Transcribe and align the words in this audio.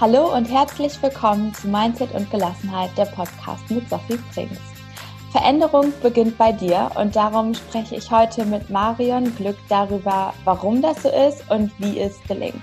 Hallo 0.00 0.34
und 0.34 0.46
herzlich 0.46 0.94
willkommen 1.02 1.52
zu 1.52 1.68
Mindset 1.68 2.14
und 2.14 2.30
Gelassenheit, 2.30 2.96
der 2.96 3.04
Podcast 3.04 3.70
mit 3.70 3.86
Sophie 3.90 4.16
Frings. 4.32 4.58
Veränderung 5.30 5.92
beginnt 6.02 6.38
bei 6.38 6.52
dir 6.52 6.90
und 6.94 7.14
darum 7.14 7.52
spreche 7.52 7.96
ich 7.96 8.10
heute 8.10 8.46
mit 8.46 8.70
Marion 8.70 9.36
Glück 9.36 9.58
darüber, 9.68 10.32
warum 10.44 10.80
das 10.80 11.02
so 11.02 11.10
ist 11.10 11.44
und 11.50 11.70
wie 11.80 12.00
es 12.00 12.18
gelingt. 12.26 12.62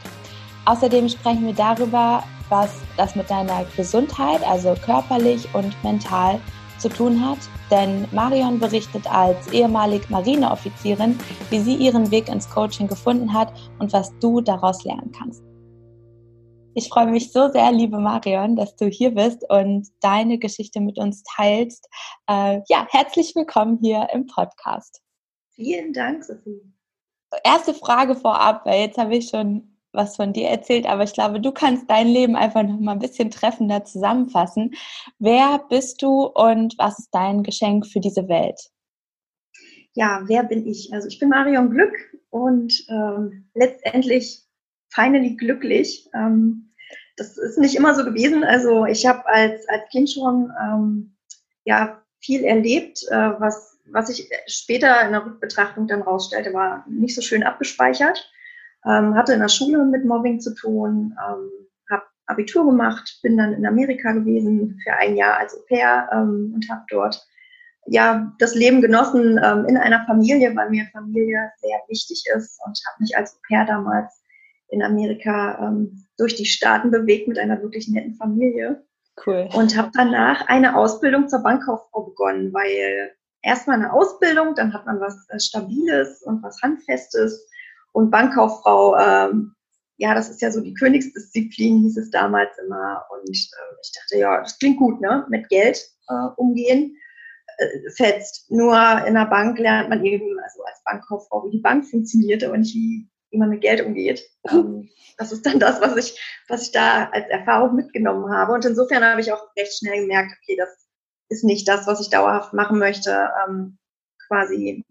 Außerdem 0.66 1.08
sprechen 1.10 1.46
wir 1.46 1.54
darüber, 1.54 2.24
was 2.50 2.72
das 2.98 3.16
mit 3.16 3.30
deiner 3.30 3.66
Gesundheit, 3.76 4.42
also 4.44 4.74
körperlich 4.84 5.48
und 5.54 5.76
mental, 5.84 6.40
zu 6.80 6.90
tun 6.90 7.24
hat. 7.24 7.38
Denn 7.70 8.08
Marion 8.12 8.58
berichtet 8.58 9.06
als 9.14 9.48
ehemalig 9.54 10.10
Marineoffizierin, 10.10 11.20
wie 11.52 11.60
sie 11.60 11.76
ihren 11.76 12.10
Weg 12.10 12.30
ins 12.30 12.50
Coaching 12.50 12.88
gefunden 12.88 13.32
hat 13.32 13.54
und 13.78 13.94
was 13.94 14.12
du 14.18 14.42
daraus 14.42 14.84
lernen 14.86 15.12
kannst. 15.16 15.47
Ich 16.80 16.90
freue 16.90 17.08
mich 17.08 17.32
so 17.32 17.52
sehr, 17.52 17.72
liebe 17.72 17.98
Marion, 17.98 18.56
dass 18.56 18.76
du 18.76 18.86
hier 18.86 19.10
bist 19.10 19.44
und 19.50 19.88
deine 20.00 20.38
Geschichte 20.38 20.80
mit 20.80 21.00
uns 21.00 21.24
teilst. 21.24 21.90
Äh, 22.30 22.62
ja, 22.70 22.86
herzlich 22.92 23.34
willkommen 23.36 23.80
hier 23.82 24.08
im 24.14 24.28
Podcast. 24.28 25.02
Vielen 25.56 25.92
Dank, 25.92 26.24
Sophie. 26.24 26.62
Erste 27.44 27.74
Frage 27.74 28.14
vorab, 28.14 28.64
weil 28.68 28.82
jetzt 28.82 29.00
habe 29.00 29.16
ich 29.16 29.30
schon 29.30 29.76
was 29.92 30.18
von 30.18 30.34
dir 30.34 30.50
erzählt, 30.50 30.86
aber 30.86 31.02
ich 31.02 31.14
glaube, 31.14 31.42
du 31.42 31.52
kannst 31.52 31.90
dein 31.90 32.10
Leben 32.10 32.36
einfach 32.36 32.62
noch 32.62 32.80
mal 32.80 32.92
ein 32.92 33.00
bisschen 33.00 33.32
treffender 33.32 33.84
zusammenfassen. 33.84 34.76
Wer 35.18 35.66
bist 35.70 36.04
du 36.04 36.26
und 36.28 36.78
was 36.78 37.00
ist 37.00 37.10
dein 37.12 37.42
Geschenk 37.42 37.88
für 37.88 38.02
diese 38.02 38.28
Welt? 38.28 38.70
Ja, 39.94 40.22
wer 40.28 40.44
bin 40.44 40.68
ich? 40.68 40.94
Also 40.94 41.08
ich 41.08 41.18
bin 41.18 41.30
Marion 41.30 41.72
Glück 41.72 41.96
und 42.30 42.86
ähm, 42.88 43.50
letztendlich 43.56 44.44
finally 44.90 45.36
glücklich. 45.36 46.08
Ähm, 46.14 46.67
das 47.18 47.38
ist 47.38 47.58
nicht 47.58 47.76
immer 47.76 47.96
so 47.96 48.06
gewesen. 48.06 48.44
Also 48.44 48.86
ich 48.86 49.06
habe 49.06 49.26
als, 49.26 49.68
als 49.68 49.90
Kind 49.90 50.10
schon 50.10 50.52
ähm, 50.62 51.16
ja, 51.66 52.02
viel 52.20 52.44
erlebt, 52.44 53.04
äh, 53.10 53.40
was, 53.40 53.80
was 53.92 54.10
ich 54.10 54.30
später 54.46 55.02
in 55.06 55.12
der 55.12 55.26
Rückbetrachtung 55.26 55.88
dann 55.88 56.04
rausstellte, 56.04 56.54
war 56.54 56.86
nicht 56.88 57.16
so 57.16 57.22
schön 57.22 57.44
abgespeichert. 57.44 58.32
Ähm, 58.86 59.16
hatte 59.16 59.34
in 59.34 59.40
der 59.40 59.50
Schule 59.50 59.84
mit 59.84 60.06
Mobbing 60.06 60.40
zu 60.40 60.54
tun, 60.54 61.18
ähm, 61.28 61.50
habe 61.90 62.04
Abitur 62.28 62.66
gemacht, 62.66 63.20
bin 63.24 63.36
dann 63.36 63.54
in 63.54 63.66
Amerika 63.66 64.12
gewesen 64.12 64.80
für 64.84 64.94
ein 64.94 65.18
Jahr 65.18 65.38
als 65.38 65.56
Au 65.56 65.62
pair 65.68 66.08
ähm, 66.14 66.52
und 66.54 66.70
habe 66.70 66.84
dort 66.90 67.26
ja 67.88 68.32
das 68.38 68.54
Leben 68.54 68.82
genossen 68.82 69.40
ähm, 69.44 69.66
in 69.66 69.78
einer 69.78 70.06
Familie, 70.06 70.56
weil 70.56 70.70
mir 70.70 70.86
Familie 70.92 71.52
sehr 71.58 71.80
wichtig 71.88 72.24
ist 72.36 72.62
und 72.66 72.80
habe 72.88 73.02
mich 73.02 73.18
als 73.18 73.34
Au 73.34 73.40
pair 73.48 73.66
damals 73.66 74.22
in 74.70 74.84
Amerika 74.84 75.68
ähm, 75.68 76.06
durch 76.18 76.36
die 76.36 76.46
Staaten 76.46 76.92
bewegt 76.92 77.28
mit 77.28 77.40
einer 77.40 77.62
wirklich 77.62 77.88
netten 77.88 78.16
Familie. 78.16 78.84
Cool. 79.26 79.50
Und 79.54 79.76
habe 79.76 79.92
danach 79.94 80.48
eine 80.48 80.76
Ausbildung 80.78 81.28
zur 81.28 81.40
Bankkauffrau 81.40 82.04
begonnen, 82.04 82.54
weil 82.54 83.12
erstmal 83.42 83.78
eine 83.78 83.92
Ausbildung, 83.92 84.54
dann 84.56 84.74
hat 84.74 84.86
man 84.86 85.00
was 85.00 85.28
äh, 85.30 85.40
Stabiles 85.40 86.22
und 86.24 86.44
was 86.44 86.62
Handfestes. 86.62 87.48
Und 87.94 88.12
Bankkauffrau, 88.12 88.98
ähm, 88.98 89.54
ja, 89.98 90.14
das 90.14 90.30
ist 90.30 90.42
ja 90.42 90.52
so 90.52 90.62
die 90.62 90.76
Königsdisziplin, 90.76 91.80
hieß 91.80 91.98
es 91.98 92.12
damals 92.12 92.56
immer. 92.64 93.04
Und 93.10 93.30
äh, 93.30 93.32
ich 93.32 93.92
dachte, 93.94 94.18
ja, 94.20 94.40
das 94.42 94.60
klingt 94.60 94.78
gut, 94.78 95.02
ne? 95.02 95.26
Mit 95.30 95.50
Geld 95.50 95.84
äh, 96.10 96.28
umgehen. 96.36 96.96
Äh, 97.58 97.90
fetzt. 97.96 98.52
Nur 98.52 98.78
in 99.08 99.16
der 99.16 99.26
Bank 99.26 99.58
lernt 99.58 99.90
man 99.90 100.06
eben, 100.06 100.38
also 100.40 100.64
als 100.64 100.84
Bankkauffrau, 100.86 101.46
wie 101.46 101.58
die 101.58 101.62
Bank 101.62 101.88
funktioniert, 101.88 102.44
aber 102.44 102.58
nicht 102.58 102.76
wie 102.76 103.10
wie 103.32 103.38
man 103.38 103.50
mit 103.50 103.62
Geld 103.62 103.82
umgeht. 103.86 104.24
Ähm, 104.50 104.88
das 105.18 105.34
ist 105.34 105.46
dann 105.46 105.60
das, 105.60 105.82
was 105.82 105.98
ich, 105.98 106.18
was 106.48 106.62
ich 106.62 106.72
da 106.72 107.10
als 107.12 107.28
Erfahrung 107.28 107.76
mitgenommen 107.76 108.32
habe. 108.32 108.54
Und 108.54 108.64
insofern 108.64 109.04
habe 109.04 109.20
ich 109.20 109.34
auch 109.34 109.44
recht 109.58 109.78
schnell 109.78 110.02
gemerkt, 110.02 110.32
okay, 110.42 110.56
das 110.56 110.70
ist 111.28 111.44
nicht 111.44 111.68
das, 111.68 111.86
was 111.86 112.00
ich 112.00 112.10
dauerhaft 112.10 112.54
machen 112.54 112.80
möchte. 112.80 113.30
Ähm, 113.46 113.78
quasi, 114.28 114.86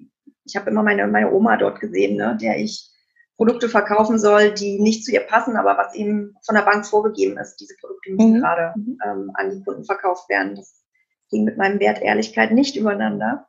ich 0.45 0.57
habe 0.57 0.69
immer 0.69 0.83
meine, 0.83 1.07
meine 1.07 1.33
Oma 1.33 1.57
dort 1.57 1.81
gesehen, 1.81 2.17
ne, 2.17 2.37
der 2.39 2.59
ich 2.59 2.91
Produkte 3.37 3.69
verkaufen 3.69 4.19
soll, 4.19 4.53
die 4.53 4.79
nicht 4.81 5.05
zu 5.05 5.13
ihr 5.13 5.21
passen, 5.21 5.57
aber 5.57 5.77
was 5.79 5.95
eben 5.95 6.35
von 6.45 6.55
der 6.55 6.63
Bank 6.63 6.87
vorgegeben 6.87 7.39
ist. 7.39 7.57
Diese 7.57 7.77
Produkte 7.81 8.13
müssen 8.13 8.35
mhm. 8.35 8.41
gerade 8.41 8.73
mhm. 8.77 8.99
ähm, 9.05 9.31
an 9.35 9.51
die 9.51 9.63
Kunden 9.63 9.85
verkauft 9.85 10.29
werden. 10.29 10.57
Das 10.57 10.83
ging 11.31 11.45
mit 11.45 11.57
meinem 11.57 11.81
Wert 11.81 12.01
Ehrlichkeit 12.03 12.53
nicht 12.53 12.77
übereinander. 12.77 13.47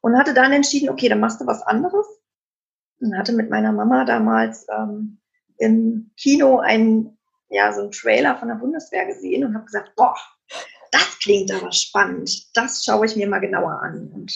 Und 0.00 0.18
hatte 0.18 0.34
dann 0.34 0.52
entschieden, 0.52 0.90
okay, 0.90 1.08
dann 1.08 1.20
machst 1.20 1.40
du 1.40 1.46
was 1.46 1.62
anderes 1.62 2.06
und 3.00 3.16
hatte 3.16 3.32
mit 3.32 3.50
meiner 3.50 3.72
Mama 3.72 4.04
damals 4.04 4.66
ähm, 4.70 5.18
im 5.58 6.10
Kino 6.16 6.58
einen, 6.58 7.18
ja, 7.48 7.72
so 7.72 7.82
einen 7.82 7.90
Trailer 7.90 8.36
von 8.36 8.48
der 8.48 8.56
Bundeswehr 8.56 9.06
gesehen 9.06 9.44
und 9.44 9.54
habe 9.54 9.66
gesagt, 9.66 9.92
boah, 9.96 10.16
das 10.90 11.18
klingt 11.18 11.52
aber 11.52 11.72
spannend, 11.72 12.56
das 12.56 12.84
schaue 12.84 13.06
ich 13.06 13.16
mir 13.16 13.28
mal 13.28 13.40
genauer 13.40 13.80
an. 13.82 14.10
Und 14.12 14.32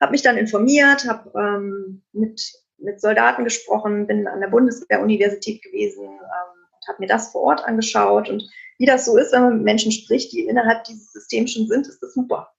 habe 0.00 0.12
mich 0.12 0.22
dann 0.22 0.38
informiert, 0.38 1.06
habe 1.06 1.30
ähm, 1.38 2.02
mit, 2.12 2.40
mit 2.78 3.00
Soldaten 3.00 3.44
gesprochen, 3.44 4.06
bin 4.06 4.26
an 4.26 4.40
der 4.40 4.48
Bundeswehr-Universität 4.48 5.62
gewesen 5.62 6.04
ähm, 6.04 6.66
und 6.72 6.88
habe 6.88 6.98
mir 7.00 7.08
das 7.08 7.32
vor 7.32 7.42
Ort 7.42 7.64
angeschaut. 7.64 8.30
Und 8.30 8.48
wie 8.78 8.86
das 8.86 9.04
so 9.04 9.16
ist, 9.18 9.32
wenn 9.32 9.42
man 9.42 9.54
mit 9.56 9.64
Menschen 9.64 9.92
spricht, 9.92 10.32
die 10.32 10.46
innerhalb 10.46 10.84
dieses 10.84 11.12
Systems 11.12 11.52
schon 11.52 11.66
sind, 11.66 11.86
ist 11.86 12.02
das 12.02 12.14
super. 12.14 12.52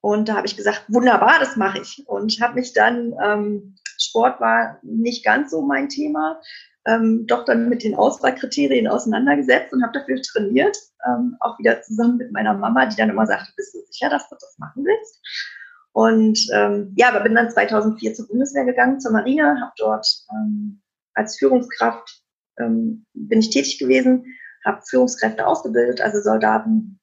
Und 0.00 0.28
da 0.28 0.36
habe 0.36 0.46
ich 0.46 0.56
gesagt, 0.56 0.84
wunderbar, 0.88 1.38
das 1.40 1.56
mache 1.56 1.80
ich. 1.80 2.04
Und 2.06 2.40
habe 2.40 2.54
mich 2.54 2.72
dann, 2.72 3.14
ähm, 3.22 3.76
Sport 4.00 4.40
war 4.40 4.78
nicht 4.82 5.24
ganz 5.24 5.50
so 5.50 5.62
mein 5.62 5.88
Thema, 5.88 6.40
ähm, 6.86 7.26
doch 7.26 7.44
dann 7.44 7.68
mit 7.68 7.84
den 7.84 7.94
Auswahlkriterien 7.94 8.88
auseinandergesetzt 8.88 9.72
und 9.72 9.82
habe 9.82 9.98
dafür 9.98 10.20
trainiert, 10.22 10.76
ähm, 11.06 11.36
auch 11.40 11.58
wieder 11.58 11.82
zusammen 11.82 12.16
mit 12.16 12.32
meiner 12.32 12.54
Mama, 12.54 12.86
die 12.86 12.96
dann 12.96 13.10
immer 13.10 13.26
sagte, 13.26 13.52
bist 13.56 13.74
du 13.74 13.80
sicher, 13.90 14.08
dass 14.08 14.28
du 14.28 14.36
das 14.40 14.56
machen 14.58 14.84
willst? 14.84 15.20
Und 15.92 16.38
ähm, 16.54 16.94
ja, 16.96 17.08
aber 17.08 17.20
bin 17.20 17.34
dann 17.34 17.50
2004 17.50 18.14
zur 18.14 18.28
Bundeswehr 18.28 18.64
gegangen, 18.64 19.00
zur 19.00 19.12
Marine, 19.12 19.60
habe 19.60 19.72
dort 19.76 20.06
ähm, 20.32 20.80
als 21.14 21.38
Führungskraft 21.38 22.22
ähm, 22.58 23.04
bin 23.12 23.40
ich 23.40 23.50
tätig 23.50 23.78
gewesen, 23.78 24.24
habe 24.64 24.82
Führungskräfte 24.88 25.46
ausgebildet, 25.46 26.00
also 26.00 26.20
Soldaten 26.20 26.99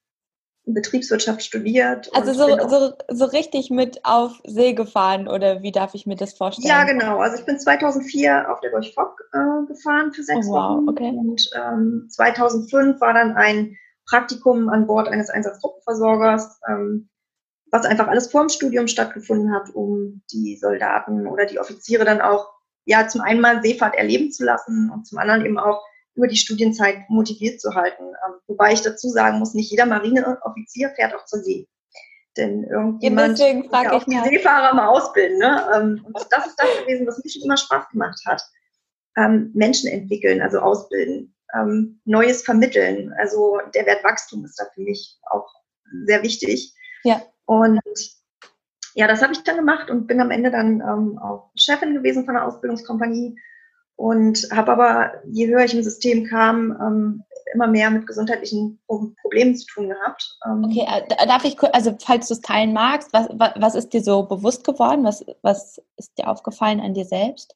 Betriebswirtschaft 0.73 1.43
studiert. 1.43 2.09
Also 2.13 2.33
so, 2.33 2.47
so, 2.67 2.93
so 3.09 3.25
richtig 3.25 3.69
mit 3.69 4.03
auf 4.03 4.41
See 4.45 4.73
gefahren 4.73 5.27
oder 5.27 5.61
wie 5.61 5.71
darf 5.71 5.93
ich 5.93 6.05
mir 6.05 6.15
das 6.15 6.33
vorstellen? 6.33 6.67
Ja, 6.67 6.83
genau. 6.83 7.19
Also 7.19 7.37
ich 7.37 7.45
bin 7.45 7.59
2004 7.59 8.51
auf 8.51 8.59
der 8.59 8.71
Gorch 8.71 8.93
Fock 8.93 9.21
äh, 9.33 9.65
gefahren 9.67 10.11
für 10.13 10.23
sechs 10.23 10.47
oh, 10.47 10.51
wow. 10.51 10.77
Wochen. 10.77 10.89
Okay. 10.89 11.09
Und 11.09 11.49
ähm, 11.55 12.07
2005 12.09 12.99
war 12.99 13.13
dann 13.13 13.35
ein 13.35 13.77
Praktikum 14.09 14.69
an 14.69 14.87
Bord 14.87 15.07
eines 15.07 15.29
Einsatzgruppenversorgers, 15.29 16.59
ähm, 16.69 17.09
was 17.71 17.85
einfach 17.85 18.07
alles 18.07 18.31
vor 18.31 18.41
dem 18.41 18.49
Studium 18.49 18.87
stattgefunden 18.87 19.53
hat, 19.53 19.69
um 19.73 20.21
die 20.31 20.57
Soldaten 20.57 21.27
oder 21.27 21.45
die 21.45 21.59
Offiziere 21.59 22.05
dann 22.05 22.21
auch 22.21 22.49
ja 22.85 23.07
zum 23.07 23.21
einen 23.21 23.41
mal 23.41 23.61
Seefahrt 23.61 23.95
erleben 23.95 24.31
zu 24.31 24.45
lassen 24.45 24.89
und 24.93 25.05
zum 25.05 25.17
anderen 25.17 25.45
eben 25.45 25.59
auch 25.59 25.83
über 26.17 26.27
die 26.27 26.35
Studienzeit 26.35 27.09
motiviert 27.09 27.61
zu 27.61 27.73
halten. 27.75 28.03
Ähm, 28.03 28.35
wobei 28.47 28.73
ich 28.73 28.81
dazu 28.81 29.07
sagen 29.09 29.39
muss, 29.39 29.53
nicht 29.53 29.71
jeder 29.71 29.85
Marineoffizier 29.85 30.89
fährt 30.95 31.15
auch 31.15 31.25
zur 31.25 31.39
See. 31.39 31.67
Denn 32.35 32.63
irgendjemand 32.63 33.39
ja, 33.39 33.53
muss 33.53 33.71
ja 33.71 33.93
auch 33.93 34.03
die 34.03 34.19
Seefahrer 34.29 34.75
mal 34.75 34.87
ausbilden. 34.87 35.39
Ne? 35.39 35.67
Ähm, 35.75 36.05
und 36.05 36.15
das 36.29 36.47
ist 36.47 36.55
das 36.57 36.67
gewesen, 36.81 37.07
was 37.07 37.23
mir 37.23 37.29
schon 37.29 37.43
immer 37.43 37.57
Spaß 37.57 37.89
gemacht 37.89 38.19
hat. 38.25 38.41
Ähm, 39.15 39.51
Menschen 39.53 39.89
entwickeln, 39.89 40.41
also 40.41 40.59
ausbilden, 40.59 41.33
Neues 42.03 42.43
vermitteln. 42.43 43.13
Also 43.17 43.57
der 43.73 43.85
Wert 43.85 44.03
Wachstum 44.03 44.43
ist 44.43 44.59
da 44.59 44.65
für 44.75 44.81
mich 44.81 45.17
auch 45.31 45.47
sehr 46.05 46.21
wichtig. 46.21 46.75
Ja. 47.03 47.21
Und 47.45 47.79
ja, 48.95 49.07
das 49.07 49.21
habe 49.21 49.31
ich 49.31 49.43
dann 49.43 49.55
gemacht 49.55 49.89
und 49.89 50.07
bin 50.07 50.19
am 50.19 50.29
Ende 50.29 50.51
dann 50.51 50.81
ähm, 50.81 51.17
auch 51.19 51.51
Chefin 51.55 51.93
gewesen 51.93 52.25
von 52.25 52.33
der 52.33 52.45
Ausbildungskompanie 52.45 53.39
und 53.97 54.47
habe 54.51 54.71
aber, 54.71 55.11
je 55.25 55.47
höher 55.47 55.65
ich 55.65 55.73
im 55.73 55.83
System 55.83 56.23
kam, 56.25 56.71
ähm, 56.79 57.23
immer 57.53 57.67
mehr 57.67 57.89
mit 57.89 58.05
gesundheitlichen 58.05 58.79
Problemen 58.87 59.55
zu 59.55 59.65
tun 59.65 59.89
gehabt. 59.89 60.37
Ähm, 60.45 60.65
okay, 60.65 60.85
äh, 60.87 61.27
darf 61.27 61.43
ich, 61.43 61.57
also 61.73 61.95
falls 61.99 62.27
du 62.27 62.35
es 62.35 62.41
teilen 62.41 62.73
magst, 62.73 63.11
was, 63.11 63.27
was 63.55 63.75
ist 63.75 63.93
dir 63.93 64.03
so 64.03 64.23
bewusst 64.23 64.63
geworden? 64.63 65.03
Was, 65.03 65.25
was 65.41 65.81
ist 65.97 66.17
dir 66.17 66.27
aufgefallen 66.27 66.79
an 66.79 66.93
dir 66.93 67.05
selbst? 67.05 67.55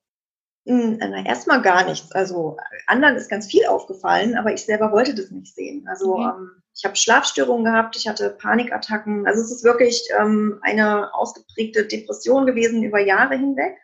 Hm, 0.65 0.97
na, 0.99 1.25
erstmal 1.25 1.61
gar 1.61 1.85
nichts. 1.85 2.11
Also 2.11 2.57
anderen 2.87 3.15
ist 3.15 3.29
ganz 3.29 3.47
viel 3.47 3.65
aufgefallen, 3.65 4.35
aber 4.35 4.53
ich 4.53 4.63
selber 4.63 4.91
wollte 4.91 5.13
das 5.13 5.29
nicht 5.29 5.53
sehen. 5.53 5.85
Also 5.87 6.15
okay. 6.15 6.31
ähm, 6.37 6.51
ich 6.75 6.85
habe 6.85 6.95
Schlafstörungen 6.95 7.65
gehabt, 7.65 7.95
ich 7.95 8.07
hatte 8.07 8.31
Panikattacken. 8.31 9.27
Also 9.27 9.41
es 9.41 9.51
ist 9.51 9.63
wirklich 9.63 10.01
ähm, 10.19 10.59
eine 10.61 11.13
ausgeprägte 11.13 11.85
Depression 11.85 12.45
gewesen 12.47 12.81
über 12.83 12.99
Jahre 12.99 13.35
hinweg 13.35 13.77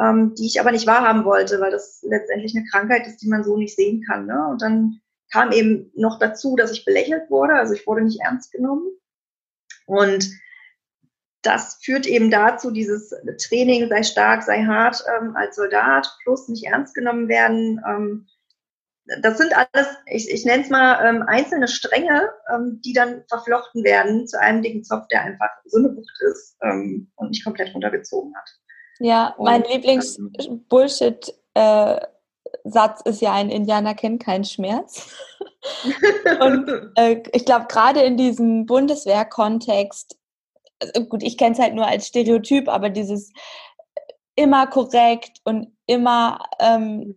ähm, 0.00 0.34
die 0.36 0.46
ich 0.46 0.60
aber 0.60 0.72
nicht 0.72 0.86
wahrhaben 0.86 1.24
wollte, 1.24 1.60
weil 1.60 1.70
das 1.70 2.02
letztendlich 2.02 2.56
eine 2.56 2.66
Krankheit 2.66 3.06
ist, 3.06 3.18
die 3.18 3.28
man 3.28 3.44
so 3.44 3.56
nicht 3.56 3.76
sehen 3.76 4.04
kann. 4.06 4.26
Ne? 4.26 4.46
Und 4.48 4.62
dann 4.62 5.00
kam 5.30 5.52
eben 5.52 5.90
noch 5.94 6.18
dazu, 6.18 6.56
dass 6.56 6.72
ich 6.72 6.84
belächelt 6.84 7.30
wurde, 7.30 7.54
also 7.54 7.74
ich 7.74 7.86
wurde 7.86 8.02
nicht 8.02 8.20
ernst 8.20 8.52
genommen. 8.52 8.86
Und 9.86 10.30
das 11.42 11.78
führt 11.82 12.06
eben 12.06 12.30
dazu, 12.30 12.70
dieses 12.70 13.12
Training 13.48 13.88
sei 13.88 14.02
stark, 14.02 14.42
sei 14.42 14.64
hart 14.64 15.02
ähm, 15.18 15.34
als 15.34 15.56
Soldat, 15.56 16.08
plus 16.22 16.48
nicht 16.48 16.64
ernst 16.64 16.94
genommen 16.94 17.28
werden, 17.28 17.80
ähm, 17.86 18.26
das 19.20 19.38
sind 19.38 19.52
alles, 19.56 19.88
ich, 20.06 20.30
ich 20.30 20.44
nenne 20.44 20.62
es 20.62 20.70
mal 20.70 21.04
ähm, 21.04 21.22
einzelne 21.26 21.68
Stränge, 21.68 22.30
ähm, 22.52 22.80
die 22.84 22.92
dann 22.92 23.24
verflochten 23.28 23.84
werden 23.84 24.26
zu 24.26 24.38
einem 24.40 24.62
dicken 24.62 24.84
Zopf, 24.84 25.08
der 25.08 25.22
einfach 25.22 25.50
so 25.64 25.78
eine 25.78 25.94
Wucht 25.96 26.20
ist 26.30 26.56
ähm, 26.62 27.10
und 27.16 27.28
mich 27.28 27.42
komplett 27.44 27.74
runtergezogen 27.74 28.34
hat. 28.36 28.48
Ja, 29.02 29.34
mein 29.38 29.64
Lieblings-Bullshit- 29.64 31.34
äh, 31.54 32.00
Satz 32.64 33.00
ist 33.02 33.20
ja 33.20 33.32
ein 33.32 33.50
Indianer 33.50 33.94
kennt 33.94 34.22
keinen 34.22 34.44
Schmerz. 34.44 35.10
und 36.40 36.92
äh, 36.96 37.22
ich 37.32 37.44
glaube, 37.44 37.66
gerade 37.68 38.02
in 38.02 38.16
diesem 38.16 38.66
Bundeswehr-Kontext, 38.66 40.16
also 40.78 41.04
gut, 41.06 41.22
ich 41.22 41.36
kenne 41.36 41.52
es 41.52 41.58
halt 41.58 41.74
nur 41.74 41.86
als 41.86 42.06
Stereotyp, 42.06 42.68
aber 42.68 42.90
dieses 42.90 43.32
immer 44.36 44.66
korrekt 44.68 45.40
und 45.44 45.76
immer 45.86 46.38
ähm, 46.60 47.16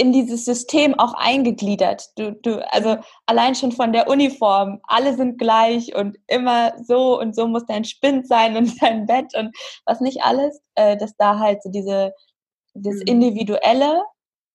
in 0.00 0.12
dieses 0.12 0.46
System 0.46 0.98
auch 0.98 1.12
eingegliedert. 1.12 2.08
Du, 2.16 2.32
du, 2.32 2.66
also 2.72 2.96
allein 3.26 3.54
schon 3.54 3.70
von 3.70 3.92
der 3.92 4.08
Uniform, 4.08 4.80
alle 4.84 5.14
sind 5.14 5.38
gleich 5.38 5.94
und 5.94 6.16
immer 6.26 6.72
so 6.82 7.20
und 7.20 7.36
so 7.36 7.46
muss 7.46 7.66
dein 7.66 7.84
Spind 7.84 8.26
sein 8.26 8.56
und 8.56 8.72
dein 8.82 9.04
Bett 9.04 9.34
und 9.36 9.54
was 9.84 10.00
nicht 10.00 10.22
alles, 10.22 10.58
äh, 10.74 10.96
dass 10.96 11.14
da 11.18 11.38
halt 11.38 11.62
so 11.62 11.70
diese 11.70 12.14
das 12.72 12.94
mhm. 12.94 13.02
Individuelle 13.06 14.04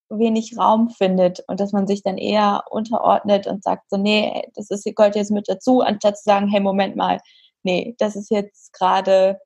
wenig 0.09 0.57
Raum 0.57 0.89
findet 0.89 1.44
und 1.48 1.59
dass 1.59 1.74
man 1.74 1.86
sich 1.86 2.01
dann 2.01 2.18
eher 2.18 2.63
unterordnet 2.71 3.45
und 3.45 3.63
sagt 3.63 3.83
so, 3.91 3.98
nee, 3.98 4.50
das 4.56 4.71
ist, 4.71 4.83
gehört 4.95 5.15
jetzt 5.15 5.31
mit 5.31 5.48
dazu, 5.48 5.81
anstatt 5.81 6.18
zu 6.18 6.24
sagen, 6.24 6.48
hey, 6.48 6.59
Moment 6.59 6.95
mal, 6.95 7.19
nee, 7.62 7.94
das 8.00 8.15
ist 8.15 8.31
jetzt 8.31 8.74
gerade 8.74 9.39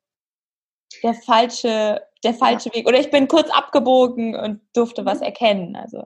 der 1.02 1.14
falsche, 1.14 2.02
der 2.24 2.34
falsche 2.34 2.70
ja. 2.70 2.76
Weg. 2.76 2.88
Oder 2.88 3.00
ich 3.00 3.10
bin 3.10 3.28
kurz 3.28 3.50
abgebogen 3.50 4.34
und 4.34 4.60
durfte 4.74 5.04
was 5.04 5.18
mhm. 5.18 5.24
erkennen. 5.24 5.76
Also. 5.76 6.04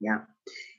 Ja. 0.00 0.26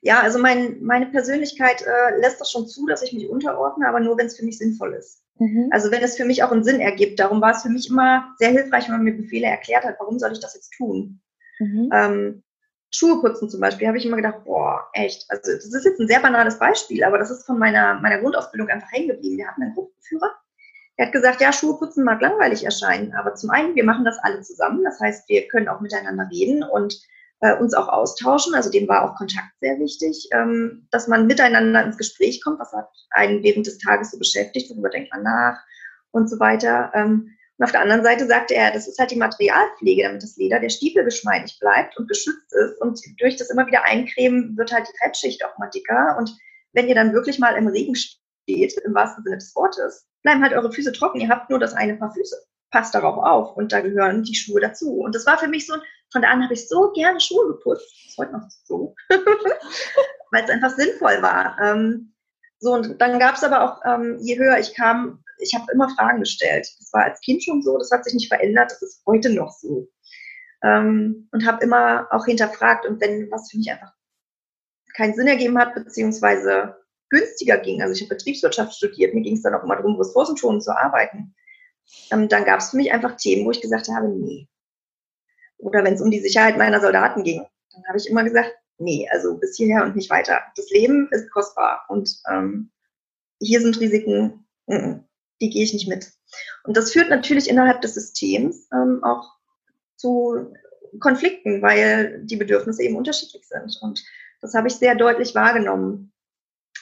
Ja, 0.01 0.22
also 0.22 0.40
mein, 0.40 0.81
meine 0.81 1.07
Persönlichkeit 1.07 1.81
äh, 1.81 2.19
lässt 2.19 2.40
das 2.40 2.51
schon 2.51 2.68
zu, 2.68 2.86
dass 2.88 3.04
ich 3.04 3.12
mich 3.12 3.28
unterordne, 3.28 3.88
aber 3.88 4.00
nur, 4.00 4.18
wenn 4.18 4.28
es 4.28 4.38
für 4.38 4.46
mich 4.46 4.57
sinnvoll 4.57 4.94
ist. 4.94 5.24
Mhm. 5.40 5.69
Also 5.72 5.92
wenn 5.92 6.01
es 6.01 6.16
für 6.16 6.25
mich 6.25 6.42
auch 6.42 6.51
einen 6.51 6.63
Sinn 6.63 6.80
ergibt. 6.80 7.19
Darum 7.19 7.42
war 7.42 7.51
es 7.51 7.63
für 7.63 7.69
mich 7.69 7.90
immer 7.90 8.34
sehr 8.38 8.50
hilfreich, 8.50 8.86
wenn 8.86 8.96
man 8.96 9.04
mir 9.04 9.18
Befehle 9.18 9.48
erklärt 9.48 9.84
hat, 9.84 9.96
warum 10.00 10.18
soll 10.18 10.31
ich 10.31 10.40
das 10.40 10.54
jetzt 10.54 10.72
tun? 10.78 11.19
Mhm. 11.60 11.90
Ähm, 11.94 12.44
Schuhe 12.92 13.22
putzen 13.22 13.50
zum 13.50 13.60
Beispiel, 13.60 13.88
habe 13.88 13.98
ich 13.98 14.06
immer 14.06 14.16
gedacht, 14.16 14.44
boah, 14.46 14.88
echt. 14.94 15.25
Also 15.30 15.54
das 15.54 15.66
ist 15.66 15.86
jetzt 15.86 16.00
ein 16.00 16.07
sehr 16.07 16.22
banales 16.22 16.57
Beispiel, 16.57 17.04
aber 17.04 17.18
das 17.18 17.30
ist 17.30 17.46
von 17.46 17.60
meiner, 17.60 18.00
meiner 18.00 18.19
Grundausbildung 18.19 18.69
einfach 18.69 18.92
hängen 18.92 19.10
geblieben. 19.10 19.38
Wir 19.38 19.48
hatten 19.48 19.62
einen 19.62 19.75
Gruppenführer, 19.75 20.31
der 21.00 21.06
hat 21.06 21.13
gesagt, 21.13 21.40
ja, 21.40 21.54
Schuhe 21.54 21.80
putzen 21.80 22.04
mag 22.04 22.22
langweilig 22.22 22.66
erscheinen, 22.66 23.13
aber 23.13 23.34
zum 23.34 23.51
einen, 23.51 23.74
wir 23.74 23.86
machen 23.86 24.04
das 24.04 24.19
alle 24.22 24.42
zusammen. 24.42 24.84
Das 24.84 25.00
heißt, 25.00 25.30
wir 25.30 25.48
können 25.48 25.69
auch 25.69 25.80
miteinander 25.80 26.28
reden 26.30 26.62
und 26.62 27.00
äh, 27.40 27.56
uns 27.56 27.74
auch 27.74 27.88
austauschen. 27.88 28.54
Also 28.54 28.69
dem 28.69 28.86
war 28.90 29.04
auch 29.04 29.16
Kontakt 29.16 29.48
sehr 29.62 29.80
wichtig, 29.80 30.28
ähm, 30.34 30.90
dass 30.92 31.07
man 31.07 31.25
miteinander 31.25 31.86
ins 31.86 31.98
Gespräch 31.98 32.44
kommt, 32.44 32.60
was 32.60 32.74
hat 32.74 32.90
einen 33.12 33.42
während 33.44 33.66
des 33.66 33.78
Tages 33.78 34.12
so 34.12 34.18
beschäftigt, 34.18 34.69
worüber 34.72 34.90
denkt 34.90 35.10
man 35.13 35.24
nach 35.24 35.57
und 36.12 36.30
so 36.30 36.38
weiter. 36.38 36.92
Ähm, 36.94 37.30
und 37.57 37.63
auf 37.63 37.72
der 37.72 37.81
anderen 37.81 38.04
Seite 38.04 38.28
sagte 38.28 38.56
er, 38.56 38.72
das 38.72 38.90
ist 38.90 39.00
halt 39.00 39.12
die 39.12 39.18
Materialpflege, 39.18 40.04
damit 40.04 40.22
das 40.22 40.36
Leder 40.36 40.60
der 40.60 40.69
Stiefel 40.69 41.06
geschmeidig 41.06 41.60
bleibt 41.62 41.98
und 41.98 42.10
geschützt 42.10 42.54
ist. 42.54 42.81
Und 42.81 43.00
durch 43.22 43.38
das 43.38 43.50
immer 43.50 43.66
wieder 43.68 43.86
Eincremen 43.86 44.57
wird 44.57 44.74
halt 44.74 44.90
die 44.90 44.98
Fettschicht 45.01 45.46
auch 45.46 45.57
mal 45.57 45.69
dicker. 45.69 46.18
Und 46.18 46.38
wenn 46.74 46.90
ihr 46.90 46.96
dann 46.96 47.13
wirklich 47.13 47.40
mal 47.40 47.56
im 47.56 47.68
Regen 47.68 47.96
steht, 47.96 48.19
im 48.56 48.94
wahrsten 48.94 49.24
Sinne 49.24 49.38
des 49.38 49.56
Wortes, 49.56 50.07
bleiben 50.24 50.42
halt 50.44 50.54
eure 50.54 50.72
Füße 50.72 50.92
trocken. 50.92 51.19
Ihr 51.19 51.30
habt 51.30 51.50
nur 51.50 51.60
das 51.60 51.74
eine 51.74 51.96
Paar 51.96 52.13
Füße. 52.13 52.36
Passt 52.72 52.94
darauf 52.94 53.18
auf. 53.18 53.56
Und 53.57 53.72
da 53.72 53.81
gehören 53.81 54.24
die 54.24 54.36
Schuhe 54.36 54.62
dazu. 54.62 55.00
Und 55.00 55.16
das 55.16 55.25
war 55.25 55.38
für 55.38 55.48
mich 55.48 55.66
so, 55.66 55.75
von 56.12 56.22
da 56.22 56.30
an 56.30 56.44
habe 56.44 56.54
ich 56.54 56.68
so 56.68 56.92
gerne 56.92 57.19
Schuhe 57.19 57.48
geputzt. 57.48 57.88
Ist 58.07 58.18
heute 58.18 58.34
noch 58.34 58.48
so. 58.66 58.96
Weil 60.31 60.44
es 60.44 60.50
einfach 60.50 60.72
sinnvoll 60.72 61.22
war. 61.22 61.57
Ähm, 61.62 62.13
so, 62.60 62.74
und 62.74 63.00
dann 63.01 63.19
gab 63.19 63.36
es 63.36 63.44
aber 63.44 63.63
auch, 63.63 63.81
ähm, 63.86 64.18
je 64.19 64.38
höher 64.38 64.60
ich 64.60 64.75
kam, 64.75 65.24
ich 65.40 65.54
habe 65.56 65.72
immer 65.72 65.90
Fragen 65.96 66.19
gestellt. 66.19 66.68
Das 66.80 66.94
war 66.94 67.04
als 67.04 67.22
Kind 67.22 67.44
schon 67.44 67.62
so, 67.62 67.78
das 67.78 67.92
hat 67.92 68.04
sich 68.04 68.13
nicht 68.13 68.28
verändert, 68.28 68.72
das 68.72 68.81
ist 68.81 69.01
heute 69.06 69.30
noch 69.30 69.51
so. 69.51 69.88
Ähm, 70.62 71.30
und 71.31 71.46
habe 71.46 71.63
immer 71.63 72.07
auch 72.12 72.25
hinterfragt 72.25 72.86
und 72.86 73.00
wenn 73.00 73.31
was 73.31 73.50
für 73.50 73.57
mich 73.57 73.72
einfach 73.72 73.94
keinen 74.94 75.16
Sinn 75.16 75.28
ergeben 75.28 75.57
hat, 75.57 75.74
beziehungsweise 75.74 76.75
günstiger 77.09 77.57
ging, 77.57 77.81
also 77.81 77.94
ich 77.94 78.01
habe 78.01 78.15
Betriebswirtschaft 78.15 78.75
studiert, 78.75 79.13
mir 79.13 79.21
ging 79.21 79.35
es 79.35 79.41
dann 79.41 79.56
auch 79.56 79.63
immer 79.63 79.75
darum, 79.75 79.95
ressourcenschonend 79.97 80.63
zu 80.63 80.75
arbeiten, 80.75 81.33
ähm, 82.11 82.27
dann 82.29 82.45
gab 82.45 82.59
es 82.59 82.69
für 82.69 82.77
mich 82.77 82.91
einfach 82.91 83.17
Themen, 83.17 83.45
wo 83.45 83.51
ich 83.51 83.61
gesagt 83.61 83.88
habe, 83.88 84.07
nee. 84.09 84.47
Oder 85.57 85.83
wenn 85.83 85.95
es 85.95 86.01
um 86.01 86.11
die 86.11 86.21
Sicherheit 86.21 86.57
meiner 86.57 86.79
Soldaten 86.79 87.23
ging, 87.23 87.45
dann 87.73 87.83
habe 87.88 87.97
ich 87.97 88.09
immer 88.09 88.23
gesagt, 88.23 88.53
nee, 88.77 89.07
also 89.11 89.38
bis 89.38 89.57
hierher 89.57 89.83
und 89.83 89.95
nicht 89.95 90.09
weiter. 90.09 90.41
Das 90.56 90.69
Leben 90.69 91.09
ist 91.11 91.31
kostbar 91.31 91.85
und 91.89 92.09
ähm, 92.31 92.71
hier 93.41 93.62
sind 93.62 93.79
Risiken, 93.79 94.45
die 95.41 95.50
gehe 95.50 95.63
ich 95.63 95.73
nicht 95.73 95.88
mit. 95.88 96.12
Und 96.63 96.77
das 96.77 96.91
führt 96.91 97.09
natürlich 97.09 97.50
innerhalb 97.50 97.81
des 97.81 97.95
Systems 97.95 98.67
ähm, 98.71 99.03
auch 99.03 99.35
zu 99.95 100.53
Konflikten, 101.00 101.62
weil 101.62 102.21
die 102.25 102.35
Bedürfnisse 102.35 102.83
eben 102.83 102.95
unterschiedlich 102.95 103.47
sind. 103.47 103.77
Und 103.81 104.03
das 104.41 104.53
habe 104.53 104.67
ich 104.67 104.75
sehr 104.75 104.95
deutlich 104.95 105.35
wahrgenommen. 105.35 106.12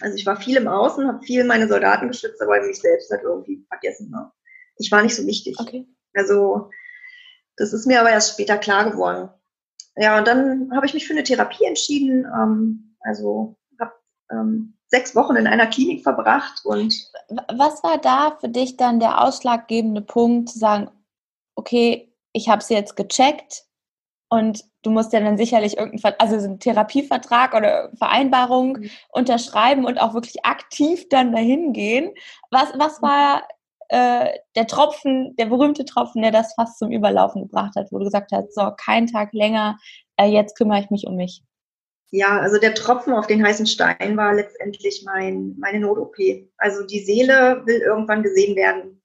Also 0.02 0.16
ich 0.16 0.26
war 0.26 0.40
viel 0.40 0.58
im 0.58 0.68
Außen, 0.68 1.08
habe 1.08 1.24
viel 1.24 1.44
meine 1.44 1.68
Soldaten 1.68 2.08
geschützt, 2.08 2.42
aber 2.42 2.62
mich 2.62 2.80
selbst 2.80 3.10
halt 3.12 3.24
irgendwie 3.24 3.66
vergessen. 3.68 4.10
Ne? 4.12 4.32
Ich 4.78 4.92
war 4.92 5.02
nicht 5.02 5.16
so 5.16 5.26
wichtig. 5.26 5.58
Okay. 5.60 5.88
Also 6.14 6.70
das 7.58 7.74
ist 7.74 7.88
mir 7.88 8.00
aber 8.00 8.12
erst 8.12 8.34
später 8.34 8.58
klar 8.58 8.90
geworden. 8.90 9.30
Ja, 9.96 10.18
und 10.18 10.28
dann 10.28 10.72
habe 10.76 10.86
ich 10.86 10.94
mich 10.94 11.08
für 11.08 11.14
eine 11.14 11.24
Therapie 11.24 11.66
entschieden. 11.66 12.26
Ähm, 12.26 12.96
also 13.02 13.58
habe 13.80 13.94
ähm, 14.32 14.78
sechs 14.88 15.16
Wochen 15.16 15.36
in 15.36 15.48
einer 15.48 15.68
Klinik 15.68 16.04
verbracht 16.04 16.62
und. 16.64 16.94
Was 17.56 17.84
war 17.84 17.98
da 17.98 18.38
für 18.40 18.50
dich 18.50 18.78
dann 18.78 19.00
der 19.00 19.24
ausschlaggebende 19.24 20.02
Punkt, 20.02 20.50
zu 20.50 20.60
sagen, 20.60 20.90
okay, 21.56 22.14
ich 22.32 22.50
habe 22.50 22.62
es 22.62 22.70
jetzt 22.70 22.96
gecheckt 22.96 23.67
und 24.30 24.64
du 24.84 24.92
musst 24.92 25.14
ja 25.14 25.20
dann 25.20 25.38
sicherlich 25.38 25.78
irgendeinen, 25.78 26.16
also 26.20 26.36
einen 26.36 26.60
Therapievertrag 26.60 27.54
oder 27.54 27.92
Vereinbarung 27.98 28.80
mhm. 28.80 28.90
unterschreiben 29.10 29.86
und 29.86 30.00
auch 30.00 30.14
wirklich 30.14 30.46
aktiv 30.46 31.08
dann 31.10 31.32
dahin 31.32 31.74
gehen. 31.74 32.12
Was, 32.52 32.74
was 32.78 33.02
mhm. 33.02 33.06
war 33.06 33.48
äh, 33.90 34.38
der 34.56 34.68
Tropfen, 34.68 35.36
der 35.38 35.46
berühmte 35.46 35.86
Tropfen, 35.86 36.22
der 36.22 36.32
das 36.32 36.54
fast 36.56 36.78
zum 36.78 36.92
Überlaufen 36.92 37.44
gebracht 37.44 37.76
hat, 37.76 37.88
wo 37.92 38.00
du 38.00 38.06
gesagt 38.06 38.32
hast, 38.34 38.54
so, 38.54 38.72
kein 38.78 39.08
Tag 39.08 39.34
länger, 39.34 39.78
äh, 40.18 40.26
jetzt 40.26 40.58
kümmere 40.58 40.82
ich 40.82 40.90
mich 40.90 41.08
um 41.08 41.16
mich? 41.16 41.42
Ja, 42.12 42.40
also 42.40 42.58
der 42.58 42.74
Tropfen 42.74 43.14
auf 43.14 43.28
den 43.28 43.46
heißen 43.46 43.66
Stein 43.66 44.16
war 44.16 44.34
letztendlich 44.34 45.04
mein, 45.06 45.56
meine 45.58 45.80
Not-OP. 45.80 46.16
Also 46.58 46.86
die 46.86 47.04
Seele 47.04 47.62
will 47.66 47.80
irgendwann 47.82 48.24
gesehen 48.24 48.56
werden. 48.56 49.02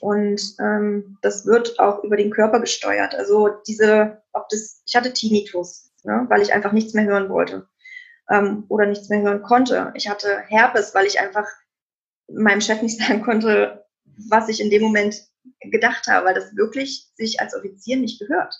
Und 0.00 0.54
ähm, 0.58 1.18
das 1.20 1.44
wird 1.44 1.78
auch 1.78 2.02
über 2.02 2.16
den 2.16 2.30
Körper 2.30 2.60
gesteuert. 2.60 3.14
Also 3.14 3.50
diese, 3.66 4.19
ob 4.32 4.48
das, 4.48 4.82
ich 4.86 4.94
hatte 4.94 5.12
Tinnitus, 5.12 5.90
ne, 6.04 6.26
weil 6.28 6.42
ich 6.42 6.52
einfach 6.52 6.72
nichts 6.72 6.94
mehr 6.94 7.04
hören 7.04 7.28
wollte 7.28 7.68
ähm, 8.30 8.64
oder 8.68 8.86
nichts 8.86 9.08
mehr 9.08 9.22
hören 9.22 9.42
konnte. 9.42 9.92
Ich 9.94 10.08
hatte 10.08 10.40
Herpes, 10.48 10.94
weil 10.94 11.06
ich 11.06 11.20
einfach 11.20 11.46
meinem 12.28 12.60
Chef 12.60 12.82
nicht 12.82 13.00
sagen 13.06 13.22
konnte, 13.22 13.84
was 14.28 14.48
ich 14.48 14.60
in 14.60 14.70
dem 14.70 14.82
Moment 14.82 15.16
gedacht 15.60 16.06
habe, 16.06 16.26
weil 16.26 16.34
das 16.34 16.56
wirklich 16.56 17.10
sich 17.14 17.40
als 17.40 17.54
Offizier 17.54 17.96
nicht 17.96 18.20
gehört. 18.20 18.54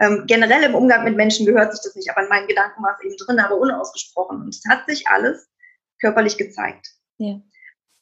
Ähm, 0.00 0.24
generell 0.26 0.62
im 0.62 0.74
Umgang 0.74 1.04
mit 1.04 1.16
Menschen 1.16 1.46
gehört 1.46 1.72
sich 1.72 1.82
das 1.82 1.94
nicht, 1.94 2.10
aber 2.10 2.22
in 2.22 2.28
meinen 2.28 2.48
Gedanken 2.48 2.82
war 2.82 2.96
es 2.98 3.04
eben 3.04 3.16
drin, 3.16 3.40
aber 3.40 3.56
unausgesprochen. 3.56 4.42
Und 4.42 4.48
es 4.54 4.62
hat 4.68 4.86
sich 4.86 5.08
alles 5.08 5.48
körperlich 6.00 6.36
gezeigt. 6.36 6.88
Ja. 7.18 7.40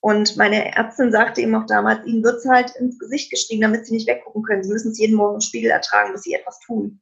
Und 0.04 0.36
meine 0.36 0.76
Ärztin 0.76 1.10
sagte 1.10 1.40
ihm 1.40 1.54
auch 1.54 1.64
damals, 1.64 2.04
ihnen 2.04 2.22
wird 2.22 2.36
es 2.36 2.46
halt 2.46 2.76
ins 2.76 2.98
Gesicht 2.98 3.30
geschrieben, 3.30 3.62
damit 3.62 3.86
sie 3.86 3.94
nicht 3.94 4.06
weggucken 4.06 4.42
können. 4.42 4.62
Sie 4.62 4.70
müssen 4.70 4.92
es 4.92 4.98
jeden 4.98 5.16
Morgen 5.16 5.36
im 5.36 5.40
Spiegel 5.40 5.70
ertragen, 5.70 6.12
bis 6.12 6.24
sie 6.24 6.34
etwas 6.34 6.60
tun. 6.60 7.00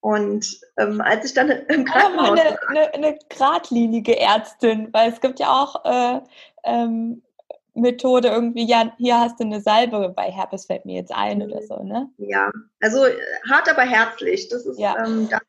Und 0.00 0.60
ähm, 0.76 1.00
als 1.00 1.24
ich 1.24 1.34
dann 1.34 1.50
im 1.50 1.84
Krankenhaus 1.84 2.30
aber 2.30 2.40
eine, 2.40 2.68
eine, 2.68 2.94
eine 2.94 3.18
geradlinige 3.28 4.18
Ärztin, 4.18 4.88
weil 4.90 5.12
es 5.12 5.20
gibt 5.20 5.38
ja 5.38 5.46
auch 5.46 5.84
äh, 5.84 6.20
ähm, 6.64 7.22
Methode 7.74 8.26
irgendwie, 8.26 8.66
ja, 8.66 8.92
hier 8.96 9.20
hast 9.20 9.38
du 9.38 9.44
eine 9.44 9.60
Salbe, 9.60 10.08
bei 10.08 10.32
Herpes 10.32 10.66
fällt 10.66 10.86
mir 10.86 10.96
jetzt 10.96 11.14
ein 11.14 11.42
oder 11.42 11.62
so, 11.62 11.80
ne? 11.84 12.10
Ja, 12.16 12.50
also 12.80 13.04
äh, 13.04 13.14
hart, 13.48 13.70
aber 13.70 13.82
herzlich. 13.82 14.48
Das 14.48 14.66
ist 14.66 14.80
ja. 14.80 14.96
ähm, 14.98 15.28
das, 15.30 15.42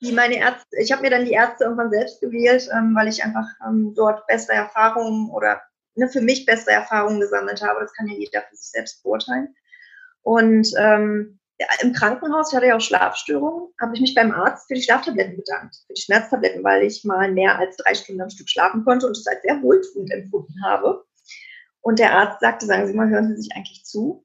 wie 0.00 0.12
meine 0.12 0.36
Ärzte, 0.36 0.74
ich 0.80 0.90
habe 0.90 1.02
mir 1.02 1.10
dann 1.10 1.26
die 1.26 1.32
Ärzte 1.32 1.64
irgendwann 1.64 1.90
selbst 1.90 2.22
gewählt, 2.22 2.66
ähm, 2.72 2.94
weil 2.96 3.08
ich 3.08 3.22
einfach 3.22 3.46
ähm, 3.68 3.92
dort 3.94 4.26
bessere 4.26 4.56
Erfahrungen 4.56 5.30
oder 5.30 5.60
ne, 5.94 6.08
für 6.08 6.20
mich 6.20 6.46
bessere 6.46 6.72
Erfahrungen 6.72 7.20
gesammelt 7.20 7.62
habe. 7.62 7.80
Das 7.80 7.92
kann 7.94 8.08
ja 8.08 8.14
jeder 8.14 8.42
für 8.42 8.56
sich 8.56 8.70
selbst 8.70 9.02
beurteilen. 9.02 9.54
Und 10.22 10.68
ähm, 10.78 11.38
ja, 11.58 11.66
im 11.80 11.92
Krankenhaus, 11.92 12.50
ich 12.50 12.56
hatte 12.56 12.66
ja 12.66 12.76
auch 12.76 12.80
Schlafstörungen, 12.80 13.72
habe 13.80 13.94
ich 13.94 14.00
mich 14.00 14.14
beim 14.14 14.32
Arzt 14.32 14.66
für 14.68 14.74
die 14.74 14.82
Schlaftabletten 14.82 15.36
bedankt, 15.36 15.76
für 15.86 15.94
die 15.94 16.00
Schmerztabletten, 16.00 16.64
weil 16.64 16.82
ich 16.82 17.04
mal 17.04 17.30
mehr 17.30 17.58
als 17.58 17.76
drei 17.76 17.94
Stunden 17.94 18.22
am 18.22 18.30
Stück 18.30 18.48
schlafen 18.48 18.84
konnte 18.84 19.06
und 19.06 19.16
es 19.16 19.26
als 19.26 19.42
sehr 19.42 19.62
wohltuend 19.62 20.10
empfunden 20.10 20.54
habe. 20.64 21.04
Und 21.80 21.98
der 21.98 22.14
Arzt 22.14 22.40
sagte, 22.40 22.66
sagen 22.66 22.86
Sie 22.86 22.94
mal, 22.94 23.08
hören 23.08 23.28
Sie 23.28 23.42
sich 23.42 23.54
eigentlich 23.54 23.84
zu? 23.84 24.24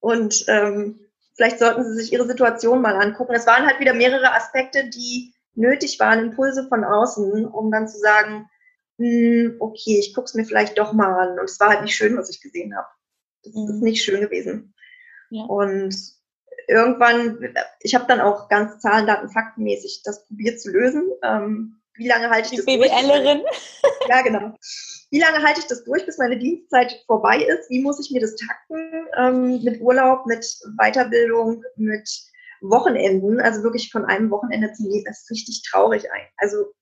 Und 0.00 0.44
ähm, 0.48 1.00
vielleicht 1.34 1.58
sollten 1.58 1.84
Sie 1.84 1.94
sich 1.94 2.12
Ihre 2.12 2.26
Situation 2.26 2.80
mal 2.80 2.96
angucken. 2.96 3.34
Es 3.34 3.46
waren 3.46 3.66
halt 3.66 3.80
wieder 3.80 3.94
mehrere 3.94 4.32
Aspekte, 4.32 4.88
die 4.88 5.34
nötig 5.54 5.98
waren, 5.98 6.20
Impulse 6.20 6.68
von 6.68 6.84
außen, 6.84 7.46
um 7.46 7.70
dann 7.72 7.88
zu 7.88 7.98
sagen, 7.98 8.48
hm, 8.98 9.56
okay, 9.60 9.98
ich 9.98 10.12
gucke 10.14 10.26
es 10.26 10.34
mir 10.34 10.44
vielleicht 10.44 10.78
doch 10.78 10.92
mal 10.92 11.14
an. 11.14 11.38
Und 11.38 11.44
es 11.44 11.58
war 11.60 11.70
halt 11.70 11.82
nicht 11.82 11.94
schön, 11.94 12.16
was 12.16 12.30
ich 12.30 12.40
gesehen 12.40 12.76
habe. 12.76 12.88
Das 13.44 13.54
mhm. 13.54 13.68
ist 13.68 13.82
nicht 13.82 14.02
schön 14.04 14.20
gewesen. 14.20 14.74
Ja. 15.30 15.44
Und 15.44 15.94
irgendwann, 16.66 17.54
ich 17.80 17.94
habe 17.94 18.06
dann 18.08 18.20
auch 18.20 18.48
ganz 18.48 18.80
Zahlen, 18.80 19.06
Daten, 19.06 19.30
Faktenmäßig 19.30 20.02
das 20.04 20.26
probiert 20.26 20.60
zu 20.60 20.70
lösen. 20.70 21.10
Ähm, 21.22 21.80
wie 21.94 22.08
lange 22.08 22.30
halte 22.30 22.46
ich 22.46 22.50
Die 22.50 22.56
das 22.56 22.66
BWLerin. 22.66 23.40
durch? 23.40 24.08
Ja, 24.08 24.22
genau. 24.22 24.54
Wie 25.10 25.20
lange 25.20 25.42
halte 25.42 25.60
ich 25.60 25.66
das 25.66 25.84
durch, 25.84 26.04
bis 26.06 26.18
meine 26.18 26.38
Dienstzeit 26.38 27.02
vorbei 27.06 27.38
ist? 27.42 27.70
Wie 27.70 27.82
muss 27.82 28.00
ich 28.00 28.10
mir 28.10 28.20
das 28.20 28.36
takten? 28.36 29.06
Ähm, 29.16 29.62
mit 29.62 29.80
Urlaub, 29.80 30.26
mit 30.26 30.44
Weiterbildung, 30.76 31.62
mit 31.76 32.08
Wochenenden, 32.60 33.40
also 33.40 33.62
wirklich 33.62 33.90
von 33.90 34.04
einem 34.04 34.30
Wochenende 34.30 34.72
zum 34.72 34.86
nächsten, 34.86 35.10
das 35.10 35.22
ist 35.22 35.30
richtig 35.30 35.62
traurig 35.68 36.10
ein. 36.12 36.26
Also 36.36 36.72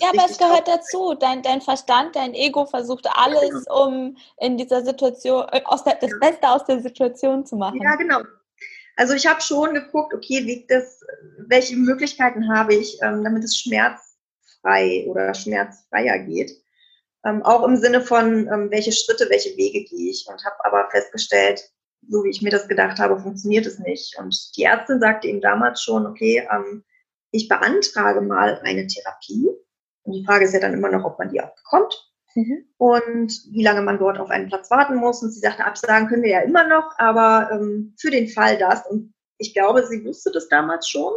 ja, 0.00 0.08
aber 0.10 0.30
es 0.30 0.38
gehört 0.38 0.68
dazu. 0.68 1.14
Dein, 1.14 1.42
dein 1.42 1.60
Verstand, 1.60 2.16
dein 2.16 2.34
Ego 2.34 2.66
versucht 2.66 3.06
alles, 3.14 3.42
ja, 3.42 3.48
genau. 3.48 3.86
um 3.86 4.16
in 4.38 4.56
dieser 4.56 4.84
Situation, 4.84 5.46
äh, 5.52 5.62
aus 5.64 5.84
der, 5.84 5.96
das 5.96 6.10
Beste 6.20 6.48
aus 6.48 6.64
der 6.64 6.80
Situation 6.80 7.46
zu 7.46 7.56
machen. 7.56 7.80
Ja, 7.82 7.96
genau. 7.96 8.20
Also 8.96 9.14
ich 9.14 9.26
habe 9.26 9.40
schon 9.40 9.74
geguckt, 9.74 10.12
okay, 10.12 10.44
wie 10.46 10.66
das, 10.68 11.00
welche 11.46 11.76
Möglichkeiten 11.76 12.54
habe 12.54 12.74
ich, 12.74 12.98
ähm, 13.02 13.24
damit 13.24 13.44
es 13.44 13.56
schmerzfrei 13.56 15.06
oder 15.08 15.32
schmerzfreier 15.34 16.18
geht. 16.18 16.52
Ähm, 17.24 17.42
auch 17.42 17.64
im 17.64 17.76
Sinne 17.76 18.02
von, 18.02 18.46
ähm, 18.48 18.70
welche 18.70 18.92
Schritte, 18.92 19.28
welche 19.30 19.56
Wege 19.56 19.84
gehe 19.84 20.10
ich. 20.10 20.26
Und 20.28 20.44
habe 20.44 20.64
aber 20.64 20.88
festgestellt, 20.90 21.62
so 22.08 22.24
wie 22.24 22.30
ich 22.30 22.42
mir 22.42 22.50
das 22.50 22.68
gedacht 22.68 22.98
habe, 22.98 23.20
funktioniert 23.20 23.66
es 23.66 23.78
nicht. 23.78 24.18
Und 24.18 24.56
die 24.56 24.64
Ärztin 24.64 25.00
sagte 25.00 25.28
ihm 25.28 25.40
damals 25.40 25.82
schon, 25.82 26.06
okay, 26.06 26.46
ähm, 26.52 26.84
ich 27.30 27.48
beantrage 27.48 28.20
mal 28.20 28.60
eine 28.64 28.86
Therapie. 28.86 29.48
Und 30.04 30.12
die 30.12 30.24
Frage 30.24 30.44
ist 30.44 30.54
ja 30.54 30.60
dann 30.60 30.74
immer 30.74 30.90
noch, 30.90 31.04
ob 31.04 31.18
man 31.18 31.30
die 31.30 31.40
auch 31.40 31.54
bekommt. 31.54 32.10
Mhm. 32.34 32.64
Und 32.78 33.32
wie 33.50 33.62
lange 33.62 33.82
man 33.82 33.98
dort 33.98 34.18
auf 34.18 34.30
einen 34.30 34.48
Platz 34.48 34.70
warten 34.70 34.96
muss. 34.96 35.22
Und 35.22 35.32
sie 35.32 35.40
sagte, 35.40 35.64
absagen 35.64 36.08
können 36.08 36.22
wir 36.22 36.30
ja 36.30 36.40
immer 36.40 36.66
noch, 36.66 36.92
aber 36.98 37.50
ähm, 37.52 37.94
für 37.98 38.10
den 38.10 38.28
Fall 38.28 38.58
das. 38.58 38.86
Und 38.86 39.14
ich 39.38 39.54
glaube, 39.54 39.86
sie 39.86 40.04
wusste 40.04 40.30
das 40.30 40.48
damals 40.48 40.88
schon, 40.88 41.12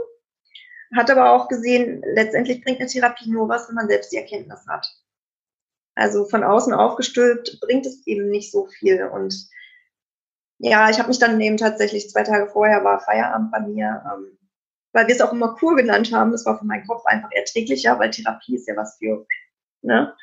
hat 0.95 1.09
aber 1.09 1.31
auch 1.31 1.47
gesehen, 1.47 2.01
letztendlich 2.13 2.63
bringt 2.63 2.79
eine 2.79 2.89
Therapie 2.89 3.29
nur 3.29 3.49
was, 3.49 3.67
wenn 3.67 3.75
man 3.75 3.87
selbst 3.87 4.11
die 4.11 4.17
Erkenntnis 4.17 4.65
hat. 4.67 4.87
Also 5.95 6.25
von 6.25 6.43
außen 6.43 6.73
aufgestülpt 6.73 7.59
bringt 7.61 7.85
es 7.85 8.05
eben 8.07 8.29
nicht 8.29 8.51
so 8.51 8.65
viel. 8.65 9.03
Und 9.03 9.47
ja, 10.59 10.89
ich 10.89 10.97
habe 10.97 11.09
mich 11.09 11.19
dann 11.19 11.39
eben 11.39 11.57
tatsächlich 11.57 12.09
zwei 12.09 12.23
Tage 12.23 12.47
vorher 12.47 12.83
war 12.83 12.99
Feierabend 12.99 13.51
bei 13.51 13.59
mir, 13.59 14.03
ähm, 14.11 14.37
weil 14.93 15.07
wir 15.07 15.15
es 15.15 15.21
auch 15.21 15.33
immer 15.33 15.55
Kur 15.55 15.75
genannt 15.75 16.11
haben. 16.13 16.31
Das 16.31 16.45
war 16.45 16.57
für 16.57 16.65
meinen 16.65 16.87
Kopf 16.87 17.05
einfach 17.05 17.29
erträglicher, 17.31 17.99
weil 17.99 18.11
Therapie 18.11 18.55
ist 18.55 18.67
ja 18.67 18.75
was 18.77 18.97
für, 18.97 19.25
ne, 19.81 20.15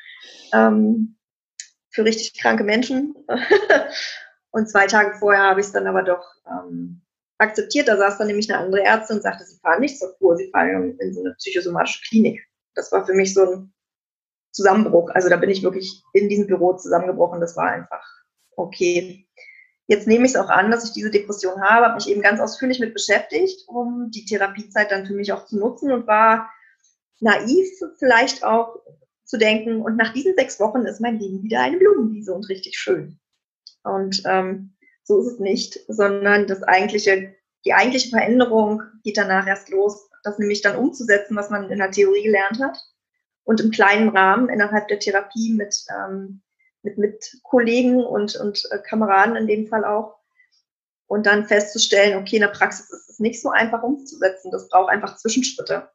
ähm, 0.53 1.17
für 1.89 2.05
richtig 2.05 2.39
kranke 2.39 2.63
Menschen. 2.63 3.13
und 4.51 4.69
zwei 4.69 4.87
Tage 4.87 5.17
vorher 5.19 5.43
habe 5.43 5.59
ich 5.59 5.67
es 5.67 5.73
dann 5.73 5.87
aber 5.87 6.03
doch 6.03 6.25
ähm, 6.47 7.01
akzeptiert. 7.37 7.87
Da 7.87 7.97
saß 7.97 8.17
dann 8.17 8.27
nämlich 8.27 8.51
eine 8.51 8.63
andere 8.63 8.83
Ärztin 8.83 9.17
und 9.17 9.23
sagte, 9.23 9.43
sie 9.43 9.59
fahren 9.59 9.81
nicht 9.81 9.99
zur 9.99 10.15
Kur, 10.17 10.37
sie 10.37 10.49
fahren 10.49 10.97
in 10.99 11.13
so 11.13 11.19
eine 11.19 11.35
psychosomatische 11.35 12.01
Klinik. 12.07 12.41
Das 12.73 12.91
war 12.91 13.05
für 13.05 13.13
mich 13.13 13.33
so 13.33 13.43
ein 13.43 13.73
Zusammenbruch. 14.51 15.09
Also 15.13 15.29
da 15.29 15.35
bin 15.35 15.49
ich 15.49 15.63
wirklich 15.63 16.01
in 16.13 16.29
diesem 16.29 16.47
Büro 16.47 16.73
zusammengebrochen. 16.73 17.41
Das 17.41 17.57
war 17.57 17.71
einfach 17.71 18.05
okay. 18.55 19.27
Jetzt 19.91 20.07
nehme 20.07 20.23
ich 20.23 20.31
es 20.31 20.37
auch 20.37 20.47
an, 20.47 20.71
dass 20.71 20.85
ich 20.85 20.93
diese 20.93 21.11
Depression 21.11 21.61
habe, 21.61 21.87
habe 21.87 21.95
mich 21.95 22.07
eben 22.07 22.21
ganz 22.21 22.39
ausführlich 22.39 22.79
mit 22.79 22.93
beschäftigt, 22.93 23.67
um 23.67 24.09
die 24.09 24.23
Therapiezeit 24.23 24.89
dann 24.89 25.05
für 25.05 25.13
mich 25.13 25.33
auch 25.33 25.43
zu 25.43 25.59
nutzen 25.59 25.91
und 25.91 26.07
war 26.07 26.49
naiv 27.19 27.67
vielleicht 27.99 28.41
auch 28.45 28.77
zu 29.25 29.37
denken, 29.37 29.81
und 29.81 29.97
nach 29.97 30.13
diesen 30.13 30.33
sechs 30.33 30.61
Wochen 30.61 30.83
ist 30.83 31.01
mein 31.01 31.19
Leben 31.19 31.43
wieder 31.43 31.59
eine 31.59 31.75
Blumenwiese 31.75 32.33
und 32.33 32.47
richtig 32.47 32.77
schön. 32.77 33.19
Und 33.83 34.23
ähm, 34.23 34.77
so 35.03 35.19
ist 35.19 35.33
es 35.33 35.39
nicht, 35.39 35.77
sondern 35.89 36.47
das 36.47 36.63
eigentliche, 36.63 37.35
die 37.65 37.73
eigentliche 37.73 38.11
Veränderung 38.11 38.83
geht 39.03 39.17
danach 39.17 39.45
erst 39.45 39.67
los, 39.67 40.09
das 40.23 40.39
nämlich 40.39 40.61
dann 40.61 40.77
umzusetzen, 40.77 41.35
was 41.35 41.49
man 41.49 41.69
in 41.69 41.79
der 41.79 41.91
Theorie 41.91 42.23
gelernt 42.23 42.61
hat 42.63 42.77
und 43.43 43.59
im 43.59 43.71
kleinen 43.71 44.07
Rahmen 44.07 44.47
innerhalb 44.47 44.87
der 44.87 44.99
Therapie 44.99 45.51
mit 45.53 45.75
ähm, 45.89 46.41
mit, 46.83 46.97
mit 46.97 47.39
Kollegen 47.43 48.03
und, 48.03 48.35
und 48.35 48.67
äh, 48.71 48.79
Kameraden 48.79 49.35
in 49.35 49.47
dem 49.47 49.67
Fall 49.67 49.85
auch. 49.85 50.19
Und 51.07 51.25
dann 51.25 51.45
festzustellen, 51.45 52.17
okay, 52.17 52.37
in 52.37 52.41
der 52.41 52.49
Praxis 52.49 52.89
ist 52.89 53.09
es 53.09 53.19
nicht 53.19 53.41
so 53.41 53.49
einfach 53.49 53.83
umzusetzen. 53.83 54.51
Das 54.51 54.69
braucht 54.69 54.89
einfach 54.89 55.17
Zwischenschritte. 55.17 55.89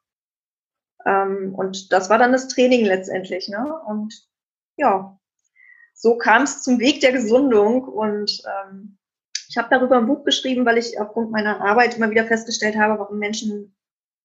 Ähm, 1.07 1.55
und 1.55 1.93
das 1.93 2.11
war 2.11 2.19
dann 2.19 2.33
das 2.33 2.49
Training 2.49 2.85
letztendlich. 2.85 3.49
Ne? 3.49 3.81
Und 3.87 4.15
ja, 4.77 5.19
so 5.95 6.19
kam 6.19 6.43
es 6.43 6.63
zum 6.63 6.79
Weg 6.81 7.01
der 7.01 7.13
Gesundung. 7.13 7.85
Und 7.85 8.43
ähm, 8.45 8.99
ich 9.49 9.57
habe 9.57 9.69
darüber 9.71 9.97
ein 9.97 10.07
Buch 10.07 10.25
geschrieben, 10.25 10.67
weil 10.67 10.77
ich 10.77 11.01
aufgrund 11.01 11.31
meiner 11.31 11.63
Arbeit 11.63 11.97
immer 11.97 12.11
wieder 12.11 12.27
festgestellt 12.27 12.77
habe, 12.77 12.99
warum 12.99 13.19
Menschen 13.19 13.75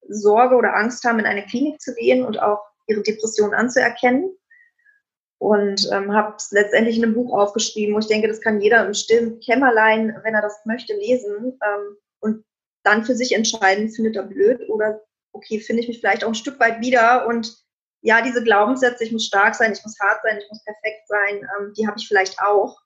Sorge 0.09 0.55
oder 0.55 0.75
Angst 0.75 1.05
haben, 1.05 1.19
in 1.19 1.25
eine 1.25 1.45
Klinik 1.45 1.79
zu 1.79 1.93
gehen 1.95 2.25
und 2.25 2.41
auch 2.41 2.59
ihre 2.87 3.01
Depression 3.01 3.53
anzuerkennen 3.53 4.35
und 5.41 5.89
ähm, 5.91 6.13
habe 6.13 6.35
es 6.37 6.51
letztendlich 6.51 6.97
in 6.97 7.03
einem 7.03 7.15
Buch 7.15 7.33
aufgeschrieben, 7.33 7.95
wo 7.95 7.99
ich 7.99 8.05
denke, 8.05 8.27
das 8.27 8.41
kann 8.41 8.61
jeder 8.61 8.85
im 8.85 8.93
stillen 8.93 9.39
Kämmerlein, 9.39 10.15
wenn 10.21 10.35
er 10.35 10.41
das 10.43 10.63
möchte, 10.65 10.93
lesen 10.93 11.57
ähm, 11.65 11.97
und 12.19 12.45
dann 12.83 13.03
für 13.03 13.15
sich 13.15 13.33
entscheiden, 13.33 13.89
findet 13.89 14.15
er 14.15 14.21
blöd 14.21 14.69
oder 14.69 15.01
okay, 15.31 15.59
finde 15.59 15.81
ich 15.81 15.87
mich 15.87 15.99
vielleicht 15.99 16.23
auch 16.23 16.27
ein 16.27 16.35
Stück 16.35 16.59
weit 16.59 16.79
wieder 16.79 17.25
und 17.25 17.57
ja, 18.01 18.21
diese 18.21 18.43
Glaubenssätze, 18.43 19.03
ich 19.03 19.11
muss 19.11 19.25
stark 19.25 19.55
sein, 19.55 19.71
ich 19.71 19.81
muss 19.83 19.99
hart 19.99 20.19
sein, 20.21 20.37
ich 20.37 20.47
muss 20.47 20.63
perfekt 20.63 21.07
sein, 21.07 21.47
ähm, 21.57 21.73
die 21.75 21.87
habe 21.87 21.97
ich 21.97 22.07
vielleicht 22.07 22.39
auch. 22.39 22.79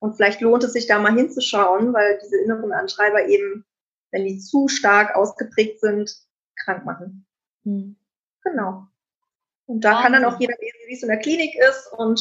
Und 0.00 0.16
vielleicht 0.16 0.40
lohnt 0.40 0.64
es 0.64 0.72
sich 0.72 0.88
da 0.88 0.98
mal 0.98 1.14
hinzuschauen, 1.14 1.92
weil 1.92 2.18
diese 2.24 2.38
inneren 2.38 2.72
Antreiber 2.72 3.26
eben, 3.28 3.64
wenn 4.10 4.24
die 4.24 4.40
zu 4.40 4.66
stark 4.66 5.14
ausgeprägt 5.14 5.80
sind, 5.80 6.12
krank 6.64 6.84
machen. 6.84 7.26
Hm. 7.62 7.96
Genau. 8.42 8.88
Und 9.72 9.84
da 9.84 10.02
kann 10.02 10.12
dann 10.12 10.24
auch 10.24 10.38
jeder 10.38 10.54
lesen, 10.60 10.80
wie 10.86 10.94
es 10.94 11.02
in 11.02 11.08
der 11.08 11.18
Klinik 11.18 11.54
ist 11.58 11.90
und 11.96 12.20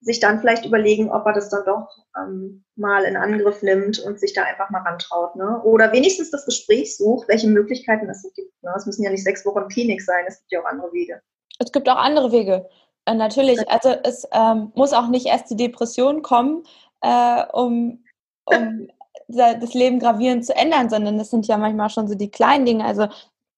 sich 0.00 0.20
dann 0.20 0.40
vielleicht 0.40 0.64
überlegen, 0.64 1.10
ob 1.10 1.26
er 1.26 1.32
das 1.32 1.48
dann 1.48 1.64
doch 1.64 1.88
ähm, 2.16 2.64
mal 2.76 3.04
in 3.04 3.16
Angriff 3.16 3.62
nimmt 3.62 3.98
und 4.00 4.18
sich 4.18 4.32
da 4.32 4.42
einfach 4.42 4.70
mal 4.70 4.82
rantraut. 4.82 5.36
Ne? 5.36 5.60
Oder 5.62 5.92
wenigstens 5.92 6.30
das 6.30 6.44
Gespräch 6.44 6.96
sucht, 6.96 7.28
welche 7.28 7.48
Möglichkeiten 7.48 8.08
es 8.08 8.22
gibt. 8.34 8.62
Ne? 8.62 8.72
Es 8.76 8.86
müssen 8.86 9.02
ja 9.02 9.10
nicht 9.10 9.24
sechs 9.24 9.44
Wochen 9.46 9.68
Klinik 9.68 10.02
sein, 10.02 10.24
es 10.26 10.38
gibt 10.40 10.52
ja 10.52 10.60
auch 10.60 10.66
andere 10.66 10.92
Wege. 10.92 11.20
Es 11.58 11.72
gibt 11.72 11.88
auch 11.88 11.96
andere 11.96 12.30
Wege. 12.32 12.68
Äh, 13.06 13.14
natürlich, 13.14 13.68
also 13.68 13.90
es 14.04 14.26
ähm, 14.32 14.72
muss 14.74 14.92
auch 14.92 15.08
nicht 15.08 15.26
erst 15.26 15.50
die 15.50 15.56
Depression 15.56 16.22
kommen, 16.22 16.64
äh, 17.00 17.44
um, 17.52 18.04
um 18.44 18.88
das 19.28 19.74
Leben 19.74 19.98
gravierend 19.98 20.46
zu 20.46 20.54
ändern, 20.54 20.90
sondern 20.90 21.18
das 21.18 21.30
sind 21.30 21.46
ja 21.46 21.58
manchmal 21.58 21.90
schon 21.90 22.08
so 22.08 22.14
die 22.14 22.30
kleinen 22.30 22.66
Dinge. 22.66 22.84
Also 22.84 23.08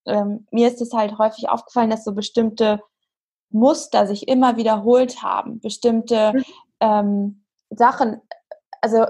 ähm, 0.06 0.46
mir 0.50 0.68
ist 0.68 0.80
es 0.80 0.92
halt 0.92 1.18
häufig 1.18 1.48
aufgefallen, 1.48 1.90
dass 1.90 2.04
so 2.04 2.12
bestimmte 2.12 2.80
Muster 3.50 4.06
sich 4.06 4.28
immer 4.28 4.56
wiederholt 4.56 5.22
haben, 5.22 5.60
bestimmte 5.60 6.32
mhm. 6.32 6.44
ähm, 6.80 7.44
Sachen, 7.70 8.20
also 8.80 9.06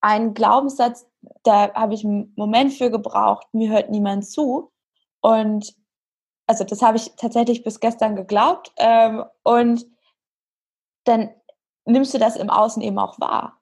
ein 0.00 0.34
Glaubenssatz, 0.34 1.06
da 1.42 1.72
habe 1.74 1.94
ich 1.94 2.04
einen 2.04 2.32
Moment 2.36 2.72
für 2.72 2.90
gebraucht, 2.90 3.46
mir 3.52 3.70
hört 3.70 3.90
niemand 3.90 4.26
zu. 4.26 4.72
Und 5.20 5.74
also 6.46 6.64
das 6.64 6.82
habe 6.82 6.96
ich 6.96 7.12
tatsächlich 7.16 7.62
bis 7.62 7.80
gestern 7.80 8.16
geglaubt. 8.16 8.72
Ähm, 8.76 9.24
und 9.42 9.86
dann 11.04 11.30
nimmst 11.84 12.14
du 12.14 12.18
das 12.18 12.36
im 12.36 12.50
Außen 12.50 12.82
eben 12.82 12.98
auch 12.98 13.20
wahr. 13.20 13.60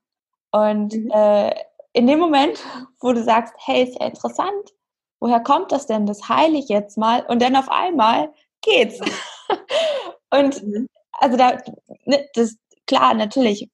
Und 0.53 0.95
mhm. 0.95 1.11
äh, 1.12 1.55
in 1.93 2.07
dem 2.07 2.19
Moment, 2.19 2.59
wo 3.00 3.12
du 3.12 3.23
sagst, 3.23 3.55
hey, 3.59 3.85
ist 3.85 3.99
ja 3.99 4.07
interessant, 4.07 4.73
woher 5.21 5.41
kommt 5.41 5.73
das 5.73 5.87
denn? 5.87 6.07
Das 6.07 6.29
heile 6.29 6.59
ich 6.59 6.69
jetzt 6.69 6.97
mal. 6.97 7.25
Und 7.27 7.43
dann 7.43 7.57
auf 7.57 7.69
einmal 7.69 8.33
geht's. 8.62 9.00
Und 10.31 10.62
mhm. 10.62 10.88
also 11.12 11.37
da, 11.37 11.59
ne, 12.05 12.28
das, 12.35 12.57
klar, 12.87 13.14
natürlich, 13.14 13.71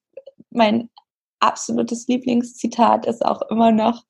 mein 0.49 0.89
absolutes 1.39 2.07
Lieblingszitat 2.07 3.05
ist 3.05 3.25
auch 3.25 3.41
immer 3.49 3.71
noch, 3.71 4.03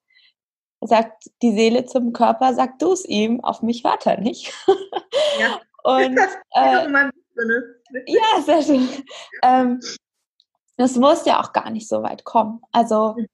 sagt 0.82 1.30
die 1.42 1.54
Seele 1.54 1.86
zum 1.86 2.14
Körper, 2.14 2.54
sag 2.54 2.80
du 2.80 2.94
es 2.94 3.06
ihm, 3.06 3.44
auf 3.44 3.62
mich 3.62 3.84
hört 3.84 4.06
er 4.06 4.20
nicht. 4.20 4.54
Ja. 5.40 5.60
Und 5.84 6.18
äh, 6.56 7.14
ja, 8.08 8.42
sehr 8.44 8.62
schön. 8.64 8.90
Ähm, 9.44 9.80
das 10.78 10.96
muss 10.96 11.26
ja 11.26 11.42
auch 11.42 11.54
gar 11.54 11.70
nicht 11.70 11.88
so 11.88 12.02
weit 12.02 12.24
kommen. 12.24 12.62
Also 12.72 13.16
mhm. 13.18 13.28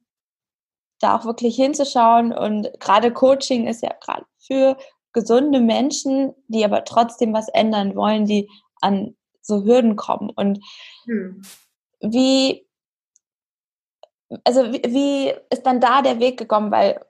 da 0.99 1.17
auch 1.17 1.25
wirklich 1.25 1.55
hinzuschauen 1.55 2.33
und 2.33 2.69
gerade 2.79 3.13
Coaching 3.13 3.67
ist 3.67 3.81
ja 3.81 3.93
gerade 4.01 4.25
für 4.45 4.77
gesunde 5.13 5.59
Menschen, 5.59 6.33
die 6.47 6.63
aber 6.63 6.83
trotzdem 6.83 7.33
was 7.33 7.47
ändern 7.49 7.95
wollen, 7.95 8.25
die 8.25 8.49
an 8.81 9.15
so 9.41 9.63
Hürden 9.63 9.95
kommen. 9.95 10.29
Und 10.29 10.59
hm. 11.05 11.41
wie, 12.01 12.65
also 14.43 14.71
wie, 14.71 14.81
wie 14.87 15.33
ist 15.49 15.63
dann 15.63 15.81
da 15.81 16.01
der 16.01 16.19
Weg 16.19 16.37
gekommen? 16.37 16.71
Weil 16.71 17.03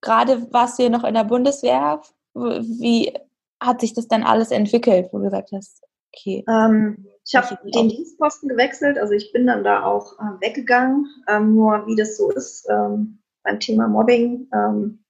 gerade 0.00 0.52
warst 0.52 0.78
du 0.78 0.84
ja 0.84 0.88
noch 0.88 1.04
in 1.04 1.14
der 1.14 1.24
Bundeswehr. 1.24 2.02
Wie, 2.34 3.12
hat 3.60 3.80
sich 3.80 3.94
das 3.94 4.08
dann 4.08 4.22
alles 4.22 4.50
entwickelt, 4.50 5.08
wo 5.12 5.18
du 5.18 5.24
gesagt 5.24 5.50
hast, 5.52 5.82
okay. 6.12 6.44
Ähm, 6.48 7.06
ich 7.26 7.34
habe 7.34 7.58
den 7.74 7.88
Dienstposten 7.88 8.48
gewechselt, 8.48 8.98
also 8.98 9.12
ich 9.12 9.32
bin 9.32 9.46
dann 9.46 9.64
da 9.64 9.84
auch 9.84 10.18
äh, 10.18 10.40
weggegangen. 10.40 11.06
Ähm, 11.28 11.54
nur 11.54 11.86
wie 11.86 11.96
das 11.96 12.16
so 12.16 12.30
ist 12.30 12.66
ähm, 12.70 13.18
beim 13.42 13.60
Thema 13.60 13.88
Mobbing, 13.88 14.48
ähm, 14.52 15.04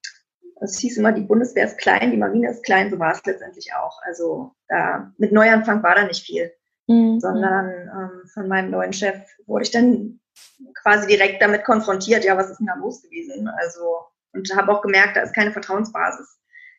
es 0.60 0.78
hieß 0.78 0.98
immer, 0.98 1.12
die 1.12 1.22
Bundeswehr 1.22 1.66
ist 1.66 1.78
klein, 1.78 2.10
die 2.10 2.16
Marine 2.16 2.50
ist 2.50 2.64
klein, 2.64 2.90
so 2.90 2.98
war 2.98 3.12
es 3.12 3.24
letztendlich 3.24 3.72
auch. 3.74 4.00
Also 4.02 4.52
da, 4.68 5.12
mit 5.18 5.32
Neuanfang 5.32 5.82
war 5.82 5.94
da 5.94 6.04
nicht 6.04 6.24
viel, 6.24 6.52
mhm. 6.86 7.20
sondern 7.20 7.68
ähm, 7.68 8.28
von 8.32 8.48
meinem 8.48 8.70
neuen 8.70 8.92
Chef 8.92 9.18
wurde 9.46 9.64
ich 9.64 9.70
dann 9.70 10.20
quasi 10.82 11.06
direkt 11.06 11.42
damit 11.42 11.64
konfrontiert, 11.64 12.24
ja, 12.24 12.36
was 12.36 12.50
ist 12.50 12.58
denn 12.58 12.66
da 12.66 12.74
los 12.74 13.02
gewesen? 13.02 13.48
Also, 13.48 13.98
und 14.32 14.54
habe 14.56 14.72
auch 14.72 14.82
gemerkt, 14.82 15.16
da 15.16 15.22
ist 15.22 15.34
keine 15.34 15.52
Vertrauensbasis. 15.52 16.38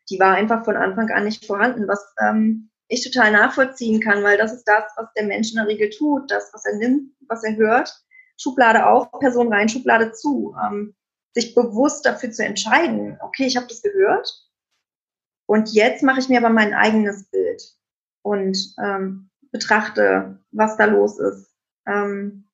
Die 0.10 0.20
war 0.20 0.36
einfach 0.36 0.66
von 0.66 0.76
Anfang 0.76 1.10
an 1.12 1.26
nicht 1.26 1.46
vorhanden, 1.46 1.88
was 1.88 2.14
ähm, 2.22 2.70
ich 2.88 3.04
total 3.04 3.32
nachvollziehen 3.32 4.02
kann, 4.02 4.24
weil 4.24 4.38
das 4.38 4.54
ist 4.54 4.68
das, 4.68 4.84
was 4.96 5.08
der 5.16 5.26
Mensch 5.26 5.52
in 5.52 5.58
der 5.58 5.68
Regel 5.68 5.90
tut, 5.90 6.32
das, 6.32 6.52
was 6.54 6.66
er 6.66 6.78
nimmt, 6.78 7.12
was 7.28 7.44
er 7.44 7.56
hört. 7.56 7.94
Schublade 8.38 8.86
auf, 8.86 9.12
Person 9.20 9.54
rein, 9.54 9.70
Schublade 9.70 10.12
zu. 10.14 10.56
Ähm, 10.64 10.96
sich 11.34 11.56
bewusst 11.56 12.06
dafür 12.06 12.32
zu 12.32 12.44
entscheiden, 12.44 13.18
okay, 13.22 13.46
ich 13.46 13.56
habe 13.56 13.68
das 13.68 13.82
gehört 13.82 14.30
und 15.46 15.74
jetzt 15.74 16.04
mache 16.04 16.20
ich 16.20 16.30
mir 16.30 16.40
aber 16.40 16.50
mein 16.50 16.74
eigenes 16.74 17.30
Bild 17.30 17.62
und 18.24 18.58
ähm, 18.84 19.30
betrachte, 19.52 20.40
was 20.52 20.78
da 20.78 20.86
los 20.86 21.20
ist. 21.20 21.56
Ähm, 21.88 22.50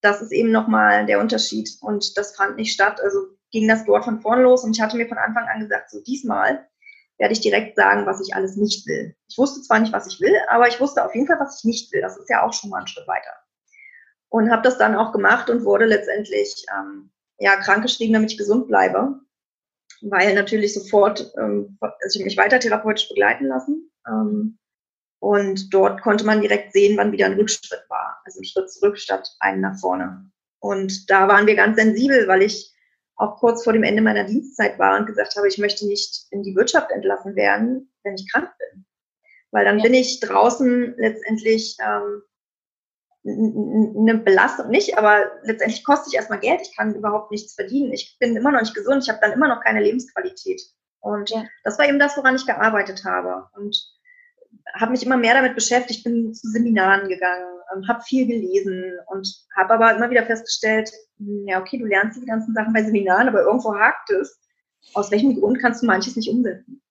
das 0.00 0.22
ist 0.22 0.32
eben 0.32 0.50
nochmal 0.50 1.06
der 1.06 1.20
Unterschied 1.20 1.68
und 1.82 2.16
das 2.16 2.34
fand 2.34 2.56
nicht 2.56 2.72
statt. 2.72 3.00
Also 3.02 3.18
ging 3.50 3.68
das 3.68 3.84
dort 3.84 4.04
von 4.04 4.20
vorn 4.20 4.42
los 4.42 4.64
und 4.64 4.74
ich 4.74 4.80
hatte 4.80 4.96
mir 4.96 5.08
von 5.08 5.18
Anfang 5.18 5.46
an 5.48 5.60
gesagt, 5.60 5.90
so 5.90 6.00
diesmal 6.02 6.66
werde 7.18 7.34
ich 7.34 7.40
direkt 7.40 7.76
sagen, 7.76 8.06
was 8.06 8.26
ich 8.26 8.34
alles 8.34 8.56
nicht 8.56 8.86
will. 8.86 9.14
Ich 9.28 9.36
wusste 9.36 9.60
zwar 9.60 9.78
nicht, 9.78 9.92
was 9.92 10.06
ich 10.06 10.20
will, 10.20 10.34
aber 10.48 10.68
ich 10.68 10.80
wusste 10.80 11.04
auf 11.04 11.14
jeden 11.14 11.26
Fall, 11.26 11.38
was 11.38 11.58
ich 11.58 11.64
nicht 11.64 11.92
will. 11.92 12.00
Das 12.00 12.16
ist 12.16 12.30
ja 12.30 12.42
auch 12.42 12.54
schon 12.54 12.70
mal 12.70 12.80
ein 12.80 12.86
Schritt 12.86 13.06
weiter. 13.06 13.34
Und 14.30 14.50
habe 14.50 14.62
das 14.62 14.78
dann 14.78 14.94
auch 14.94 15.12
gemacht 15.12 15.50
und 15.50 15.64
wurde 15.64 15.84
letztendlich 15.84 16.64
ähm, 16.74 17.10
ja, 17.40 17.56
krankgeschrieben, 17.56 18.12
damit 18.12 18.32
ich 18.32 18.38
gesund 18.38 18.68
bleibe. 18.68 19.18
Weil 20.02 20.34
natürlich 20.34 20.74
sofort, 20.74 21.32
ähm, 21.36 21.76
also 21.80 22.18
ich 22.18 22.24
mich 22.24 22.36
weiter 22.36 22.60
therapeutisch 22.60 23.08
begleiten 23.08 23.46
lassen. 23.46 23.90
Ähm, 24.06 24.58
und 25.18 25.74
dort 25.74 26.00
konnte 26.00 26.24
man 26.24 26.40
direkt 26.40 26.72
sehen, 26.72 26.96
wann 26.96 27.12
wieder 27.12 27.26
ein 27.26 27.34
Rückschritt 27.34 27.84
war. 27.88 28.20
Also 28.24 28.40
ein 28.40 28.44
Schritt 28.44 28.70
zurück 28.70 28.98
statt 28.98 29.28
einen 29.40 29.60
nach 29.60 29.78
vorne. 29.78 30.30
Und 30.60 31.10
da 31.10 31.28
waren 31.28 31.46
wir 31.46 31.56
ganz 31.56 31.76
sensibel, 31.76 32.28
weil 32.28 32.42
ich 32.42 32.74
auch 33.16 33.36
kurz 33.38 33.64
vor 33.64 33.74
dem 33.74 33.82
Ende 33.82 34.00
meiner 34.00 34.24
Dienstzeit 34.24 34.78
war 34.78 34.98
und 34.98 35.06
gesagt 35.06 35.36
habe, 35.36 35.48
ich 35.48 35.58
möchte 35.58 35.86
nicht 35.86 36.26
in 36.30 36.42
die 36.42 36.54
Wirtschaft 36.56 36.90
entlassen 36.90 37.36
werden, 37.36 37.92
wenn 38.02 38.14
ich 38.14 38.30
krank 38.30 38.50
bin. 38.58 38.86
Weil 39.50 39.64
dann 39.64 39.78
ja. 39.78 39.84
bin 39.84 39.94
ich 39.94 40.20
draußen 40.20 40.94
letztendlich 40.96 41.76
ähm, 41.84 42.22
eine 43.24 44.18
Belastung 44.18 44.68
nicht, 44.68 44.96
aber 44.96 45.30
letztendlich 45.42 45.84
kostet 45.84 46.08
ich 46.12 46.16
erstmal 46.16 46.40
Geld. 46.40 46.62
Ich 46.62 46.76
kann 46.76 46.94
überhaupt 46.94 47.30
nichts 47.30 47.54
verdienen. 47.54 47.92
Ich 47.92 48.16
bin 48.18 48.36
immer 48.36 48.50
noch 48.50 48.60
nicht 48.60 48.74
gesund. 48.74 49.02
Ich 49.02 49.10
habe 49.10 49.20
dann 49.20 49.32
immer 49.32 49.48
noch 49.48 49.62
keine 49.62 49.82
Lebensqualität. 49.82 50.62
Und 51.00 51.30
ja. 51.30 51.44
das 51.64 51.78
war 51.78 51.86
eben 51.86 51.98
das, 51.98 52.16
woran 52.16 52.36
ich 52.36 52.46
gearbeitet 52.46 53.04
habe. 53.04 53.46
Und 53.56 53.76
habe 54.74 54.92
mich 54.92 55.04
immer 55.04 55.16
mehr 55.16 55.34
damit 55.34 55.54
beschäftigt, 55.54 56.04
bin 56.04 56.32
zu 56.32 56.48
Seminaren 56.48 57.08
gegangen, 57.08 57.60
ähm, 57.74 57.88
habe 57.88 58.02
viel 58.02 58.26
gelesen 58.26 58.98
und 59.06 59.28
habe 59.56 59.74
aber 59.74 59.96
immer 59.96 60.10
wieder 60.10 60.24
festgestellt, 60.26 60.90
hm, 61.18 61.46
ja, 61.46 61.60
okay, 61.60 61.78
du 61.78 61.86
lernst 61.86 62.20
die 62.20 62.26
ganzen 62.26 62.54
Sachen 62.54 62.72
bei 62.72 62.82
Seminaren, 62.82 63.28
aber 63.28 63.42
irgendwo 63.42 63.74
hakt 63.74 64.10
es. 64.10 64.38
Aus 64.94 65.10
welchem 65.10 65.38
Grund 65.38 65.60
kannst 65.60 65.82
du 65.82 65.86
manches 65.86 66.16
nicht 66.16 66.30
umsetzen? 66.30 66.82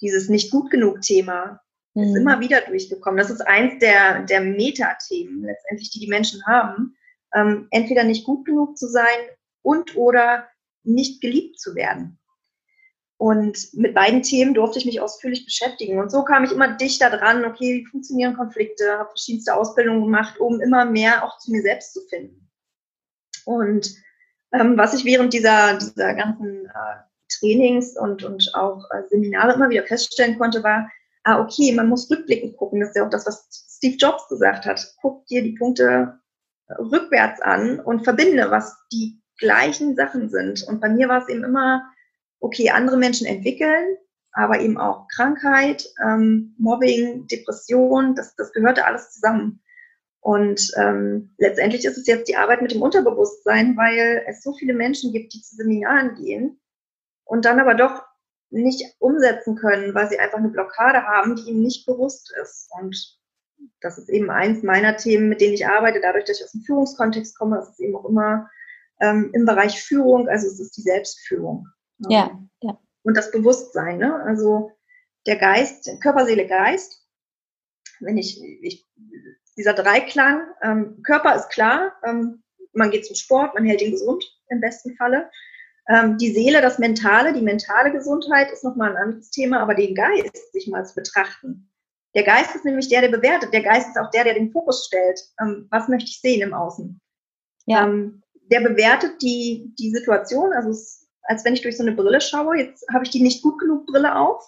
Dieses 0.00 0.28
nicht 0.28 0.50
gut 0.50 0.70
genug 0.70 1.00
Thema, 1.00 1.60
ist 1.98 2.10
mhm. 2.10 2.16
immer 2.16 2.40
wieder 2.40 2.60
durchgekommen. 2.62 3.18
Das 3.18 3.30
ist 3.30 3.40
eins 3.40 3.78
der, 3.80 4.22
der 4.22 4.40
Metathemen 4.40 5.42
letztendlich, 5.42 5.90
die 5.90 6.00
die 6.00 6.08
Menschen 6.08 6.44
haben. 6.46 6.96
Ähm, 7.34 7.68
entweder 7.70 8.04
nicht 8.04 8.24
gut 8.24 8.46
genug 8.46 8.78
zu 8.78 8.88
sein 8.88 9.04
und 9.62 9.96
oder 9.96 10.48
nicht 10.82 11.20
geliebt 11.20 11.60
zu 11.60 11.74
werden. 11.74 12.18
Und 13.18 13.74
mit 13.74 13.94
beiden 13.94 14.22
Themen 14.22 14.54
durfte 14.54 14.78
ich 14.78 14.86
mich 14.86 15.00
ausführlich 15.00 15.44
beschäftigen. 15.44 15.98
Und 15.98 16.10
so 16.10 16.22
kam 16.22 16.44
ich 16.44 16.52
immer 16.52 16.76
dichter 16.76 17.10
dran, 17.10 17.44
okay, 17.44 17.80
wie 17.80 17.86
funktionieren 17.86 18.36
Konflikte, 18.36 18.92
habe 18.92 19.08
verschiedenste 19.08 19.54
Ausbildungen 19.54 20.02
gemacht, 20.02 20.38
um 20.38 20.60
immer 20.60 20.84
mehr 20.84 21.24
auch 21.24 21.38
zu 21.38 21.50
mir 21.50 21.62
selbst 21.62 21.94
zu 21.94 22.00
finden. 22.08 22.48
Und 23.44 23.92
ähm, 24.52 24.78
was 24.78 24.94
ich 24.94 25.04
während 25.04 25.32
dieser, 25.32 25.78
dieser 25.78 26.14
ganzen 26.14 26.66
äh, 26.66 26.96
Trainings 27.28 27.98
und, 27.98 28.22
und 28.22 28.54
auch 28.54 28.84
äh, 28.90 29.02
Seminare 29.08 29.54
immer 29.54 29.68
wieder 29.68 29.84
feststellen 29.84 30.38
konnte, 30.38 30.62
war, 30.62 30.88
ah, 31.28 31.40
okay, 31.40 31.72
man 31.72 31.88
muss 31.88 32.10
rückblickend 32.10 32.56
gucken. 32.56 32.80
Das 32.80 32.90
ist 32.90 32.96
ja 32.96 33.04
auch 33.04 33.10
das, 33.10 33.26
was 33.26 33.48
Steve 33.76 33.96
Jobs 33.96 34.28
gesagt 34.28 34.64
hat. 34.64 34.94
Guck 35.02 35.26
dir 35.26 35.42
die 35.42 35.52
Punkte 35.52 36.18
rückwärts 36.78 37.40
an 37.40 37.80
und 37.80 38.04
verbinde, 38.04 38.50
was 38.50 38.76
die 38.92 39.20
gleichen 39.38 39.94
Sachen 39.94 40.30
sind. 40.30 40.62
Und 40.64 40.80
bei 40.80 40.88
mir 40.88 41.08
war 41.08 41.22
es 41.22 41.28
eben 41.28 41.44
immer, 41.44 41.84
okay, 42.40 42.70
andere 42.70 42.96
Menschen 42.96 43.26
entwickeln, 43.26 43.96
aber 44.32 44.60
eben 44.60 44.78
auch 44.78 45.06
Krankheit, 45.08 45.86
ähm, 46.02 46.54
Mobbing, 46.58 47.26
Depression, 47.26 48.14
das, 48.14 48.34
das 48.36 48.52
gehörte 48.52 48.84
alles 48.84 49.12
zusammen. 49.12 49.60
Und 50.20 50.70
ähm, 50.76 51.34
letztendlich 51.38 51.84
ist 51.84 51.96
es 51.96 52.06
jetzt 52.06 52.28
die 52.28 52.36
Arbeit 52.36 52.62
mit 52.62 52.72
dem 52.72 52.82
Unterbewusstsein, 52.82 53.76
weil 53.76 54.24
es 54.26 54.42
so 54.42 54.54
viele 54.54 54.74
Menschen 54.74 55.12
gibt, 55.12 55.32
die 55.32 55.42
zu 55.42 55.56
Seminaren 55.56 56.14
gehen 56.16 56.60
und 57.24 57.44
dann 57.44 57.60
aber 57.60 57.74
doch 57.74 58.02
nicht 58.50 58.96
umsetzen 58.98 59.56
können, 59.56 59.94
weil 59.94 60.08
sie 60.08 60.18
einfach 60.18 60.38
eine 60.38 60.48
Blockade 60.48 61.02
haben, 61.02 61.36
die 61.36 61.50
ihnen 61.50 61.62
nicht 61.62 61.86
bewusst 61.86 62.32
ist. 62.42 62.70
Und 62.78 63.18
das 63.80 63.98
ist 63.98 64.08
eben 64.08 64.30
eins 64.30 64.62
meiner 64.62 64.96
Themen, 64.96 65.28
mit 65.28 65.40
denen 65.40 65.54
ich 65.54 65.66
arbeite, 65.66 66.00
dadurch, 66.00 66.24
dass 66.24 66.38
ich 66.38 66.44
aus 66.44 66.52
dem 66.52 66.62
Führungskontext 66.62 67.36
komme, 67.36 67.58
ist 67.58 67.70
es 67.70 67.80
eben 67.80 67.96
auch 67.96 68.06
immer 68.06 68.48
ähm, 69.00 69.30
im 69.32 69.44
Bereich 69.44 69.82
Führung, 69.82 70.28
also 70.28 70.46
es 70.46 70.58
ist 70.60 70.76
die 70.76 70.82
Selbstführung. 70.82 71.68
Ja, 72.08 72.38
ja. 72.62 72.78
Und 73.02 73.16
das 73.16 73.30
Bewusstsein, 73.30 73.98
ne? 73.98 74.22
also 74.24 74.72
der 75.26 75.36
Geist, 75.36 75.90
Körper, 76.02 76.26
Seele, 76.26 76.46
Geist. 76.46 77.04
Wenn 78.00 78.16
ich, 78.16 78.40
ich 78.62 78.88
dieser 79.56 79.74
Dreiklang, 79.74 80.42
ähm, 80.62 81.02
Körper 81.02 81.34
ist 81.34 81.50
klar, 81.50 81.92
ähm, 82.04 82.42
man 82.72 82.90
geht 82.90 83.06
zum 83.06 83.16
Sport, 83.16 83.54
man 83.54 83.64
hält 83.64 83.82
ihn 83.82 83.90
gesund 83.90 84.24
im 84.48 84.60
besten 84.60 84.96
Falle. 84.96 85.30
Ähm, 85.88 86.18
die 86.18 86.32
Seele, 86.32 86.60
das 86.60 86.78
Mentale, 86.78 87.32
die 87.32 87.40
mentale 87.40 87.90
Gesundheit 87.92 88.50
ist 88.50 88.64
nochmal 88.64 88.90
ein 88.90 89.02
anderes 89.02 89.30
Thema, 89.30 89.60
aber 89.60 89.74
den 89.74 89.94
Geist 89.94 90.52
sich 90.52 90.68
mal 90.68 90.84
zu 90.84 90.94
betrachten. 90.94 91.70
Der 92.14 92.24
Geist 92.24 92.54
ist 92.54 92.64
nämlich 92.64 92.88
der, 92.88 93.00
der 93.00 93.08
bewertet. 93.08 93.52
Der 93.52 93.62
Geist 93.62 93.88
ist 93.88 93.98
auch 93.98 94.10
der, 94.10 94.24
der 94.24 94.34
den 94.34 94.52
Fokus 94.52 94.86
stellt. 94.86 95.20
Ähm, 95.40 95.66
was 95.70 95.88
möchte 95.88 96.10
ich 96.10 96.20
sehen 96.20 96.42
im 96.42 96.54
Außen? 96.54 97.00
Ja. 97.66 97.86
Ähm, 97.86 98.22
der 98.50 98.60
bewertet 98.60 99.20
die, 99.20 99.74
die 99.78 99.90
Situation, 99.90 100.54
also 100.54 100.70
es, 100.70 101.06
als 101.22 101.44
wenn 101.44 101.52
ich 101.52 101.60
durch 101.60 101.76
so 101.76 101.82
eine 101.82 101.92
Brille 101.92 102.20
schaue. 102.20 102.56
Jetzt 102.56 102.86
habe 102.92 103.04
ich 103.04 103.10
die 103.10 103.22
nicht 103.22 103.42
gut 103.42 103.58
genug 103.58 103.86
Brille 103.86 104.16
auf. 104.16 104.42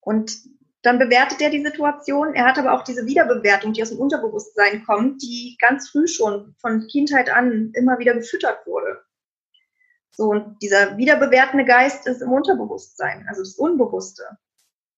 Und 0.00 0.38
dann 0.82 0.98
bewertet 0.98 1.40
er 1.40 1.50
die 1.50 1.64
Situation. 1.64 2.34
Er 2.34 2.44
hat 2.44 2.58
aber 2.58 2.72
auch 2.72 2.84
diese 2.84 3.06
Wiederbewertung, 3.06 3.72
die 3.72 3.82
aus 3.82 3.88
dem 3.88 3.98
Unterbewusstsein 3.98 4.84
kommt, 4.84 5.22
die 5.22 5.56
ganz 5.58 5.88
früh 5.88 6.06
schon 6.06 6.54
von 6.60 6.86
Kindheit 6.86 7.30
an 7.30 7.72
immer 7.74 7.98
wieder 7.98 8.14
gefüttert 8.14 8.66
wurde. 8.66 9.05
So, 10.16 10.30
und 10.30 10.56
dieser 10.62 10.96
wiederbewertende 10.96 11.66
Geist 11.66 12.06
ist 12.06 12.22
im 12.22 12.32
Unterbewusstsein, 12.32 13.26
also 13.28 13.42
das 13.42 13.56
Unbewusste. 13.56 14.24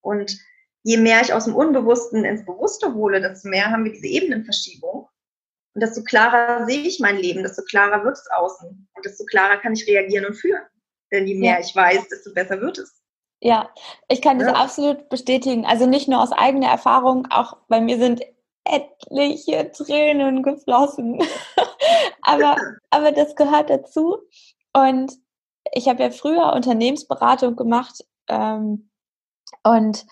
Und 0.00 0.38
je 0.84 0.96
mehr 0.96 1.20
ich 1.20 1.32
aus 1.32 1.46
dem 1.46 1.56
Unbewussten 1.56 2.24
ins 2.24 2.44
Bewusste 2.44 2.94
hole, 2.94 3.20
desto 3.20 3.48
mehr 3.48 3.70
haben 3.70 3.84
wir 3.84 3.92
diese 3.92 4.06
Ebenenverschiebung. 4.06 5.08
Und 5.74 5.82
desto 5.82 6.04
klarer 6.04 6.66
sehe 6.66 6.82
ich 6.82 7.00
mein 7.00 7.16
Leben, 7.16 7.42
desto 7.42 7.62
klarer 7.62 8.04
wird 8.04 8.16
es 8.16 8.30
außen. 8.30 8.88
Und 8.94 9.04
desto 9.04 9.24
klarer 9.24 9.56
kann 9.56 9.72
ich 9.72 9.88
reagieren 9.88 10.24
und 10.24 10.34
führen. 10.34 10.62
Denn 11.10 11.26
je 11.26 11.34
mehr 11.34 11.54
ja. 11.54 11.60
ich 11.60 11.74
weiß, 11.74 12.08
desto 12.08 12.32
besser 12.32 12.60
wird 12.60 12.78
es. 12.78 13.02
Ja, 13.40 13.70
ich 14.08 14.22
kann 14.22 14.38
das 14.38 14.54
absolut 14.54 15.08
bestätigen. 15.08 15.66
Also 15.66 15.86
nicht 15.86 16.06
nur 16.06 16.22
aus 16.22 16.32
eigener 16.32 16.68
Erfahrung, 16.68 17.26
auch 17.30 17.56
bei 17.68 17.80
mir 17.80 17.98
sind 17.98 18.22
etliche 18.64 19.72
Tränen 19.72 20.44
geflossen. 20.44 21.20
aber, 22.22 22.56
aber 22.90 23.10
das 23.10 23.34
gehört 23.34 23.70
dazu. 23.70 24.18
Und 24.78 25.12
ich 25.72 25.88
habe 25.88 26.02
ja 26.02 26.10
früher 26.10 26.52
Unternehmensberatung 26.52 27.56
gemacht 27.56 28.04
ähm, 28.28 28.90
und 29.62 30.06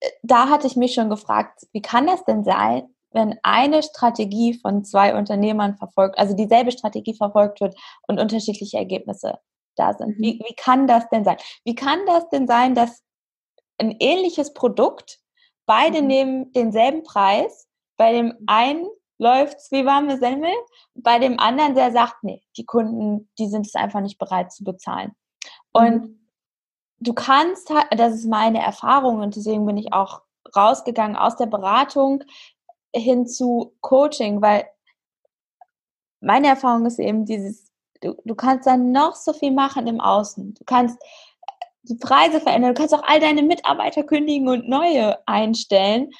äh, 0.00 0.10
da 0.22 0.48
hatte 0.48 0.66
ich 0.66 0.76
mich 0.76 0.94
schon 0.94 1.10
gefragt, 1.10 1.66
wie 1.72 1.82
kann 1.82 2.06
das 2.06 2.24
denn 2.24 2.44
sein, 2.44 2.94
wenn 3.10 3.38
eine 3.42 3.82
Strategie 3.82 4.58
von 4.58 4.84
zwei 4.84 5.16
Unternehmern 5.16 5.76
verfolgt, 5.76 6.18
also 6.18 6.34
dieselbe 6.34 6.72
Strategie 6.72 7.14
verfolgt 7.14 7.60
wird 7.60 7.76
und 8.08 8.18
unterschiedliche 8.18 8.78
Ergebnisse 8.78 9.38
da 9.76 9.94
sind? 9.94 10.18
Wie, 10.18 10.34
mhm. 10.34 10.44
wie 10.48 10.54
kann 10.54 10.86
das 10.86 11.08
denn 11.10 11.24
sein? 11.24 11.36
Wie 11.64 11.74
kann 11.74 12.00
das 12.06 12.28
denn 12.30 12.46
sein, 12.46 12.74
dass 12.74 13.02
ein 13.78 13.96
ähnliches 14.00 14.54
Produkt, 14.54 15.18
beide 15.66 16.02
mhm. 16.02 16.06
nehmen 16.06 16.52
denselben 16.52 17.02
Preis, 17.02 17.68
bei 17.96 18.12
dem 18.12 18.34
einen 18.46 18.86
läuft's 19.22 19.70
wie 19.70 19.86
warme 19.86 20.18
Semmel. 20.18 20.52
Bei 20.94 21.18
dem 21.18 21.38
anderen, 21.38 21.74
der 21.74 21.92
sagt, 21.92 22.22
nee, 22.22 22.42
die 22.56 22.66
Kunden, 22.66 23.30
die 23.38 23.48
sind 23.48 23.66
es 23.66 23.74
einfach 23.74 24.00
nicht 24.00 24.18
bereit 24.18 24.52
zu 24.52 24.64
bezahlen. 24.64 25.12
Und 25.72 26.02
mhm. 26.02 26.28
du 26.98 27.14
kannst, 27.14 27.72
das 27.90 28.14
ist 28.14 28.26
meine 28.26 28.60
Erfahrung 28.60 29.20
und 29.20 29.36
deswegen 29.36 29.64
bin 29.64 29.76
ich 29.76 29.92
auch 29.92 30.22
rausgegangen 30.54 31.16
aus 31.16 31.36
der 31.36 31.46
Beratung 31.46 32.24
hin 32.94 33.26
zu 33.26 33.74
Coaching, 33.80 34.42
weil 34.42 34.66
meine 36.20 36.48
Erfahrung 36.48 36.84
ist 36.84 36.98
eben 36.98 37.24
dieses, 37.24 37.72
du, 38.00 38.14
du 38.24 38.34
kannst 38.34 38.66
dann 38.66 38.92
noch 38.92 39.14
so 39.14 39.32
viel 39.32 39.52
machen 39.52 39.86
im 39.86 40.00
Außen. 40.00 40.54
Du 40.54 40.64
kannst 40.64 41.00
die 41.84 41.96
Preise 41.96 42.40
verändern, 42.40 42.74
du 42.74 42.80
kannst 42.80 42.94
auch 42.94 43.02
all 43.04 43.18
deine 43.18 43.42
Mitarbeiter 43.42 44.02
kündigen 44.02 44.48
und 44.48 44.68
neue 44.68 45.26
einstellen. 45.26 46.10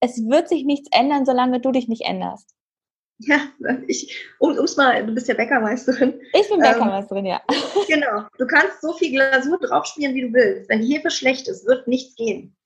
Es 0.00 0.16
wird 0.28 0.48
sich 0.48 0.64
nichts 0.64 0.88
ändern, 0.92 1.26
solange 1.26 1.60
du 1.60 1.72
dich 1.72 1.88
nicht 1.88 2.02
änderst. 2.02 2.54
Ja, 3.18 3.38
ich, 3.86 4.18
um 4.38 4.52
es 4.52 4.76
mal, 4.78 5.04
du 5.04 5.12
bist 5.12 5.28
ja 5.28 5.34
Bäckermeisterin. 5.34 6.18
Ich 6.32 6.48
bin 6.48 6.60
Bäckermeisterin, 6.60 7.26
ähm, 7.26 7.32
ja. 7.32 7.42
Genau. 7.86 8.26
Du 8.38 8.46
kannst 8.46 8.80
so 8.80 8.94
viel 8.94 9.10
Glasur 9.10 9.58
draufspielen, 9.58 10.14
wie 10.14 10.22
du 10.22 10.32
willst. 10.32 10.70
Wenn 10.70 10.80
die 10.80 10.94
Hefe 10.94 11.10
schlecht 11.10 11.46
ist, 11.46 11.66
wird 11.66 11.86
nichts 11.86 12.16
gehen. 12.16 12.56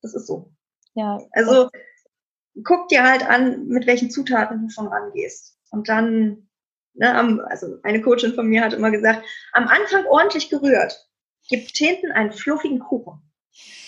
Das 0.00 0.14
ist 0.14 0.26
so. 0.26 0.50
Ja. 0.94 1.20
Also 1.32 1.68
guck 2.64 2.88
dir 2.88 3.04
halt 3.04 3.28
an, 3.28 3.66
mit 3.66 3.86
welchen 3.86 4.10
Zutaten 4.10 4.62
du 4.62 4.70
schon 4.70 4.88
rangehst. 4.88 5.58
Und 5.70 5.88
dann, 5.90 6.48
ne, 6.94 7.44
also 7.48 7.78
eine 7.82 8.00
Coachin 8.00 8.34
von 8.34 8.46
mir 8.46 8.62
hat 8.62 8.72
immer 8.72 8.90
gesagt, 8.90 9.26
am 9.52 9.68
Anfang 9.68 10.06
ordentlich 10.06 10.48
gerührt, 10.48 11.06
gibt 11.48 11.76
hinten 11.76 12.12
einen 12.12 12.32
fluffigen 12.32 12.78
Kuchen. 12.78 13.20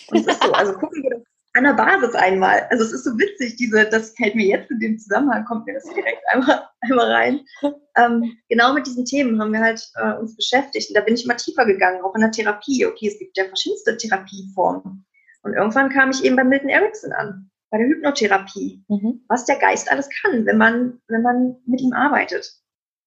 Und 0.09 0.19
es 0.19 0.27
ist 0.27 0.43
so, 0.43 0.53
also 0.53 0.75
gucken 0.75 1.03
wir 1.03 1.11
das 1.11 1.23
an 1.55 1.65
der 1.65 1.73
Basis 1.75 2.15
einmal. 2.15 2.67
Also 2.71 2.85
es 2.85 2.93
ist 2.93 3.05
so 3.05 3.19
witzig, 3.19 3.57
diese, 3.57 3.85
das 3.89 4.15
fällt 4.17 4.35
mir 4.35 4.47
jetzt 4.47 4.71
in 4.71 4.79
dem 4.79 4.99
Zusammenhang, 4.99 5.45
kommt 5.45 5.67
mir 5.67 5.75
das 5.75 5.85
direkt 5.85 6.23
einmal, 6.33 6.69
einmal 6.81 7.13
rein. 7.13 7.41
Ähm, 7.97 8.37
genau 8.49 8.73
mit 8.73 8.87
diesen 8.87 9.05
Themen 9.05 9.41
haben 9.41 9.53
wir 9.53 9.61
halt 9.61 9.85
äh, 9.97 10.13
uns 10.15 10.37
beschäftigt. 10.37 10.91
Und 10.91 10.95
da 10.95 11.01
bin 11.01 11.15
ich 11.15 11.25
immer 11.25 11.37
tiefer 11.37 11.67
gegangen, 11.67 12.03
auch 12.03 12.15
in 12.15 12.21
der 12.21 12.31
Therapie. 12.31 12.87
Okay, 12.87 13.09
es 13.09 13.19
gibt 13.19 13.37
ja 13.37 13.45
verschiedenste 13.45 13.97
Therapieformen. 13.97 15.05
Und 15.43 15.55
irgendwann 15.55 15.91
kam 15.91 16.11
ich 16.11 16.25
eben 16.25 16.37
bei 16.37 16.45
Milton 16.45 16.69
Erickson 16.69 17.13
an, 17.13 17.51
bei 17.71 17.79
der 17.79 17.89
Hypnotherapie, 17.89 18.85
mhm. 18.89 19.25
was 19.29 19.45
der 19.45 19.59
Geist 19.59 19.91
alles 19.91 20.09
kann, 20.23 20.45
wenn 20.47 20.59
man, 20.59 21.01
wenn 21.09 21.23
man 21.23 21.57
mit 21.67 21.81
ihm 21.81 21.93
arbeitet. 21.93 22.53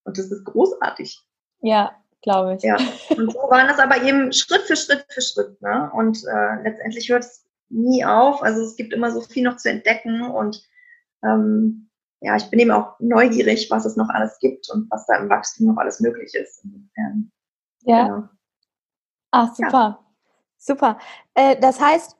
Und 0.03 0.17
das 0.17 0.31
ist 0.31 0.43
großartig. 0.43 1.21
Ja, 1.61 1.95
glaube 2.21 2.55
ich. 2.55 2.63
Ja. 2.63 2.77
Und 3.09 3.31
so 3.31 3.39
waren 3.49 3.67
das 3.67 3.79
aber 3.79 4.01
eben 4.01 4.33
Schritt 4.33 4.63
für 4.63 4.75
Schritt 4.75 5.05
für 5.09 5.21
Schritt. 5.21 5.61
Ne? 5.61 5.91
Und 5.93 6.23
äh, 6.25 6.63
letztendlich 6.63 7.09
hört 7.09 7.23
es 7.23 7.42
nie 7.73 8.05
auf. 8.05 8.41
Also 8.43 8.61
es 8.61 8.75
gibt 8.75 8.93
immer 8.93 9.11
so 9.11 9.21
viel 9.21 9.43
noch 9.43 9.57
zu 9.57 9.69
entdecken 9.69 10.21
und 10.21 10.63
ähm, 11.23 11.89
ja, 12.21 12.37
ich 12.37 12.49
bin 12.49 12.59
eben 12.59 12.71
auch 12.71 12.95
neugierig, 12.99 13.69
was 13.69 13.85
es 13.85 13.97
noch 13.97 14.09
alles 14.09 14.39
gibt 14.39 14.69
und 14.69 14.89
was 14.89 15.05
da 15.07 15.17
im 15.17 15.29
Wachstum 15.29 15.67
noch 15.67 15.77
alles 15.77 15.99
möglich 15.99 16.33
ist. 16.33 16.63
Insofern, 16.63 17.31
ja. 17.81 18.07
Genau. 18.07 18.29
Ach, 19.31 19.53
super. 19.55 19.71
Ja. 19.71 19.99
Super. 20.57 20.97
Äh, 21.33 21.57
das 21.59 21.81
heißt, 21.81 22.15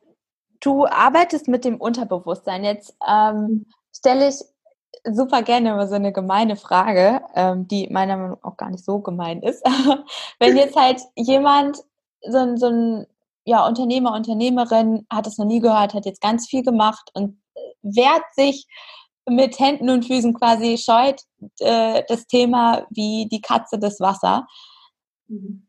du 0.59 0.85
arbeitest 0.85 1.47
mit 1.47 1.63
dem 1.63 1.79
Unterbewusstsein. 1.79 2.65
Jetzt 2.65 2.97
ähm, 3.07 3.65
stelle 3.95 4.27
ich 4.27 4.43
super 5.05 5.41
gerne 5.41 5.71
immer 5.71 5.87
so 5.87 5.95
eine 5.95 6.11
gemeine 6.11 6.55
Frage, 6.55 7.21
ähm, 7.35 7.67
die 7.67 7.87
meiner 7.89 8.17
Meinung 8.17 8.37
nach 8.41 8.51
auch 8.51 8.57
gar 8.57 8.69
nicht 8.69 8.83
so 8.83 8.99
gemein 8.99 9.41
ist. 9.41 9.65
Wenn 10.39 10.57
jetzt 10.57 10.75
halt 10.75 11.01
jemand 11.15 11.83
so, 12.27 12.37
ein, 12.37 12.57
so 12.57 12.67
ein 12.67 13.07
ja, 13.45 13.67
Unternehmer, 13.67 14.13
Unternehmerin 14.13 15.05
hat 15.11 15.27
es 15.27 15.37
noch 15.37 15.45
nie 15.45 15.59
gehört, 15.59 15.93
hat 15.93 16.05
jetzt 16.05 16.21
ganz 16.21 16.47
viel 16.47 16.63
gemacht 16.63 17.09
und 17.13 17.41
äh, 17.55 17.59
wehrt 17.81 18.23
sich 18.35 18.67
mit 19.27 19.59
Händen 19.59 19.89
und 19.89 20.05
Füßen 20.05 20.33
quasi, 20.33 20.77
scheut 20.77 21.21
äh, 21.59 22.03
das 22.07 22.27
Thema 22.27 22.85
wie 22.89 23.27
die 23.29 23.41
Katze 23.41 23.79
das 23.79 23.99
Wasser. 23.99 24.47
Mhm. 25.27 25.67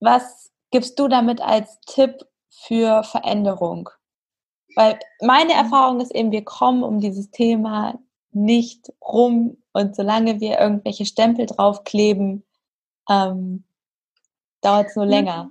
Was 0.00 0.50
gibst 0.70 0.98
du 0.98 1.08
damit 1.08 1.40
als 1.40 1.78
Tipp 1.86 2.24
für 2.50 3.02
Veränderung? 3.02 3.90
Weil 4.76 4.98
meine 5.20 5.54
mhm. 5.54 5.58
Erfahrung 5.58 6.00
ist 6.00 6.14
eben, 6.14 6.32
wir 6.32 6.44
kommen 6.44 6.82
um 6.82 7.00
dieses 7.00 7.30
Thema 7.30 7.98
nicht 8.30 8.92
rum 9.02 9.62
und 9.72 9.96
solange 9.96 10.40
wir 10.40 10.58
irgendwelche 10.58 11.06
Stempel 11.06 11.46
draufkleben, 11.46 12.44
ähm, 13.08 13.64
dauert 14.60 14.88
es 14.88 14.96
nur 14.96 15.06
länger. 15.06 15.50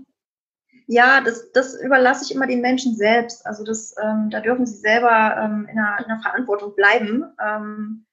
Ja, 0.87 1.19
das, 1.21 1.51
das 1.51 1.79
überlasse 1.81 2.23
ich 2.23 2.33
immer 2.33 2.47
den 2.47 2.61
Menschen 2.61 2.95
selbst. 2.95 3.45
Also 3.45 3.63
das, 3.63 3.93
ähm, 4.01 4.29
da 4.29 4.39
dürfen 4.39 4.65
sie 4.65 4.77
selber 4.77 5.35
ähm, 5.37 5.67
in, 5.69 5.77
einer, 5.77 5.99
in 5.99 6.05
einer 6.05 6.21
Verantwortung 6.21 6.75
bleiben. 6.75 7.25
Ähm, 7.45 8.05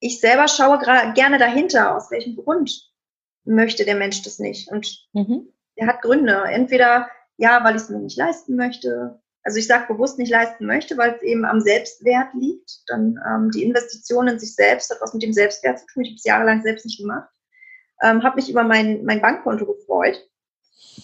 ich 0.00 0.20
selber 0.20 0.48
schaue 0.48 0.80
gerne 1.14 1.38
dahinter, 1.38 1.96
aus 1.96 2.10
welchem 2.10 2.34
Grund 2.34 2.90
möchte 3.44 3.84
der 3.84 3.94
Mensch 3.94 4.22
das 4.22 4.40
nicht. 4.40 4.68
Und 4.70 5.06
mhm. 5.12 5.52
er 5.76 5.86
hat 5.86 6.02
Gründe. 6.02 6.42
Entweder 6.46 7.08
ja, 7.36 7.62
weil 7.64 7.76
ich 7.76 7.82
es 7.82 7.88
mir 7.88 7.98
nicht 7.98 8.16
leisten 8.16 8.56
möchte. 8.56 9.20
Also 9.44 9.58
ich 9.58 9.66
sage 9.66 9.92
bewusst 9.92 10.18
nicht 10.18 10.30
leisten 10.30 10.66
möchte, 10.66 10.96
weil 10.96 11.14
es 11.14 11.22
eben 11.22 11.44
am 11.44 11.60
Selbstwert 11.60 12.34
liegt. 12.34 12.82
Dann 12.86 13.18
ähm, 13.28 13.50
die 13.50 13.64
Investition 13.64 14.28
in 14.28 14.38
sich 14.38 14.54
selbst 14.54 14.90
hat 14.90 15.00
was 15.00 15.14
mit 15.14 15.22
dem 15.22 15.32
Selbstwert 15.32 15.80
zu 15.80 15.86
tun. 15.86 16.04
Ich 16.04 16.10
habe 16.10 16.16
es 16.16 16.24
jahrelang 16.24 16.62
selbst 16.62 16.84
nicht 16.84 16.98
gemacht. 16.98 17.28
Ähm, 18.02 18.22
habe 18.22 18.36
mich 18.36 18.50
über 18.50 18.64
mein, 18.64 19.04
mein 19.04 19.20
Bankkonto 19.20 19.66
gefreut. 19.66 20.28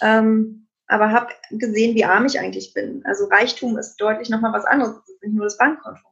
Ähm, 0.01 0.68
aber 0.89 1.13
habe 1.13 1.33
gesehen, 1.51 1.95
wie 1.95 2.05
arm 2.05 2.25
ich 2.25 2.41
eigentlich 2.41 2.73
bin. 2.73 3.05
Also 3.05 3.27
Reichtum 3.27 3.77
ist 3.79 3.97
deutlich 3.97 4.31
nochmal 4.31 4.53
was 4.53 4.65
anderes, 4.65 4.97
das 4.97 5.09
ist 5.09 5.23
nicht 5.23 5.35
nur 5.35 5.45
das 5.45 5.59
Bankkonto. 5.59 6.03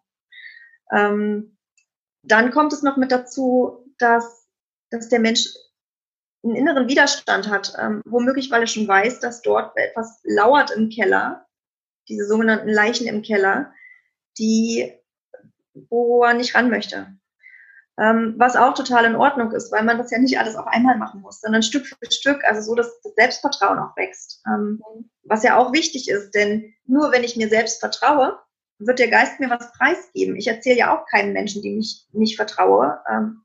Ähm, 0.93 1.57
dann 2.23 2.51
kommt 2.51 2.73
es 2.73 2.83
noch 2.83 2.97
mit 2.97 3.11
dazu, 3.11 3.85
dass, 3.99 4.47
dass 4.91 5.09
der 5.09 5.21
Mensch 5.21 5.47
einen 6.45 6.57
inneren 6.57 6.89
Widerstand 6.89 7.49
hat, 7.49 7.75
ähm, 7.81 8.03
womöglich 8.05 8.51
weil 8.51 8.61
er 8.61 8.67
schon 8.67 8.87
weiß, 8.87 9.21
dass 9.21 9.43
dort 9.43 9.77
etwas 9.77 10.21
lauert 10.23 10.71
im 10.71 10.91
Keller, 10.91 11.47
diese 12.09 12.27
sogenannten 12.27 12.69
Leichen 12.69 13.07
im 13.09 13.23
Keller, 13.23 13.73
die, 14.39 14.93
wo 15.73 16.23
er 16.23 16.35
nicht 16.35 16.55
ran 16.55 16.71
möchte. 16.71 17.17
Ähm, 17.99 18.35
was 18.37 18.57
auch 18.57 18.75
total 18.75 19.07
in 19.07 19.17
Ordnung 19.17 19.53
ist, 19.53 19.73
weil 19.73 19.83
man 19.83 19.97
das 19.97 20.11
ja 20.11 20.19
nicht 20.19 20.39
alles 20.39 20.57
auf 20.57 20.67
einmal 20.67 20.99
machen 20.99 21.23
muss, 21.23 21.41
sondern 21.41 21.63
Stück 21.63 21.87
für 21.87 21.97
Stück, 22.11 22.45
also 22.45 22.61
so, 22.61 22.75
dass 22.75 23.01
das 23.03 23.15
Selbstvertrauen 23.15 23.79
auch 23.79 23.97
wächst. 23.97 24.43
Ähm, 24.47 24.83
was 25.23 25.43
ja 25.43 25.57
auch 25.57 25.73
wichtig 25.73 26.11
ist, 26.11 26.33
denn 26.33 26.75
nur 26.85 27.11
wenn 27.11 27.25
ich 27.25 27.37
mir 27.37 27.49
selbst 27.49 27.81
vertraue, 27.81 28.39
wird 28.79 28.99
der 28.99 29.09
Geist 29.09 29.41
mir 29.41 29.49
was 29.49 29.73
preisgeben. 29.73 30.37
Ich 30.37 30.47
erzähle 30.47 30.77
ja 30.77 30.97
auch 30.97 31.07
keinen 31.07 31.33
Menschen, 31.33 31.63
die 31.63 31.75
mich 31.75 32.07
nicht 32.13 32.37
vertraue, 32.37 33.01
ähm, 33.11 33.43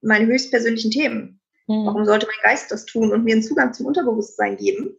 meine 0.00 0.26
höchstpersönlichen 0.26 0.92
Themen. 0.92 1.40
Mhm. 1.66 1.86
Warum 1.86 2.04
sollte 2.04 2.26
mein 2.26 2.50
Geist 2.50 2.70
das 2.70 2.86
tun 2.86 3.12
und 3.12 3.24
mir 3.24 3.34
einen 3.34 3.42
Zugang 3.42 3.72
zum 3.72 3.86
Unterbewusstsein 3.86 4.56
geben, 4.56 4.96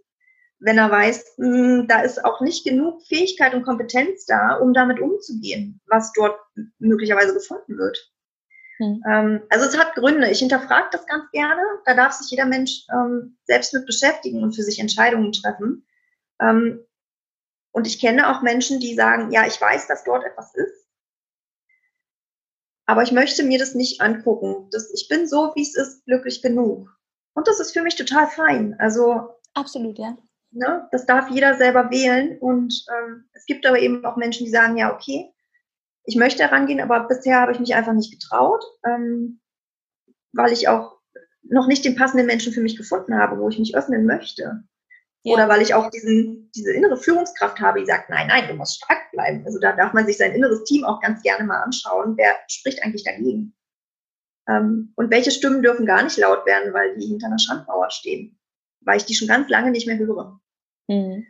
wenn 0.60 0.78
er 0.78 0.92
weiß, 0.92 1.36
mh, 1.38 1.48
hm, 1.48 1.88
da 1.88 2.02
ist 2.02 2.24
auch 2.26 2.42
nicht 2.42 2.66
genug 2.66 3.02
Fähigkeit 3.04 3.54
und 3.54 3.64
Kompetenz 3.64 4.26
da, 4.26 4.56
um 4.56 4.74
damit 4.74 5.00
umzugehen, 5.00 5.80
was 5.88 6.12
dort 6.14 6.38
möglicherweise 6.80 7.34
gefunden 7.34 7.78
wird. 7.78 8.12
Mhm. 8.80 9.42
Also 9.50 9.66
es 9.66 9.78
hat 9.78 9.94
Gründe. 9.96 10.30
Ich 10.32 10.40
hinterfrage 10.40 10.88
das 10.92 11.06
ganz 11.06 11.30
gerne. 11.32 11.62
Da 11.86 11.94
darf 11.94 12.14
sich 12.14 12.32
jeder 12.32 12.46
Mensch 12.46 12.86
ähm, 12.92 13.38
selbst 13.44 13.74
mit 13.74 13.86
beschäftigen 13.86 14.42
und 14.42 14.54
für 14.54 14.64
sich 14.64 14.80
Entscheidungen 14.80 15.34
treffen. 15.34 15.86
Ähm, 16.42 16.80
und 17.72 17.88
ich 17.88 18.00
kenne 18.00 18.30
auch 18.30 18.42
Menschen, 18.42 18.80
die 18.80 18.96
sagen, 18.96 19.32
ja, 19.32 19.46
ich 19.46 19.60
weiß, 19.60 19.88
dass 19.88 20.04
dort 20.04 20.24
etwas 20.24 20.56
ist, 20.56 20.80
aber 22.90 23.04
ich 23.04 23.12
möchte 23.12 23.44
mir 23.44 23.60
das 23.60 23.76
nicht 23.76 24.02
angucken. 24.02 24.68
Das, 24.72 24.92
ich 24.92 25.08
bin 25.08 25.28
so, 25.28 25.52
wie 25.54 25.62
es 25.62 25.76
ist, 25.76 26.04
glücklich 26.06 26.42
genug. 26.42 26.90
Und 27.36 27.48
das 27.48 27.60
ist 27.60 27.72
für 27.72 27.84
mich 27.84 27.96
total 27.96 28.26
fein. 28.26 28.76
Also 28.80 29.30
absolut, 29.54 30.00
ja. 30.00 30.18
Ne, 30.50 30.88
das 30.92 31.06
darf 31.06 31.30
jeder 31.30 31.56
selber 31.56 31.92
wählen. 31.92 32.40
Und 32.40 32.84
ähm, 32.90 33.30
es 33.34 33.46
gibt 33.46 33.68
aber 33.68 33.78
eben 33.78 34.04
auch 34.06 34.16
Menschen, 34.16 34.46
die 34.46 34.52
sagen, 34.52 34.76
ja, 34.76 34.92
okay, 34.92 35.32
ich 36.06 36.16
möchte 36.16 36.44
herangehen, 36.44 36.82
aber 36.82 37.08
bisher 37.08 37.42
habe 37.42 37.52
ich 37.52 37.60
mich 37.60 37.76
einfach 37.76 37.94
nicht 37.94 38.12
getraut, 38.12 38.64
ähm, 38.86 39.40
weil 40.34 40.52
ich 40.52 40.68
auch 40.68 40.98
noch 41.44 41.68
nicht 41.68 41.86
den 41.86 41.96
passenden 41.96 42.28
Menschen 42.28 42.54
für 42.54 42.62
mich 42.62 42.78
gefunden 42.78 43.16
habe, 43.16 43.40
wo 43.40 43.50
ich 43.50 43.60
mich 43.60 43.76
öffnen 43.76 44.06
möchte. 44.06 44.64
Ja. 45.24 45.34
Oder 45.34 45.50
weil 45.50 45.62
ich 45.62 45.74
auch 45.74 45.90
diesen, 45.90 46.50
diese 46.56 46.72
innere 46.72 46.98
Führungskraft 46.98 47.60
habe, 47.60 47.80
die 47.80 47.86
sagt, 47.86 48.10
nein, 48.10 48.28
nein, 48.28 48.48
du 48.48 48.54
musst 48.54 48.78
stark 48.78 49.12
bleiben. 49.12 49.44
Also 49.46 49.60
da 49.60 49.74
darf 49.76 49.94
man 49.94 50.06
sich 50.06 50.18
sein 50.18 50.34
inneres 50.34 50.64
Team 50.64 50.86
auch 50.86 51.02
ganz 51.02 51.22
gerne 51.22 51.44
mal 51.44 51.62
anschauen. 51.62 52.16
Wer 52.16 52.36
spricht 52.48 52.84
eigentlich 52.84 53.04
dagegen? 53.04 53.54
Ähm, 54.48 54.94
und 54.96 55.12
welche 55.12 55.32
Stimmen 55.32 55.62
dürfen 55.62 55.86
gar 55.86 56.04
nicht 56.04 56.18
laut 56.18 56.46
werden, 56.46 56.74
weil 56.74 56.98
die 56.98 57.08
hinter 57.08 57.28
einer 57.28 57.40
Schandmauer 57.40 57.92
stehen? 57.92 58.40
Weil 58.82 58.98
ich 58.98 59.06
die 59.06 59.16
schon 59.16 59.28
ganz 59.28 59.50
lange 59.50 59.72
nicht 59.72 59.88
mehr 59.88 59.98
höre. 59.98 60.40
Mhm. 60.88 61.28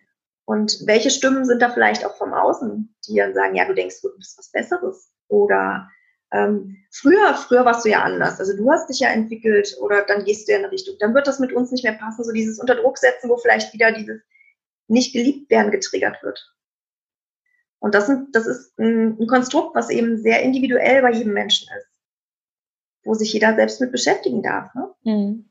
Und 0.49 0.79
welche 0.87 1.11
Stimmen 1.11 1.45
sind 1.45 1.61
da 1.61 1.69
vielleicht 1.69 2.03
auch 2.03 2.15
vom 2.15 2.33
Außen, 2.33 2.91
die 3.07 3.15
dann 3.17 3.35
sagen, 3.35 3.53
ja, 3.53 3.65
du 3.65 3.75
denkst, 3.75 4.01
du 4.01 4.09
bist 4.17 4.35
was 4.35 4.49
Besseres? 4.49 5.13
Oder 5.27 5.87
ähm, 6.31 6.75
früher, 6.89 7.35
früher 7.35 7.65
warst 7.65 7.85
du 7.85 7.89
ja 7.89 8.01
anders. 8.01 8.39
Also 8.39 8.57
du 8.57 8.67
hast 8.71 8.89
dich 8.89 8.99
ja 8.99 9.09
entwickelt 9.09 9.77
oder 9.79 10.03
dann 10.07 10.25
gehst 10.25 10.47
du 10.47 10.51
ja 10.51 10.57
in 10.57 10.63
eine 10.63 10.73
Richtung. 10.73 10.95
Dann 10.97 11.13
wird 11.13 11.27
das 11.27 11.37
mit 11.37 11.53
uns 11.53 11.71
nicht 11.71 11.83
mehr 11.83 11.93
passen. 11.93 12.23
So 12.23 12.31
dieses 12.31 12.57
Unterdruck 12.57 12.97
setzen, 12.97 13.29
wo 13.29 13.37
vielleicht 13.37 13.75
wieder 13.75 13.91
dieses 13.91 14.23
nicht 14.87 15.13
geliebt 15.13 15.51
werden 15.51 15.69
getriggert 15.71 16.17
wird. 16.23 16.51
Und 17.77 17.93
das, 17.93 18.07
sind, 18.07 18.35
das 18.35 18.47
ist 18.47 18.75
ein, 18.79 19.19
ein 19.19 19.27
Konstrukt, 19.27 19.75
was 19.75 19.91
eben 19.91 20.17
sehr 20.17 20.41
individuell 20.41 21.03
bei 21.03 21.11
jedem 21.11 21.33
Menschen 21.33 21.69
ist, 21.77 21.87
wo 23.03 23.13
sich 23.13 23.31
jeder 23.33 23.53
selbst 23.53 23.79
mit 23.81 23.91
beschäftigen 23.91 24.41
darf. 24.41 24.73
Ne? 24.73 24.95
Mhm. 25.03 25.49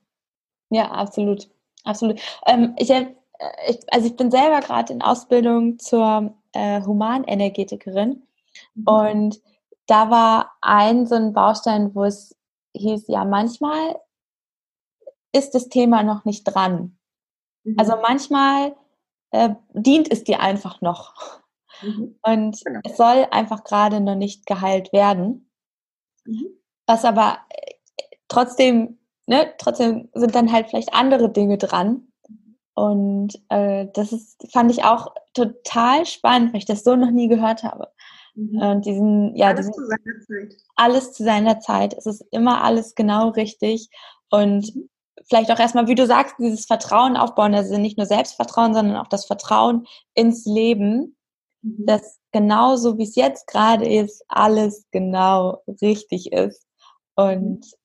Ja, 0.70 0.90
absolut. 0.90 1.48
Absolut. 1.84 2.20
Ähm, 2.46 2.74
ich 2.78 2.90
habe 2.90 3.14
ich, 3.68 3.80
also 3.92 4.06
ich 4.06 4.16
bin 4.16 4.30
selber 4.30 4.60
gerade 4.60 4.92
in 4.92 5.02
Ausbildung 5.02 5.78
zur 5.78 6.34
äh, 6.52 6.82
Humanenergetikerin 6.82 8.26
mhm. 8.74 8.84
und 8.84 9.40
da 9.86 10.10
war 10.10 10.52
ein 10.60 11.06
so 11.06 11.14
ein 11.14 11.32
Baustein, 11.32 11.94
wo 11.94 12.04
es 12.04 12.36
hieß, 12.74 13.08
ja, 13.08 13.24
manchmal 13.24 13.96
ist 15.32 15.54
das 15.54 15.68
Thema 15.68 16.02
noch 16.02 16.24
nicht 16.24 16.44
dran. 16.44 16.98
Mhm. 17.64 17.76
Also 17.78 17.94
manchmal 17.96 18.76
äh, 19.30 19.50
dient 19.72 20.10
es 20.10 20.24
dir 20.24 20.40
einfach 20.40 20.80
noch. 20.80 21.40
Mhm. 21.82 22.18
Und 22.22 22.64
genau. 22.64 22.80
es 22.84 22.96
soll 22.96 23.26
einfach 23.30 23.64
gerade 23.64 24.00
noch 24.00 24.14
nicht 24.14 24.46
geheilt 24.46 24.92
werden. 24.92 25.50
Mhm. 26.24 26.48
Was 26.86 27.04
aber 27.04 27.38
äh, 27.50 27.74
trotzdem, 28.28 28.98
ne, 29.26 29.54
trotzdem 29.58 30.08
sind 30.14 30.34
dann 30.34 30.52
halt 30.52 30.68
vielleicht 30.68 30.92
andere 30.94 31.30
Dinge 31.30 31.58
dran. 31.58 32.07
Und 32.78 33.34
äh, 33.48 33.88
das 33.92 34.12
ist, 34.12 34.46
fand 34.52 34.70
ich 34.70 34.84
auch 34.84 35.12
total 35.34 36.06
spannend, 36.06 36.52
weil 36.52 36.58
ich 36.58 36.64
das 36.64 36.84
so 36.84 36.94
noch 36.94 37.10
nie 37.10 37.26
gehört 37.26 37.64
habe. 37.64 37.88
Mhm. 38.36 38.62
Und 38.62 38.86
diesen, 38.86 39.34
ja, 39.34 39.48
alles 39.48 39.66
diesen, 39.66 39.74
zu 39.74 39.86
seiner 39.86 40.20
Zeit. 40.20 40.56
Alles 40.76 41.12
zu 41.12 41.24
seiner 41.24 41.58
Zeit. 41.58 41.94
Es 41.94 42.06
ist 42.06 42.24
immer 42.30 42.62
alles 42.62 42.94
genau 42.94 43.30
richtig. 43.30 43.88
Und 44.30 44.76
mhm. 44.76 44.88
vielleicht 45.28 45.50
auch 45.50 45.58
erstmal, 45.58 45.88
wie 45.88 45.96
du 45.96 46.06
sagst, 46.06 46.36
dieses 46.38 46.66
Vertrauen 46.66 47.16
aufbauen, 47.16 47.52
also 47.52 47.76
nicht 47.78 47.98
nur 47.98 48.06
Selbstvertrauen, 48.06 48.74
sondern 48.74 48.96
auch 48.96 49.08
das 49.08 49.26
Vertrauen 49.26 49.84
ins 50.14 50.46
Leben, 50.46 51.16
mhm. 51.62 51.84
dass 51.84 52.20
genauso 52.30 52.96
wie 52.96 53.02
es 53.02 53.16
jetzt 53.16 53.48
gerade 53.48 53.88
ist, 53.88 54.24
alles 54.28 54.86
genau 54.92 55.64
richtig 55.82 56.30
ist. 56.30 56.64
Und 57.16 57.58
mhm 57.58 57.77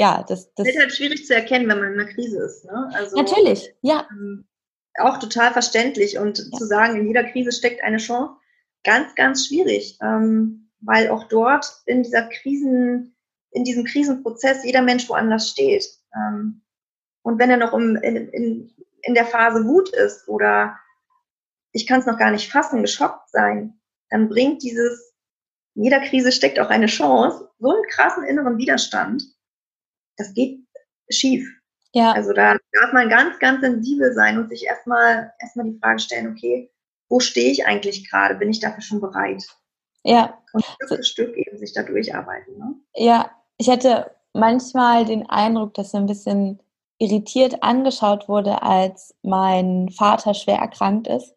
ja, 0.00 0.24
das, 0.26 0.50
das 0.54 0.66
ist 0.66 0.78
halt 0.78 0.94
schwierig 0.94 1.26
zu 1.26 1.34
erkennen, 1.34 1.68
wenn 1.68 1.78
man 1.78 1.92
in 1.92 2.00
einer 2.00 2.10
Krise 2.10 2.42
ist. 2.42 2.64
Ne? 2.64 2.90
Also, 2.94 3.18
Natürlich, 3.18 3.74
ja. 3.82 4.08
Ähm, 4.10 4.46
auch 4.98 5.18
total 5.18 5.52
verständlich 5.52 6.16
und 6.16 6.38
ja. 6.38 6.58
zu 6.58 6.64
sagen, 6.64 6.96
in 6.96 7.06
jeder 7.06 7.22
Krise 7.24 7.52
steckt 7.52 7.82
eine 7.82 7.98
Chance, 7.98 8.32
ganz, 8.82 9.14
ganz 9.14 9.46
schwierig, 9.46 9.98
ähm, 10.00 10.70
weil 10.80 11.10
auch 11.10 11.24
dort 11.24 11.66
in 11.84 12.02
dieser 12.02 12.22
Krisen, 12.22 13.14
in 13.50 13.64
diesem 13.64 13.84
Krisenprozess 13.84 14.64
jeder 14.64 14.80
Mensch 14.80 15.06
woanders 15.10 15.50
steht. 15.50 15.84
Ähm, 16.14 16.62
und 17.20 17.38
wenn 17.38 17.50
er 17.50 17.58
noch 17.58 17.74
im, 17.74 17.96
in, 17.96 18.16
in, 18.30 18.74
in 19.02 19.12
der 19.12 19.26
Phase 19.26 19.66
Wut 19.66 19.90
ist 19.90 20.26
oder 20.28 20.78
ich 21.72 21.86
kann 21.86 22.00
es 22.00 22.06
noch 22.06 22.16
gar 22.16 22.30
nicht 22.30 22.50
fassen, 22.50 22.80
geschockt 22.80 23.28
sein, 23.28 23.78
dann 24.08 24.30
bringt 24.30 24.62
dieses, 24.62 25.12
in 25.74 25.84
jeder 25.84 26.00
Krise 26.00 26.32
steckt 26.32 26.58
auch 26.58 26.70
eine 26.70 26.86
Chance, 26.86 27.50
so 27.58 27.70
einen 27.70 27.84
krassen 27.90 28.24
inneren 28.24 28.56
Widerstand, 28.56 29.22
das 30.20 30.34
geht 30.34 30.60
schief. 31.10 31.48
Ja. 31.92 32.12
Also 32.12 32.32
da 32.32 32.56
darf 32.72 32.92
man 32.92 33.08
ganz, 33.08 33.38
ganz 33.38 33.62
sensibel 33.62 34.12
sein 34.12 34.38
und 34.38 34.48
sich 34.48 34.64
erstmal 34.64 35.32
erstmal 35.40 35.66
die 35.66 35.78
Frage 35.78 35.98
stellen, 35.98 36.30
okay, 36.30 36.70
wo 37.08 37.18
stehe 37.18 37.50
ich 37.50 37.66
eigentlich 37.66 38.08
gerade? 38.08 38.36
Bin 38.36 38.50
ich 38.50 38.60
dafür 38.60 38.82
schon 38.82 39.00
bereit? 39.00 39.44
Ja. 40.04 40.38
Und 40.52 40.64
Stück 40.64 40.88
für 40.88 41.02
Stück 41.02 41.36
eben 41.36 41.58
sich 41.58 41.72
da 41.72 41.82
durcharbeiten. 41.82 42.58
Ne? 42.58 42.74
Ja, 42.94 43.30
ich 43.58 43.68
hatte 43.68 44.12
manchmal 44.32 45.04
den 45.04 45.28
Eindruck, 45.28 45.74
dass 45.74 45.90
so 45.90 45.98
ein 45.98 46.06
bisschen 46.06 46.60
irritiert 46.98 47.62
angeschaut 47.62 48.28
wurde, 48.28 48.62
als 48.62 49.14
mein 49.22 49.88
Vater 49.90 50.34
schwer 50.34 50.58
erkrankt 50.58 51.08
ist. 51.08 51.34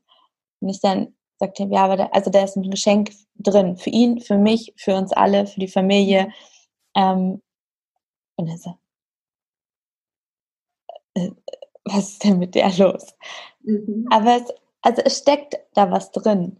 Und 0.60 0.70
ich 0.70 0.82
dann 0.82 1.16
sagte, 1.40 1.68
ja, 1.72 1.86
aber 1.86 1.98
da, 1.98 2.06
also 2.12 2.30
da 2.30 2.44
ist 2.44 2.56
ein 2.56 2.70
Geschenk 2.70 3.12
drin. 3.36 3.78
Für 3.78 3.90
ihn, 3.90 4.20
für 4.20 4.38
mich, 4.38 4.74
für 4.78 4.96
uns 4.96 5.12
alle, 5.12 5.48
für 5.48 5.60
die 5.60 5.68
Familie. 5.68 6.32
Ähm, 6.96 7.42
und 8.36 8.48
er 8.48 8.58
so, 8.58 8.78
äh, 11.16 11.32
was 11.86 12.12
ist 12.12 12.24
denn 12.24 12.40
mit 12.40 12.56
der 12.56 12.72
los? 12.78 13.16
Mhm. 13.62 14.08
Aber 14.12 14.38
es, 14.38 14.54
also 14.82 15.02
es 15.04 15.18
steckt 15.18 15.58
da 15.74 15.92
was 15.92 16.12
drin. 16.12 16.60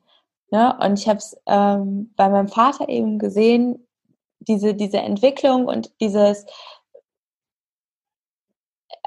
Ne? 0.52 0.78
Und 0.82 1.00
ich 1.00 1.08
habe 1.08 1.18
es 1.18 1.36
ähm, 1.46 2.14
bei 2.16 2.30
meinem 2.30 2.48
Vater 2.48 2.88
eben 2.90 3.20
gesehen, 3.20 3.88
diese, 4.40 4.76
diese 4.76 5.00
Entwicklung 5.00 5.66
und 5.66 5.92
dieses, 6.00 6.46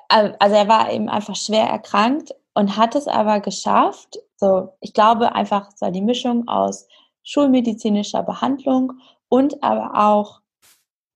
äh, 0.08 0.32
also 0.38 0.56
er 0.56 0.68
war 0.68 0.92
eben 0.92 1.08
einfach 1.08 1.36
schwer 1.36 1.66
erkrankt 1.66 2.34
und 2.54 2.76
hat 2.76 2.94
es 2.94 3.06
aber 3.06 3.40
geschafft, 3.40 4.18
so, 4.36 4.72
ich 4.80 4.92
glaube 4.92 5.34
einfach, 5.34 5.70
es 5.72 5.80
war 5.80 5.90
die 5.90 6.02
Mischung 6.02 6.48
aus 6.48 6.88
schulmedizinischer 7.22 8.22
Behandlung 8.22 8.94
und 9.28 9.62
aber 9.62 9.92
auch 9.94 10.40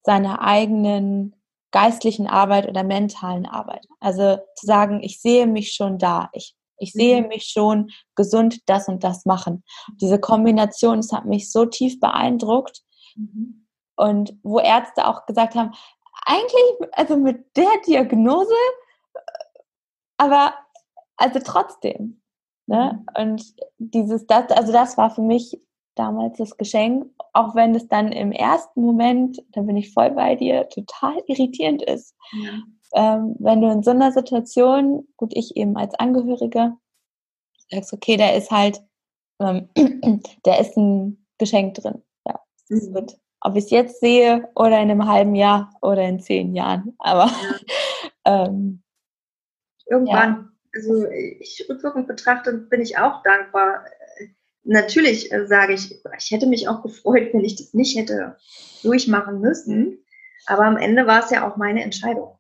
seiner 0.03 0.43
eigenen 0.43 1.35
geistlichen 1.71 2.27
Arbeit 2.27 2.69
oder 2.69 2.83
mentalen 2.83 3.47
Arbeit. 3.47 3.87
Also 4.01 4.39
zu 4.57 4.67
sagen, 4.67 5.03
ich 5.03 5.21
sehe 5.21 5.47
mich 5.47 5.73
schon 5.73 5.99
da, 5.99 6.31
ich, 6.33 6.55
ich 6.79 6.93
sehe 6.93 7.23
mhm. 7.23 7.29
mich 7.29 7.45
schon 7.45 7.91
gesund 8.15 8.61
das 8.67 8.89
und 8.89 9.05
das 9.05 9.27
machen. 9.27 9.63
Diese 10.01 10.19
Kombination, 10.19 10.97
das 10.97 11.13
hat 11.13 11.27
mich 11.27 11.51
so 11.53 11.67
tief 11.67 12.01
beeindruckt. 12.01 12.83
Mhm. 13.17 13.67
Und 13.97 14.37
wo 14.43 14.59
Ärzte 14.59 15.07
auch 15.07 15.27
gesagt 15.27 15.55
haben, 15.55 15.73
eigentlich, 16.25 16.91
also 16.93 17.17
mit 17.17 17.57
der 17.57 17.71
Diagnose, 17.87 18.55
aber 20.17 20.55
also 21.17 21.39
trotzdem. 21.45 22.21
Ne? 22.67 23.05
Mhm. 23.17 23.23
Und 23.23 23.55
dieses, 23.79 24.27
das, 24.27 24.51
also 24.51 24.73
das 24.73 24.97
war 24.97 25.11
für 25.11 25.23
mich 25.23 25.61
damals 26.01 26.39
das 26.39 26.57
Geschenk, 26.57 27.07
auch 27.35 27.55
wenn 27.55 27.75
es 27.75 27.87
dann 27.87 28.11
im 28.11 28.33
ersten 28.33 28.81
Moment, 28.81 29.43
da 29.53 29.61
bin 29.61 29.77
ich 29.77 29.93
voll 29.93 30.11
bei 30.11 30.35
dir, 30.35 30.67
total 30.71 31.23
irritierend 31.27 31.83
ist. 31.83 32.17
Ja. 32.33 32.63
Ähm, 32.93 33.37
wenn 33.39 33.61
du 33.61 33.71
in 33.71 33.83
so 33.83 33.91
einer 33.91 34.11
Situation, 34.11 35.07
gut, 35.17 35.33
ich 35.37 35.57
eben 35.57 35.77
als 35.77 35.95
Angehörige, 35.95 36.73
sagst, 37.71 37.93
okay, 37.93 38.17
da 38.17 38.31
ist 38.31 38.51
halt, 38.51 38.83
ähm, 39.41 39.69
da 40.43 40.57
ist 40.57 40.77
ein 40.77 41.27
Geschenk 41.39 41.75
drin. 41.75 42.03
Ja, 42.27 42.41
mhm. 42.71 42.95
wird, 42.95 43.19
ob 43.43 43.57
ich 43.57 43.65
es 43.65 43.71
jetzt 43.71 44.01
sehe 44.01 44.49
oder 44.57 44.81
in 44.81 44.91
einem 44.91 45.07
halben 45.07 45.35
Jahr 45.35 45.71
oder 45.83 46.03
in 46.09 46.19
zehn 46.19 46.55
Jahren. 46.55 46.95
Aber 46.99 47.27
ja. 47.27 47.61
ähm, 48.47 48.83
irgendwann, 49.87 50.51
ja. 50.75 50.81
also 50.81 51.07
ich 51.11 51.67
rückwirkend 51.69 52.09
betrachtet, 52.09 52.71
bin 52.71 52.81
ich 52.81 52.99
auch 52.99 53.23
dankbar 53.23 53.85
natürlich 54.65 55.33
äh, 55.33 55.47
sage 55.47 55.75
ich, 55.75 56.01
ich 56.19 56.31
hätte 56.31 56.47
mich 56.47 56.69
auch 56.69 56.83
gefreut, 56.83 57.31
wenn 57.33 57.45
ich 57.45 57.57
das 57.57 57.75
nicht 57.75 57.97
hätte 57.97 58.37
durchmachen 58.83 59.41
müssen. 59.41 60.05
Aber 60.47 60.65
am 60.65 60.77
Ende 60.77 61.07
war 61.07 61.23
es 61.23 61.31
ja 61.31 61.49
auch 61.49 61.57
meine 61.57 61.83
Entscheidung. 61.83 62.39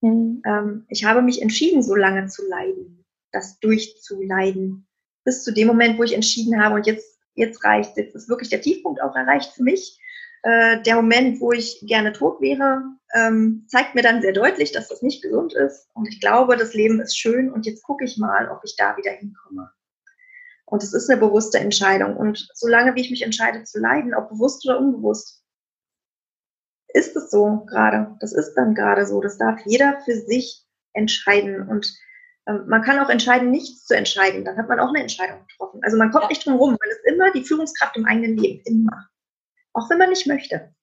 Mhm. 0.00 0.42
Ähm, 0.46 0.86
ich 0.88 1.04
habe 1.04 1.22
mich 1.22 1.42
entschieden, 1.42 1.82
so 1.82 1.94
lange 1.94 2.26
zu 2.26 2.46
leiden, 2.48 3.04
das 3.32 3.58
durchzuleiden, 3.60 4.86
bis 5.24 5.42
zu 5.42 5.52
dem 5.52 5.66
Moment, 5.66 5.98
wo 5.98 6.02
ich 6.02 6.14
entschieden 6.14 6.62
habe, 6.62 6.76
und 6.76 6.86
jetzt, 6.86 7.18
jetzt 7.34 7.62
reicht, 7.64 7.96
jetzt 7.96 8.14
ist 8.14 8.28
wirklich 8.28 8.48
der 8.48 8.60
Tiefpunkt 8.60 9.02
auch 9.02 9.14
erreicht 9.14 9.52
für 9.52 9.62
mich. 9.62 9.98
Äh, 10.42 10.82
der 10.82 10.96
Moment, 10.96 11.40
wo 11.40 11.52
ich 11.52 11.82
gerne 11.86 12.12
tot 12.12 12.40
wäre, 12.40 12.82
ähm, 13.14 13.64
zeigt 13.68 13.94
mir 13.94 14.02
dann 14.02 14.22
sehr 14.22 14.32
deutlich, 14.32 14.72
dass 14.72 14.88
das 14.88 15.02
nicht 15.02 15.22
gesund 15.22 15.54
ist. 15.54 15.88
Und 15.94 16.06
ich 16.08 16.20
glaube, 16.20 16.56
das 16.56 16.74
Leben 16.74 17.00
ist 17.00 17.18
schön 17.18 17.50
und 17.50 17.66
jetzt 17.66 17.82
gucke 17.82 18.04
ich 18.04 18.16
mal, 18.16 18.48
ob 18.50 18.60
ich 18.64 18.76
da 18.76 18.96
wieder 18.96 19.10
hinkomme. 19.10 19.70
Und 20.66 20.82
es 20.82 20.92
ist 20.92 21.08
eine 21.08 21.20
bewusste 21.20 21.58
Entscheidung. 21.58 22.16
Und 22.16 22.48
solange 22.54 22.94
wie 22.94 23.00
ich 23.00 23.10
mich 23.10 23.22
entscheide 23.22 23.62
zu 23.64 23.78
leiden, 23.78 24.14
ob 24.14 24.28
bewusst 24.28 24.66
oder 24.68 24.78
unbewusst, 24.78 25.44
ist 26.88 27.14
es 27.16 27.30
so 27.30 27.64
gerade. 27.66 28.16
Das 28.20 28.32
ist 28.32 28.54
dann 28.54 28.74
gerade 28.74 29.06
so. 29.06 29.20
Das 29.20 29.38
darf 29.38 29.60
jeder 29.64 30.00
für 30.04 30.16
sich 30.16 30.64
entscheiden. 30.92 31.68
Und 31.68 31.92
ähm, 32.48 32.64
man 32.66 32.82
kann 32.82 32.98
auch 32.98 33.08
entscheiden, 33.08 33.50
nichts 33.50 33.86
zu 33.86 33.96
entscheiden. 33.96 34.44
Dann 34.44 34.56
hat 34.56 34.68
man 34.68 34.80
auch 34.80 34.88
eine 34.88 35.02
Entscheidung 35.02 35.46
getroffen. 35.46 35.80
Also 35.84 35.96
man 35.96 36.10
kommt 36.10 36.30
nicht 36.30 36.44
drum 36.44 36.56
rum. 36.56 36.70
Man 36.70 36.90
ist 36.90 37.04
immer 37.06 37.30
die 37.32 37.44
Führungskraft 37.44 37.96
im 37.96 38.06
eigenen 38.06 38.36
Leben. 38.36 38.62
Immer. 38.64 39.08
Auch 39.72 39.88
wenn 39.88 39.98
man 39.98 40.10
nicht 40.10 40.26
möchte. 40.26 40.74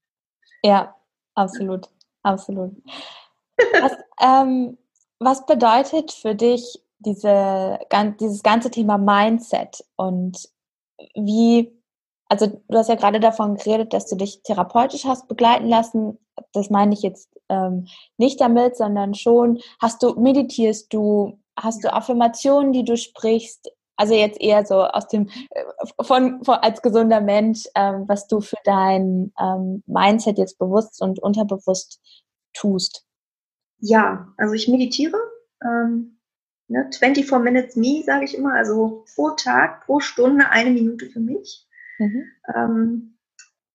Ja, 0.64 0.96
absolut. 1.36 1.90
Absolut. 2.22 2.72
Was, 3.82 3.92
ähm, 4.22 4.78
was 5.20 5.46
bedeutet 5.46 6.12
für 6.12 6.36
dich 6.36 6.83
diese, 7.06 7.80
dieses 8.20 8.44
ganze 8.44 8.72
Thema 8.72 8.98
Mindset 8.98 9.84
und 9.96 10.50
wie, 11.16 11.72
also 12.30 12.48
du 12.48 12.78
hast 12.78 12.90
ja 12.90 12.96
gerade 12.96 13.20
davon 13.20 13.56
geredet, 13.56 13.94
dass 13.94 14.08
du 14.08 14.16
dich 14.16 14.42
therapeutisch 14.44 15.06
hast 15.06 15.28
begleiten 15.28 15.68
lassen. 15.68 16.18
Das 16.54 16.70
meine 16.70 16.94
ich 16.94 17.02
jetzt 17.02 17.30
ähm, 17.50 17.88
nicht 18.18 18.42
damit, 18.42 18.76
sondern 18.78 19.14
schon, 19.14 19.60
hast 19.80 20.02
du, 20.04 20.14
meditierst 20.20 20.94
du, 20.94 21.40
hast 21.58 21.84
du 21.84 21.94
Affirmationen, 21.94 22.74
die 22.74 22.84
du 22.84 22.98
sprichst? 22.98 23.72
Also 23.96 24.16
jetzt 24.16 24.42
eher 24.42 24.66
so 24.66 24.84
aus 24.84 25.08
dem, 25.08 25.30
äh, 25.52 25.64
von, 26.02 26.44
von 26.44 26.56
als 26.56 26.82
gesunder 26.82 27.22
Mensch, 27.22 27.68
ähm, 27.76 28.06
was 28.08 28.28
du 28.28 28.42
für 28.42 28.58
dein 28.64 29.32
ähm, 29.40 29.84
Mindset 29.86 30.38
jetzt 30.38 30.58
bewusst 30.58 31.02
und 31.02 31.20
unterbewusst 31.20 32.02
tust. 32.54 33.06
Ja, 33.80 34.34
also 34.38 34.54
ich 34.54 34.68
meditiere. 34.68 35.18
Ähm, 35.64 36.18
Ne? 36.74 36.90
24 36.92 37.32
Minutes 37.40 37.76
Me, 37.76 38.02
sage 38.04 38.26
ich 38.26 38.36
immer, 38.36 38.56
also 38.56 39.06
pro 39.14 39.30
Tag, 39.30 39.86
pro 39.86 40.00
Stunde 40.00 40.50
eine 40.50 40.72
Minute 40.72 41.06
für 41.06 41.20
mich. 41.20 41.68
Mhm. 42.00 42.24
Ähm, 42.54 43.18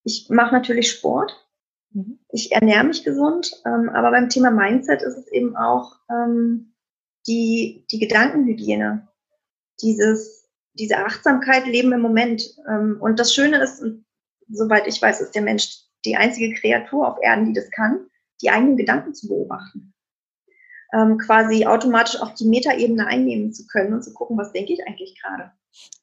ich 0.03 0.29
mache 0.31 0.53
natürlich 0.53 0.91
Sport. 0.91 1.47
Mhm. 1.93 2.19
Ich 2.31 2.51
ernähre 2.51 2.83
mich 2.83 3.05
gesund, 3.05 3.53
ähm, 3.65 3.89
aber 3.89 4.11
beim 4.11 4.29
Thema 4.29 4.51
Mindset 4.51 5.03
ist 5.03 5.17
es 5.17 5.29
eben 5.29 5.55
auch 5.57 5.97
ähm, 6.11 6.75
die, 7.29 7.87
die 7.93 8.01
Gedankenhygiene, 8.01 9.07
dieses, 9.81 10.51
diese 10.75 10.99
Achtsamkeit 10.99 11.67
leben 11.67 11.93
im 11.93 12.01
Moment. 12.01 12.43
Ähm, 12.69 12.97
und 13.01 13.21
das 13.21 13.33
Schöne 13.33 13.63
ist, 13.63 13.81
soweit 14.49 14.89
ich 14.89 15.01
weiß, 15.01 15.21
ist 15.21 15.37
der 15.37 15.43
Mensch 15.43 15.85
die 16.05 16.17
einzige 16.17 16.53
Kreatur 16.55 17.07
auf 17.07 17.19
Erden, 17.23 17.47
die 17.47 17.53
das 17.53 17.71
kann, 17.71 18.09
die 18.43 18.51
eigenen 18.51 18.77
Gedanken 18.77 19.15
zu 19.15 19.29
beobachten. 19.29 19.95
Ähm, 20.93 21.19
quasi 21.19 21.67
automatisch 21.67 22.21
auch 22.21 22.35
die 22.35 22.47
Metaebene 22.47 23.07
einnehmen 23.07 23.53
zu 23.53 23.67
können 23.67 23.93
und 23.93 24.03
zu 24.03 24.15
gucken, 24.15 24.39
was 24.39 24.53
denke 24.53 24.73
ich 24.73 24.87
eigentlich 24.87 25.21
gerade. 25.21 25.53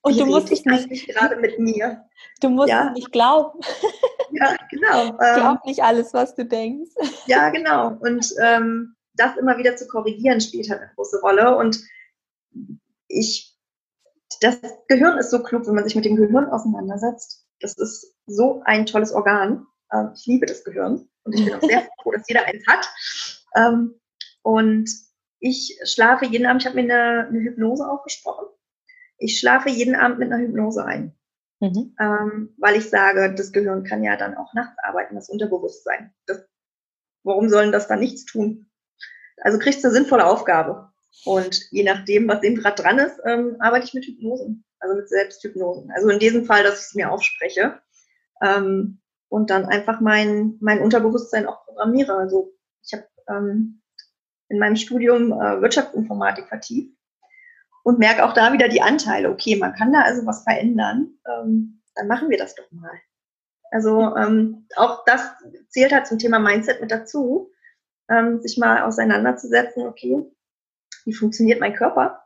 Und 0.02 0.15
Wie 0.15 0.19
du 0.19 0.26
musst 0.28 0.52
dich 0.52 0.63
nicht 0.65 1.08
gerade 1.08 1.38
mit 1.38 1.60
mir. 1.60 2.06
Du 2.39 2.50
musst 2.50 2.69
ja? 2.69 2.91
nicht 2.91 3.12
glauben. 3.12 3.60
Ja, 4.32 4.54
genau. 4.69 5.17
Ähm, 5.21 5.36
Glaub 5.36 5.65
nicht 5.65 5.82
alles, 5.82 6.13
was 6.13 6.36
du 6.36 6.45
denkst. 6.45 6.91
Ja, 7.28 7.52
genau. 7.52 7.95
Und 8.02 8.34
ähm, 8.43 8.95
das 9.13 9.38
immer 9.38 9.58
wieder 9.58 9.78
zu 9.78 9.88
korrigieren, 9.88 10.41
spielt 10.41 10.69
halt 10.69 10.82
eine 10.82 10.91
große 10.95 11.21
Rolle. 11.21 11.56
Und 11.56 11.80
ich, 13.08 13.56
das 14.41 14.60
Gehirn 14.89 15.17
ist 15.17 15.32
so 15.32 15.41
klug, 15.41 15.65
wenn 15.67 15.76
man 15.76 15.86
sich 15.86 15.95
mit 15.95 16.04
dem 16.04 16.17
Gehirn 16.17 16.50
auseinandersetzt. 16.50 17.45
Das 17.62 17.78
ist 17.78 18.13
so 18.26 18.62
ein 18.65 18.86
tolles 18.86 19.13
Organ. 19.13 19.67
Ähm, 19.93 20.12
ich 20.15 20.26
liebe 20.26 20.45
das 20.45 20.65
Gehirn 20.65 21.08
und 21.24 21.34
ich 21.34 21.45
bin 21.45 21.56
auch 21.56 21.62
sehr 21.62 21.88
froh, 22.02 22.12
dass 22.12 22.28
jeder 22.28 22.45
eins 22.45 22.65
hat. 22.67 22.89
Ähm, 23.56 23.95
und 24.45 24.91
ich 25.39 25.79
schlafe 25.86 26.27
jeden 26.27 26.45
Abend, 26.45 26.62
ich 26.62 26.67
habe 26.67 26.79
mir 26.79 26.84
eine, 26.93 27.27
eine, 27.27 27.39
Hypnose 27.39 27.89
aufgesprochen. 27.89 28.45
Ich 29.17 29.39
schlafe 29.39 29.69
jeden 29.69 29.95
Abend 29.95 30.19
mit 30.19 30.31
einer 30.31 30.39
Hypnose 30.39 30.86
ein. 30.86 31.15
Mhm. 31.62 31.95
Ähm, 31.99 32.53
weil 32.60 32.75
ich 32.75 32.88
sage, 32.88 33.34
das 33.34 33.51
Gehirn 33.51 33.84
kann 33.84 34.03
ja 34.03 34.15
dann 34.17 34.38
auch 34.38 34.53
nachts 34.53 34.77
arbeiten, 34.84 35.15
das 35.15 35.29
Unterbewusstsein. 35.29 36.13
Das, 36.27 36.45
warum 37.23 37.49
sollen 37.49 37.71
das 37.71 37.88
dann 37.88 38.01
nichts 38.01 38.25
tun? 38.25 38.69
Also 39.41 39.58
kriegst 39.58 39.84
du 39.84 39.88
eine 39.88 39.95
sinnvolle 39.95 40.27
Aufgabe. 40.27 40.91
Und 41.25 41.60
je 41.71 41.84
nachdem, 41.84 42.27
was 42.27 42.43
eben 42.43 42.58
gerade 42.58 42.79
dran 42.79 42.99
ist, 42.99 43.19
ähm, 43.25 43.55
arbeite 43.58 43.86
ich 43.86 43.95
mit 43.95 44.05
Hypnosen, 44.05 44.63
also 44.79 44.95
mit 44.95 45.10
Selbsthypnosen. 45.10 45.89
Also 45.91 46.10
in 46.10 46.19
diesem 46.19 46.45
Fall, 46.45 46.62
dass 46.62 46.81
ich 46.81 46.86
es 46.86 46.93
mir 46.93 47.12
aufspreche 47.12 47.81
ähm, 48.43 49.01
und 49.27 49.49
dann 49.49 49.65
einfach 49.65 50.01
mein, 50.01 50.58
mein 50.60 50.81
Unterbewusstsein 50.81 51.47
auch 51.47 51.65
programmiere. 51.65 52.13
Also 52.13 52.53
ich 52.84 52.93
habe 52.93 53.08
ähm, 53.27 53.81
in 54.49 54.60
meinem 54.60 54.75
Studium 54.75 55.31
äh, 55.31 55.62
Wirtschaftsinformatik 55.62 56.47
vertieft 56.47 56.95
und 57.84 57.99
merke 57.99 58.25
auch 58.25 58.34
da 58.34 58.53
wieder 58.53 58.67
die 58.67 58.81
Anteile. 58.81 59.29
Okay, 59.29 59.55
man 59.55 59.73
kann 59.73 59.93
da 59.93 60.01
also 60.01 60.25
was 60.25 60.43
verändern, 60.43 61.17
ähm, 61.27 61.81
dann 61.95 62.08
machen 62.08 62.29
wir 62.29 62.38
das 62.38 62.55
doch 62.55 62.71
mal. 62.71 62.93
Also 63.71 64.15
ähm, 64.15 64.67
auch 64.75 65.03
das 65.05 65.21
zählt 65.69 65.91
halt 65.91 66.08
zum 66.08 66.19
Thema 66.19 66.39
Mindset 66.39 66.81
mit 66.81 66.91
dazu, 66.91 67.51
ähm, 68.10 68.41
sich 68.41 68.58
mal 68.58 68.84
auseinanderzusetzen, 68.84 69.86
okay, 69.88 70.23
wie 71.05 71.13
funktioniert 71.13 71.60
mein 71.60 71.73
Körper? 71.73 72.21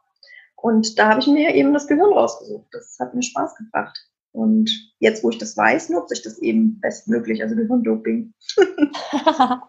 Und 0.56 1.00
da 1.00 1.10
habe 1.10 1.22
ich 1.22 1.28
mir 1.28 1.54
eben 1.56 1.74
das 1.74 1.88
Gehirn 1.88 2.12
rausgesucht. 2.12 2.68
Das 2.72 2.98
hat 3.00 3.14
mir 3.14 3.24
Spaß 3.24 3.56
gebracht. 3.56 3.98
Und 4.32 4.70
jetzt, 5.00 5.24
wo 5.24 5.30
ich 5.30 5.38
das 5.38 5.56
weiß, 5.58 5.90
nutze 5.90 6.14
ich 6.14 6.22
das 6.22 6.38
eben 6.40 6.80
bestmöglich, 6.80 7.42
also 7.42 7.56
Gehirndoping. 7.56 8.34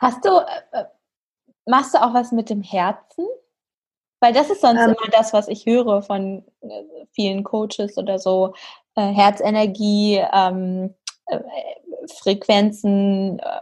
Hast 0.00 0.24
du, 0.24 0.30
äh, 0.72 0.84
machst 1.66 1.94
du 1.94 2.02
auch 2.02 2.14
was 2.14 2.32
mit 2.32 2.50
dem 2.50 2.62
Herzen? 2.62 3.26
Weil 4.20 4.32
das 4.32 4.50
ist 4.50 4.60
sonst 4.60 4.80
ähm, 4.80 4.90
immer 4.90 5.10
das, 5.10 5.32
was 5.32 5.48
ich 5.48 5.66
höre 5.66 6.02
von 6.02 6.44
äh, 6.60 6.82
vielen 7.12 7.42
Coaches 7.42 7.98
oder 7.98 8.18
so. 8.18 8.54
Äh, 8.94 9.12
Herzenergie, 9.12 10.22
ähm, 10.32 10.94
äh, 11.26 11.40
Frequenzen, 12.20 13.38
äh, 13.40 13.60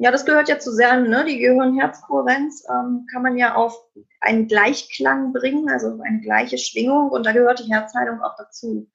ja, 0.00 0.12
das 0.12 0.24
gehört 0.24 0.48
ja 0.48 0.60
zu 0.60 0.70
sehr, 0.70 0.96
ne? 1.00 1.24
die 1.24 1.38
Gehirn-Herz-Kohärenz 1.38 2.64
ähm, 2.70 3.04
kann 3.10 3.22
man 3.22 3.36
ja 3.36 3.56
auf 3.56 3.74
einen 4.20 4.46
Gleichklang 4.46 5.32
bringen, 5.32 5.68
also 5.68 5.98
eine 6.06 6.20
gleiche 6.20 6.56
Schwingung 6.56 7.10
und 7.10 7.26
da 7.26 7.32
gehört 7.32 7.58
die 7.58 7.72
Herzheilung 7.72 8.20
auch 8.22 8.36
dazu. 8.36 8.86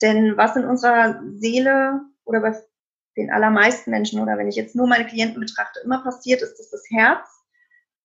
Denn 0.00 0.36
was 0.36 0.54
in 0.54 0.64
unserer 0.64 1.20
Seele 1.32 2.02
oder 2.24 2.40
bei 2.40 2.54
den 3.16 3.30
allermeisten 3.30 3.90
Menschen 3.90 4.20
oder 4.20 4.36
wenn 4.38 4.48
ich 4.48 4.56
jetzt 4.56 4.74
nur 4.74 4.86
meine 4.86 5.06
Klienten 5.06 5.40
betrachte, 5.40 5.80
immer 5.84 6.02
passiert 6.02 6.42
ist, 6.42 6.58
dass 6.58 6.70
das 6.70 6.84
Herz 6.90 7.28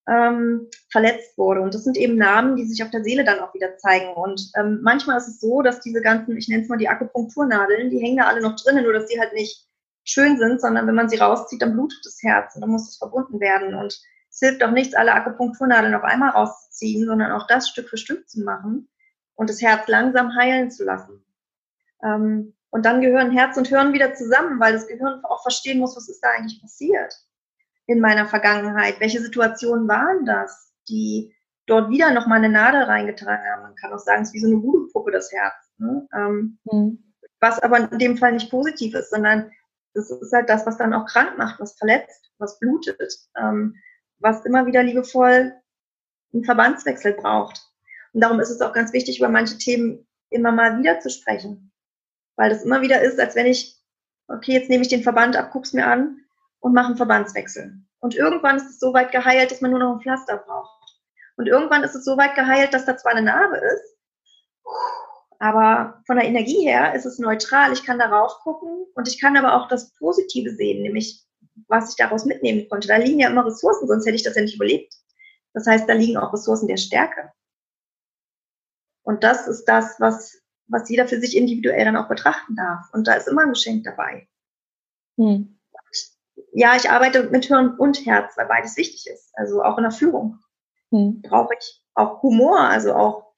ähm, 0.08 0.67
verletzt 0.91 1.38
wurde. 1.38 1.62
Und 1.62 1.74
das 1.74 1.84
sind 1.84 1.98
eben 1.98 2.17
Namen, 2.17 2.56
die 2.56 2.65
sich 2.65 2.84
auf 2.84 2.89
der 2.89 3.04
Seele 3.04 3.24
dann 3.24 3.39
auch 3.39 3.54
wieder 3.54 3.78
zeigen. 3.78 4.13
Und 4.13 4.52
ähm, 4.58 4.80
manchmal 4.82 5.17
ist 5.17 5.28
es 5.28 5.39
so, 5.39 5.62
dass 5.62 5.82
diese 5.82 6.02
ganzen, 6.02 6.36
ich 6.38 6.48
nenne 6.48 6.63
es 6.63 6.69
mal 6.69 6.78
die 6.78 6.89
Akupunkturnadeln, 6.89 7.89
die 7.89 8.00
hängen 8.00 8.17
da 8.17 8.26
alle 8.26 8.41
noch 8.41 8.56
drinnen, 8.56 8.84
nur 8.84 8.93
dass 8.93 9.06
die 9.06 9.19
halt 9.19 9.34
nicht 9.34 9.67
schön 10.04 10.39
sind, 10.39 10.62
sondern 10.62 10.88
wenn 10.88 10.95
man 10.95 11.10
sie 11.10 11.17
rauszieht, 11.17 11.62
dann 11.62 11.74
blutet 11.74 12.00
das 12.04 12.22
Herz 12.24 12.56
und 12.56 12.62
dann 12.62 12.72
muss 12.72 12.89
es 12.89 12.98
verbunden 12.98 13.39
werden. 13.39 13.76
Und 13.76 14.00
es 14.32 14.39
hilft 14.39 14.63
auch 14.63 14.72
nichts, 14.72 14.95
alle 14.95 15.13
Akupunkturnadeln 15.13 15.93
auf 15.93 16.04
einmal 16.04 16.32
rauszuziehen, 16.32 17.06
sondern 17.06 17.32
auch 17.32 17.45
das 17.48 17.69
Stück 17.69 17.89
für 17.89 17.98
Stück 17.98 18.28
zu 18.28 18.41
machen 18.41 18.89
und 19.36 19.50
das 19.50 19.62
Herz 19.62 19.88
langsam 19.88 20.36
heilen 20.36 20.72
zu 20.72 20.86
lassen. 20.86 21.24
Ähm, 22.04 22.56
und 22.72 22.86
dann 22.86 23.02
gehören 23.02 23.32
Herz 23.32 23.58
und 23.58 23.68
Hirn 23.68 23.94
wieder 23.94 24.14
zusammen, 24.14 24.60
weil 24.60 24.74
das 24.74 24.88
Gehirn 24.88 25.24
auch 25.24 25.42
verstehen 25.42 25.80
muss, 25.80 25.96
was 25.96 26.10
ist 26.10 26.22
da 26.22 26.30
eigentlich 26.30 26.62
passiert 26.62 27.14
in 27.88 28.00
meiner 28.00 28.28
Vergangenheit. 28.28 29.00
Welche 29.00 29.22
Situationen 29.22 29.88
waren 29.88 30.26
das, 30.26 30.72
die 30.88 31.36
dort 31.66 31.90
wieder 31.90 32.12
nochmal 32.12 32.38
eine 32.38 32.50
Nadel 32.50 32.84
reingetragen 32.84 33.46
haben? 33.52 33.64
Man 33.64 33.76
kann 33.76 33.94
auch 33.94 34.00
sagen, 34.00 34.22
es 34.22 34.30
ist 34.30 34.34
wie 34.36 34.40
so 34.40 34.48
eine 34.48 34.62
Voodoo-Puppe, 34.62 35.12
das 35.12 35.32
Herz. 35.32 35.54
Ne? 35.78 36.08
Ähm, 36.14 36.60
mhm. 36.66 37.14
Was 37.40 37.60
aber 37.60 37.92
in 37.92 38.00
dem 38.00 38.18
Fall 38.18 38.34
nicht 38.34 38.52
positiv 38.52 38.94
ist, 38.94 39.10
sondern 39.10 39.52
das 39.94 40.12
ist 40.12 40.34
halt 40.34 40.50
das, 40.50 40.66
was 40.66 40.78
dann 40.78 40.94
auch 40.94 41.08
krank 41.08 41.38
macht, 41.38 41.60
was 41.60 41.78
verletzt, 41.78 42.32
was 42.38 42.60
blutet, 42.60 43.02
ähm, 43.42 43.76
was 44.20 44.46
immer 44.46 44.66
wieder 44.66 44.84
liebevoll 44.84 45.54
einen 46.34 46.44
Verbandswechsel 46.44 47.14
braucht. 47.14 47.66
Und 48.14 48.22
darum 48.22 48.40
ist 48.40 48.50
es 48.50 48.62
auch 48.62 48.74
ganz 48.74 48.94
wichtig, 48.94 49.20
über 49.20 49.30
manche 49.30 49.58
Themen 49.58 50.08
immer 50.30 50.52
mal 50.52 50.78
wieder 50.78 51.00
zu 51.00 51.10
sprechen. 51.10 51.69
Weil 52.39 52.52
das 52.52 52.63
immer 52.63 52.82
wieder 52.82 53.02
ist, 53.02 53.19
als 53.19 53.36
wenn 53.36 53.47
ich, 53.47 53.75
okay, 54.30 54.54
jetzt 54.54 54.69
nehme 54.69 54.82
ich 54.82 54.88
den 54.88 55.04
Verband 55.04 55.36
ab, 55.36 55.49
guck's 55.52 55.73
mir 55.73 55.86
an 55.86 56.21
und 56.62 56.73
mache 56.73 56.88
einen 56.88 56.95
Verbandswechsel. 56.95 57.73
Und 57.99 58.15
irgendwann 58.15 58.56
ist 58.56 58.69
es 58.69 58.80
so 58.80 58.93
weit 58.93 59.12
geheilt, 59.12 59.52
dass 59.52 59.60
man 59.60 59.71
nur 59.71 59.82
noch 59.82 59.95
ein 59.95 60.02
Pflaster 60.02 60.38
braucht. 60.38 60.97
Und 61.36 61.47
irgendwann 61.47 61.84
ist 61.84 61.95
es 61.95 62.06
so 62.06 62.15
weit 62.15 62.36
geheilt, 62.36 62.73
dass 62.73 62.86
da 62.86 62.95
zwar 62.95 63.12
eine 63.12 63.23
Narbe 63.23 63.58
ist, 63.58 63.97
aber 65.39 66.02
von 66.08 66.15
der 66.15 66.28
Energie 66.28 66.62
her 66.62 66.95
ist 66.95 67.06
es 67.06 67.19
neutral. 67.19 67.73
Ich 67.73 67.84
kann 67.84 67.99
darauf 67.99 68.39
gucken 68.39 68.86
und 68.93 69.10
ich 69.10 69.19
kann 69.19 69.36
aber 69.36 69.56
auch 69.56 69.67
das 69.67 69.93
Positive 69.95 70.52
sehen, 70.52 70.82
nämlich 70.82 71.25
was 71.67 71.89
ich 71.89 71.97
daraus 71.97 72.23
mitnehmen 72.23 72.69
konnte. 72.69 72.88
Da 72.88 72.95
liegen 72.95 73.19
ja 73.19 73.30
immer 73.30 73.45
Ressourcen, 73.45 73.89
sonst 73.89 74.06
hätte 74.06 74.15
ich 74.15 74.23
das 74.23 74.36
ja 74.38 74.43
nicht 74.43 74.56
überlebt. 74.56 74.93
Das 75.54 75.67
heißt, 75.67 75.89
da 75.89 75.93
liegen 75.93 76.15
auch 76.15 76.32
Ressourcen 76.32 76.69
der 76.69 76.78
Stärke. 76.78 77.34
Und 79.04 79.25
das 79.25 79.45
ist 79.45 79.65
das, 79.65 79.99
was, 79.99 80.38
was 80.70 80.90
jeder 80.90 81.08
für 81.08 81.20
sich 81.20 81.36
individuell 81.36 81.86
dann 81.86 81.98
auch 81.98 82.08
betrachten 82.08 82.56
darf. 82.56 82.88
Und 82.94 83.08
da 83.08 83.14
ist 83.14 83.28
immer 83.28 83.42
ein 83.42 83.54
Geschenk 83.54 83.84
dabei. 83.84 84.28
Hm. 85.18 85.60
Ja, 86.54 86.76
ich 86.76 86.90
arbeite 86.90 87.24
mit 87.30 87.46
Hirn 87.46 87.76
und 87.78 88.06
Herz, 88.06 88.38
weil 88.38 88.48
beides 88.48 88.78
wichtig 88.78 89.08
ist. 89.08 89.32
Also 89.34 89.64
auch 89.64 89.78
in 89.78 89.84
der 89.84 89.92
Führung 89.92 90.40
hm. 90.92 91.22
brauche 91.22 91.54
ich 91.60 91.84
auch 91.94 92.22
Humor, 92.24 92.60
also 92.60 92.94
auch 92.94 93.30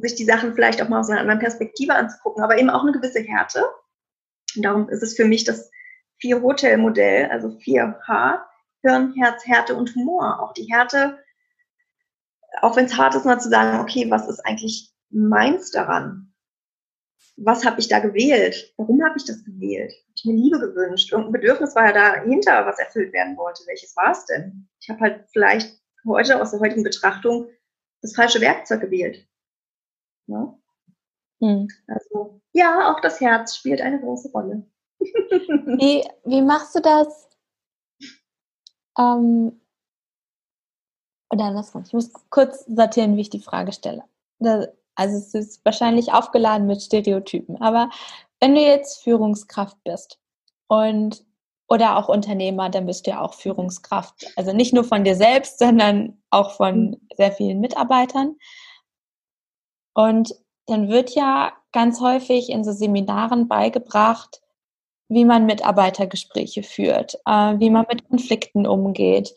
sich 0.00 0.14
die 0.14 0.24
Sachen 0.24 0.54
vielleicht 0.54 0.80
auch 0.80 0.88
mal 0.88 1.00
aus 1.00 1.10
einer 1.10 1.20
anderen 1.20 1.40
Perspektive 1.40 1.94
anzugucken, 1.94 2.42
aber 2.42 2.56
eben 2.56 2.70
auch 2.70 2.82
eine 2.82 2.92
gewisse 2.92 3.20
Härte. 3.20 3.64
Und 4.56 4.64
darum 4.64 4.88
ist 4.88 5.02
es 5.02 5.16
für 5.16 5.24
mich 5.24 5.44
das 5.44 5.70
Vier-Hotel-Modell, 6.18 7.30
also 7.30 7.48
4H, 7.48 8.40
Hirn, 8.82 9.14
Herz, 9.14 9.46
Härte 9.46 9.74
und 9.74 9.94
Humor. 9.94 10.40
Auch 10.40 10.52
die 10.52 10.64
Härte, 10.72 11.18
auch 12.60 12.76
wenn 12.76 12.86
es 12.86 12.96
hart 12.96 13.14
ist, 13.14 13.26
mal 13.26 13.40
zu 13.40 13.48
sagen, 13.48 13.80
okay, 13.80 14.10
was 14.10 14.28
ist 14.28 14.40
eigentlich 14.46 14.92
meins 15.10 15.70
daran? 15.70 16.31
Was 17.36 17.64
habe 17.64 17.80
ich 17.80 17.88
da 17.88 17.98
gewählt? 17.98 18.74
Warum 18.76 19.02
habe 19.02 19.14
ich 19.16 19.24
das 19.24 19.44
gewählt? 19.44 19.92
Habe 19.92 20.12
ich 20.16 20.24
mir 20.24 20.34
Liebe 20.34 20.58
gewünscht? 20.60 21.12
Irgendein 21.12 21.40
Bedürfnis 21.40 21.74
war 21.74 21.86
ja 21.86 21.92
dahinter, 21.92 22.66
was 22.66 22.78
erfüllt 22.78 23.12
werden 23.12 23.36
wollte. 23.36 23.62
Welches 23.66 23.96
war 23.96 24.12
es 24.12 24.26
denn? 24.26 24.68
Ich 24.80 24.88
habe 24.90 25.00
halt 25.00 25.24
vielleicht 25.32 25.80
heute 26.06 26.40
aus 26.40 26.50
der 26.50 26.60
heutigen 26.60 26.82
Betrachtung 26.82 27.48
das 28.02 28.14
falsche 28.14 28.40
Werkzeug 28.40 28.82
gewählt. 28.82 29.26
Ne? 30.26 30.58
Hm. 31.40 31.68
Also 31.86 32.40
ja, 32.52 32.92
auch 32.92 33.00
das 33.00 33.20
Herz 33.20 33.56
spielt 33.56 33.80
eine 33.80 34.00
große 34.00 34.30
Rolle. 34.32 34.66
wie, 35.00 36.04
wie 36.24 36.42
machst 36.42 36.74
du 36.74 36.80
das? 36.80 37.28
Ähm, 38.98 39.60
oder 41.30 41.44
andersrum, 41.44 41.82
ich 41.86 41.92
muss 41.92 42.12
kurz 42.28 42.66
sortieren, 42.66 43.16
wie 43.16 43.22
ich 43.22 43.30
die 43.30 43.40
Frage 43.40 43.72
stelle. 43.72 44.04
Also 44.94 45.16
es 45.16 45.34
ist 45.34 45.64
wahrscheinlich 45.64 46.12
aufgeladen 46.12 46.66
mit 46.66 46.82
Stereotypen, 46.82 47.60
aber 47.60 47.90
wenn 48.40 48.54
du 48.54 48.60
jetzt 48.60 49.02
Führungskraft 49.02 49.76
bist 49.84 50.18
und 50.68 51.24
oder 51.68 51.96
auch 51.96 52.08
Unternehmer, 52.08 52.68
dann 52.68 52.84
bist 52.84 53.06
du 53.06 53.12
ja 53.12 53.20
auch 53.22 53.32
Führungskraft. 53.32 54.26
Also 54.36 54.52
nicht 54.52 54.74
nur 54.74 54.84
von 54.84 55.04
dir 55.04 55.14
selbst, 55.14 55.58
sondern 55.58 56.20
auch 56.28 56.52
von 56.52 56.92
hm. 56.92 57.00
sehr 57.16 57.32
vielen 57.32 57.60
Mitarbeitern. 57.60 58.36
Und 59.94 60.34
dann 60.66 60.88
wird 60.88 61.14
ja 61.14 61.52
ganz 61.72 62.00
häufig 62.00 62.50
in 62.50 62.64
so 62.64 62.72
Seminaren 62.72 63.48
beigebracht, 63.48 64.42
wie 65.08 65.24
man 65.24 65.46
Mitarbeitergespräche 65.46 66.62
führt, 66.62 67.14
äh, 67.26 67.58
wie 67.58 67.70
man 67.70 67.86
mit 67.88 68.08
Konflikten 68.08 68.66
umgeht. 68.66 69.34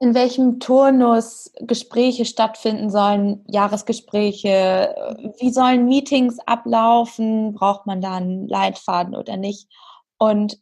In 0.00 0.14
welchem 0.14 0.60
Turnus 0.60 1.52
Gespräche 1.60 2.24
stattfinden 2.24 2.88
sollen, 2.88 3.44
Jahresgespräche, 3.48 5.34
wie 5.40 5.50
sollen 5.50 5.86
Meetings 5.86 6.38
ablaufen, 6.40 7.54
braucht 7.54 7.86
man 7.86 8.00
da 8.00 8.16
einen 8.16 8.46
Leitfaden 8.46 9.16
oder 9.16 9.36
nicht. 9.36 9.68
Und 10.16 10.60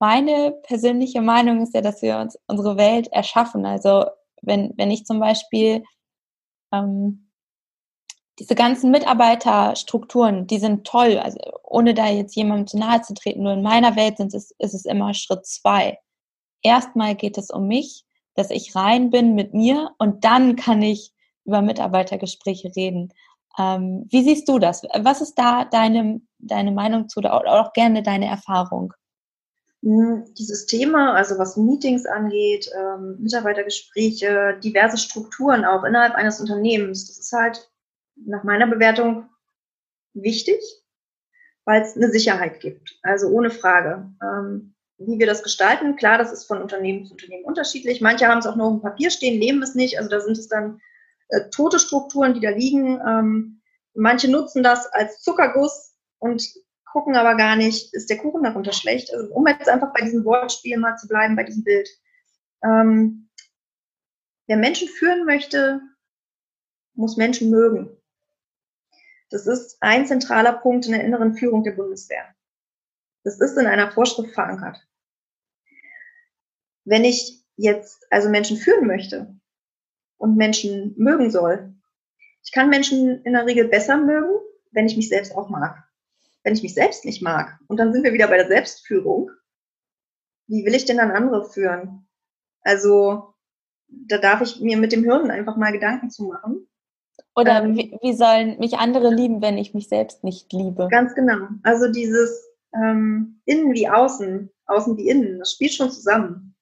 meine 0.00 0.50
persönliche 0.64 1.20
Meinung 1.20 1.62
ist 1.62 1.74
ja, 1.74 1.80
dass 1.80 2.02
wir 2.02 2.18
uns 2.18 2.36
unsere 2.48 2.76
Welt 2.76 3.06
erschaffen. 3.12 3.64
Also 3.64 4.06
wenn, 4.42 4.72
wenn 4.76 4.90
ich 4.90 5.06
zum 5.06 5.20
Beispiel 5.20 5.84
ähm, 6.72 7.30
diese 8.40 8.56
ganzen 8.56 8.90
Mitarbeiterstrukturen, 8.90 10.48
die 10.48 10.58
sind 10.58 10.84
toll, 10.84 11.18
also 11.18 11.38
ohne 11.62 11.94
da 11.94 12.08
jetzt 12.08 12.34
jemandem 12.34 12.66
zu 12.66 12.78
nahe 12.78 13.00
zu 13.02 13.14
treten, 13.14 13.44
nur 13.44 13.52
in 13.52 13.62
meiner 13.62 13.94
Welt 13.94 14.16
sind 14.16 14.34
es, 14.34 14.50
ist 14.58 14.74
es 14.74 14.84
immer 14.84 15.14
Schritt 15.14 15.46
zwei. 15.46 15.98
Erstmal 16.62 17.14
geht 17.14 17.38
es 17.38 17.50
um 17.50 17.68
mich, 17.68 18.04
dass 18.34 18.50
ich 18.50 18.74
rein 18.74 19.10
bin 19.10 19.34
mit 19.34 19.54
mir 19.54 19.90
und 19.98 20.24
dann 20.24 20.56
kann 20.56 20.82
ich 20.82 21.12
über 21.44 21.62
Mitarbeitergespräche 21.62 22.72
reden. 22.74 23.12
Ähm, 23.58 24.06
wie 24.10 24.24
siehst 24.24 24.48
du 24.48 24.58
das? 24.58 24.82
Was 24.98 25.20
ist 25.20 25.34
da 25.36 25.64
deine, 25.64 26.20
deine 26.38 26.72
Meinung 26.72 27.08
zu 27.08 27.20
oder 27.20 27.60
auch 27.60 27.72
gerne 27.72 28.02
deine 28.02 28.26
Erfahrung? 28.26 28.92
Hm, 29.82 30.24
dieses 30.38 30.66
Thema, 30.66 31.14
also 31.14 31.38
was 31.38 31.56
Meetings 31.56 32.06
angeht, 32.06 32.70
ähm, 32.74 33.18
Mitarbeitergespräche, 33.20 34.58
diverse 34.62 34.96
Strukturen 34.96 35.64
auch 35.64 35.84
innerhalb 35.84 36.14
eines 36.14 36.40
Unternehmens, 36.40 37.06
das 37.06 37.18
ist 37.18 37.32
halt 37.32 37.70
nach 38.16 38.44
meiner 38.44 38.66
Bewertung 38.66 39.28
wichtig, 40.14 40.60
weil 41.64 41.82
es 41.82 41.96
eine 41.96 42.10
Sicherheit 42.10 42.60
gibt. 42.60 42.98
Also 43.02 43.28
ohne 43.28 43.50
Frage. 43.50 44.10
Ähm, 44.22 44.73
wie 45.06 45.18
wir 45.18 45.26
das 45.26 45.42
gestalten, 45.42 45.96
klar, 45.96 46.18
das 46.18 46.32
ist 46.32 46.44
von 46.44 46.60
Unternehmen 46.60 47.06
zu 47.06 47.12
Unternehmen 47.12 47.44
unterschiedlich. 47.44 48.00
Manche 48.00 48.26
haben 48.26 48.38
es 48.38 48.46
auch 48.46 48.56
nur 48.56 48.66
auf 48.66 48.72
dem 48.74 48.82
Papier 48.82 49.10
stehen, 49.10 49.40
leben 49.40 49.62
es 49.62 49.74
nicht. 49.74 49.98
Also 49.98 50.10
da 50.10 50.20
sind 50.20 50.38
es 50.38 50.48
dann 50.48 50.80
äh, 51.28 51.48
tote 51.50 51.78
Strukturen, 51.78 52.34
die 52.34 52.40
da 52.40 52.50
liegen. 52.50 53.00
Ähm, 53.06 53.62
manche 53.94 54.30
nutzen 54.30 54.62
das 54.62 54.86
als 54.86 55.20
Zuckerguss 55.20 55.96
und 56.18 56.42
gucken 56.84 57.16
aber 57.16 57.36
gar 57.36 57.56
nicht, 57.56 57.92
ist 57.92 58.08
der 58.08 58.18
Kuchen 58.18 58.44
darunter 58.44 58.72
schlecht. 58.72 59.12
Also, 59.12 59.32
um 59.34 59.46
jetzt 59.48 59.68
einfach 59.68 59.92
bei 59.92 60.04
diesem 60.04 60.24
Wortspiel 60.24 60.78
mal 60.78 60.96
zu 60.96 61.08
bleiben, 61.08 61.36
bei 61.36 61.42
diesem 61.42 61.64
Bild. 61.64 61.88
Ähm, 62.62 63.28
wer 64.46 64.56
Menschen 64.56 64.88
führen 64.88 65.24
möchte, 65.24 65.80
muss 66.94 67.16
Menschen 67.16 67.50
mögen. 67.50 67.96
Das 69.30 69.48
ist 69.48 69.76
ein 69.80 70.06
zentraler 70.06 70.52
Punkt 70.52 70.86
in 70.86 70.92
der 70.92 71.02
inneren 71.02 71.34
Führung 71.34 71.64
der 71.64 71.72
Bundeswehr. 71.72 72.24
Das 73.24 73.40
ist 73.40 73.56
in 73.58 73.66
einer 73.66 73.90
Vorschrift 73.90 74.32
verankert. 74.32 74.86
Wenn 76.84 77.04
ich 77.04 77.44
jetzt 77.56 78.06
also 78.10 78.28
Menschen 78.28 78.56
führen 78.56 78.86
möchte 78.86 79.34
und 80.16 80.36
Menschen 80.36 80.94
mögen 80.96 81.30
soll, 81.30 81.74
ich 82.42 82.52
kann 82.52 82.68
Menschen 82.68 83.22
in 83.24 83.32
der 83.32 83.46
Regel 83.46 83.68
besser 83.68 83.96
mögen, 83.96 84.38
wenn 84.70 84.86
ich 84.86 84.96
mich 84.96 85.08
selbst 85.08 85.34
auch 85.34 85.48
mag. 85.48 85.84
Wenn 86.42 86.54
ich 86.54 86.62
mich 86.62 86.74
selbst 86.74 87.04
nicht 87.04 87.22
mag, 87.22 87.58
und 87.68 87.78
dann 87.78 87.92
sind 87.92 88.04
wir 88.04 88.12
wieder 88.12 88.28
bei 88.28 88.36
der 88.36 88.48
Selbstführung, 88.48 89.30
wie 90.46 90.64
will 90.66 90.74
ich 90.74 90.84
denn 90.84 90.98
dann 90.98 91.10
andere 91.10 91.48
führen? 91.48 92.06
Also 92.60 93.34
da 93.88 94.18
darf 94.18 94.42
ich 94.42 94.60
mir 94.60 94.76
mit 94.76 94.92
dem 94.92 95.04
Hirn 95.04 95.30
einfach 95.30 95.56
mal 95.56 95.72
Gedanken 95.72 96.10
zu 96.10 96.24
machen 96.24 96.68
oder 97.36 97.62
ähm, 97.62 97.76
wie, 97.76 97.96
wie, 98.00 98.12
sollen 98.12 98.58
mich 98.58 98.78
andere 98.78 99.12
lieben, 99.12 99.42
wenn 99.42 99.58
ich 99.58 99.74
mich 99.74 99.88
selbst 99.88 100.22
nicht 100.24 100.52
liebe? 100.52 100.88
Ganz 100.90 101.14
genau. 101.14 101.48
Also 101.62 101.90
dieses 101.90 102.48
ähm, 102.74 103.40
Innen 103.44 103.72
wie 103.72 103.88
Außen, 103.88 104.50
Außen 104.66 104.96
wie 104.96 105.08
Innen, 105.08 105.38
das 105.38 105.52
spielt 105.52 105.72
schon 105.72 105.90
zusammen. 105.90 106.53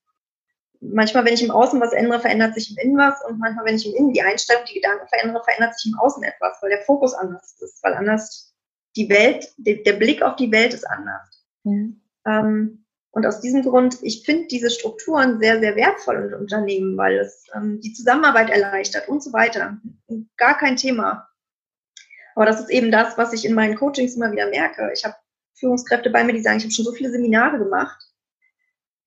Manchmal, 0.84 1.24
wenn 1.24 1.34
ich 1.34 1.42
im 1.44 1.52
Außen 1.52 1.80
was 1.80 1.92
ändere, 1.92 2.20
verändert 2.20 2.54
sich 2.54 2.70
im 2.70 2.76
Innen 2.78 2.98
was 2.98 3.14
und 3.24 3.38
manchmal, 3.38 3.64
wenn 3.66 3.76
ich 3.76 3.86
im 3.86 3.94
Innen 3.94 4.12
die 4.12 4.22
Einstellung, 4.22 4.64
die 4.68 4.74
Gedanken 4.74 5.06
verändere, 5.06 5.44
verändert 5.44 5.78
sich 5.78 5.92
im 5.92 5.98
Außen 5.98 6.22
etwas, 6.24 6.58
weil 6.60 6.70
der 6.70 6.82
Fokus 6.82 7.14
anders 7.14 7.56
ist, 7.60 7.82
weil 7.84 7.94
anders 7.94 8.52
die 8.96 9.08
Welt, 9.08 9.52
der, 9.58 9.92
Blick 9.94 10.22
auf 10.22 10.36
die 10.36 10.50
Welt 10.50 10.74
ist 10.74 10.84
anders. 10.84 11.46
Mhm. 11.62 12.00
Ähm, 12.26 12.84
und 13.12 13.26
aus 13.26 13.40
diesem 13.40 13.62
Grund, 13.62 13.98
ich 14.02 14.24
finde 14.24 14.48
diese 14.48 14.70
Strukturen 14.70 15.38
sehr, 15.38 15.60
sehr 15.60 15.76
wertvoll 15.76 16.16
in 16.16 16.34
Unternehmen, 16.34 16.96
weil 16.96 17.18
es 17.18 17.46
ähm, 17.54 17.80
die 17.80 17.92
Zusammenarbeit 17.92 18.50
erleichtert 18.50 19.08
und 19.08 19.22
so 19.22 19.32
weiter. 19.32 19.78
Gar 20.36 20.58
kein 20.58 20.76
Thema. 20.76 21.28
Aber 22.34 22.46
das 22.46 22.60
ist 22.60 22.70
eben 22.70 22.90
das, 22.90 23.18
was 23.18 23.32
ich 23.34 23.44
in 23.44 23.54
meinen 23.54 23.76
Coachings 23.76 24.16
immer 24.16 24.32
wieder 24.32 24.48
merke. 24.48 24.90
Ich 24.94 25.04
habe 25.04 25.14
Führungskräfte 25.54 26.10
bei 26.10 26.24
mir, 26.24 26.32
die 26.32 26.40
sagen, 26.40 26.58
ich 26.58 26.64
habe 26.64 26.72
schon 26.72 26.86
so 26.86 26.92
viele 26.92 27.10
Seminare 27.10 27.58
gemacht. 27.58 28.02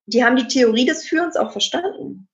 Die 0.07 0.23
haben 0.23 0.35
die 0.35 0.47
Theorie 0.47 0.85
des 0.85 1.05
Führens 1.05 1.35
auch 1.35 1.51
verstanden. 1.51 2.27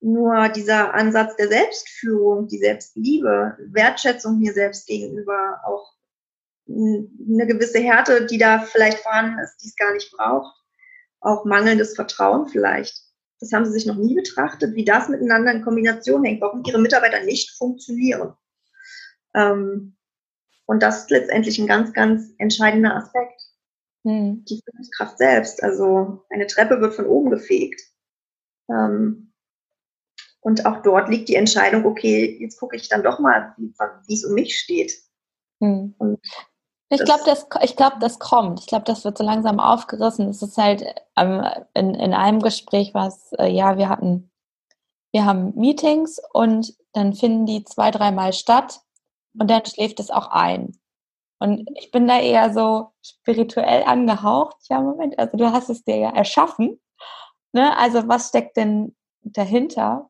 Nur 0.00 0.48
dieser 0.50 0.94
Ansatz 0.94 1.36
der 1.36 1.48
Selbstführung, 1.48 2.48
die 2.48 2.58
Selbstliebe, 2.58 3.56
Wertschätzung 3.70 4.38
mir 4.38 4.52
selbst 4.52 4.86
gegenüber, 4.86 5.60
auch 5.64 5.94
eine 6.68 7.46
gewisse 7.46 7.78
Härte, 7.78 8.26
die 8.26 8.38
da 8.38 8.60
vielleicht 8.60 8.98
vorhanden 8.98 9.38
ist, 9.38 9.56
die 9.58 9.68
es 9.68 9.76
gar 9.76 9.92
nicht 9.92 10.10
braucht. 10.12 10.54
Auch 11.20 11.44
mangelndes 11.44 11.94
Vertrauen 11.94 12.48
vielleicht. 12.48 13.02
Das 13.40 13.52
haben 13.52 13.64
sie 13.64 13.72
sich 13.72 13.86
noch 13.86 13.96
nie 13.96 14.14
betrachtet, 14.14 14.74
wie 14.74 14.84
das 14.84 15.08
miteinander 15.08 15.52
in 15.52 15.62
Kombination 15.62 16.24
hängt, 16.24 16.40
warum 16.40 16.62
ihre 16.66 16.80
Mitarbeiter 16.80 17.22
nicht 17.24 17.56
funktionieren. 17.56 18.34
Ähm, 19.34 19.96
und 20.66 20.82
das 20.82 21.02
ist 21.02 21.10
letztendlich 21.10 21.58
ein 21.58 21.66
ganz, 21.66 21.92
ganz 21.92 22.32
entscheidender 22.38 22.96
Aspekt. 22.96 23.43
Hm. 24.04 24.44
Die 24.44 24.60
Führungskraft 24.64 25.18
selbst. 25.18 25.62
Also 25.62 26.24
eine 26.30 26.46
Treppe 26.46 26.80
wird 26.80 26.94
von 26.94 27.06
oben 27.06 27.30
gefegt. 27.30 27.80
Ähm, 28.70 29.32
und 30.40 30.66
auch 30.66 30.82
dort 30.82 31.08
liegt 31.08 31.28
die 31.28 31.36
Entscheidung, 31.36 31.86
okay, 31.86 32.36
jetzt 32.38 32.58
gucke 32.58 32.76
ich 32.76 32.88
dann 32.88 33.02
doch 33.02 33.18
mal, 33.18 33.54
wie 33.56 34.14
es 34.14 34.24
um 34.24 34.34
mich 34.34 34.58
steht. 34.58 34.92
Hm. 35.62 35.94
Und 35.98 36.20
ich 36.90 37.04
glaube, 37.04 37.22
das, 37.24 37.46
ich 37.62 37.76
glaub, 37.76 37.98
das 38.00 38.18
kommt. 38.18 38.60
Ich 38.60 38.66
glaube, 38.66 38.84
das 38.84 39.04
wird 39.04 39.16
so 39.16 39.24
langsam 39.24 39.58
aufgerissen. 39.58 40.28
Es 40.28 40.42
ist 40.42 40.58
halt 40.58 40.84
ähm, 41.16 41.42
in, 41.72 41.94
in 41.94 42.12
einem 42.12 42.40
Gespräch 42.40 42.92
was, 42.92 43.32
äh, 43.38 43.48
ja, 43.48 43.78
wir 43.78 43.88
hatten, 43.88 44.30
wir 45.12 45.24
haben 45.24 45.54
Meetings 45.56 46.20
und 46.32 46.74
dann 46.92 47.14
finden 47.14 47.46
die 47.46 47.64
zwei, 47.64 47.90
dreimal 47.90 48.32
statt 48.32 48.80
und 49.38 49.50
dann 49.50 49.64
schläft 49.64 49.98
es 49.98 50.10
auch 50.10 50.28
ein. 50.28 50.78
Und 51.44 51.68
ich 51.76 51.90
bin 51.90 52.08
da 52.08 52.18
eher 52.18 52.54
so 52.54 52.92
spirituell 53.02 53.82
angehaucht. 53.82 54.56
Ja, 54.70 54.80
Moment, 54.80 55.18
also 55.18 55.36
du 55.36 55.52
hast 55.52 55.68
es 55.68 55.84
dir 55.84 55.98
ja 55.98 56.08
erschaffen. 56.08 56.80
Ne? 57.52 57.76
Also 57.76 58.08
was 58.08 58.28
steckt 58.28 58.56
denn 58.56 58.96
dahinter? 59.20 60.08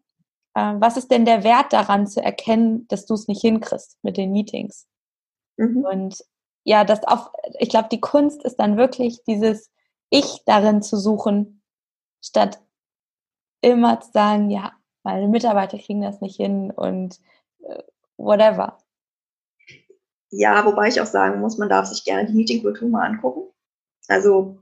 Äh, 0.55 0.75
was 0.79 0.97
ist 0.97 1.11
denn 1.11 1.25
der 1.25 1.43
Wert 1.43 1.73
daran 1.73 2.07
zu 2.07 2.23
erkennen, 2.23 2.87
dass 2.87 3.07
du 3.07 3.15
es 3.15 3.27
nicht 3.27 3.41
hinkriegst 3.41 3.99
mit 4.03 4.17
den 4.17 4.31
Meetings? 4.31 4.87
Mhm. 5.57 5.85
Und 5.85 6.25
ja, 6.63 6.85
das 6.85 7.03
auf, 7.03 7.33
ich 7.59 7.69
glaube, 7.69 7.89
die 7.91 8.01
Kunst 8.01 8.45
ist 8.45 8.61
dann 8.61 8.77
wirklich 8.77 9.25
dieses 9.25 9.73
Ich 10.11 10.45
darin 10.47 10.83
zu 10.83 10.97
suchen, 10.97 11.63
statt 12.23 12.61
immer 13.61 14.01
zu 14.01 14.13
sagen, 14.13 14.51
ja, 14.51 14.71
meine 15.03 15.27
Mitarbeiter 15.27 15.79
kriegen 15.79 16.03
das 16.03 16.21
nicht 16.21 16.37
hin 16.37 16.71
und 16.71 17.19
äh, 17.59 17.83
whatever. 18.19 18.79
Ja, 20.37 20.65
wobei 20.67 20.89
ich 20.89 21.01
auch 21.01 21.07
sagen 21.07 21.41
muss, 21.41 21.59
man 21.59 21.69
darf 21.69 21.87
sich 21.87 22.05
gerne 22.05 22.27
die 22.27 22.35
Meetingkultur 22.35 22.89
mal 22.89 23.07
angucken. 23.07 23.53
Also 24.09 24.59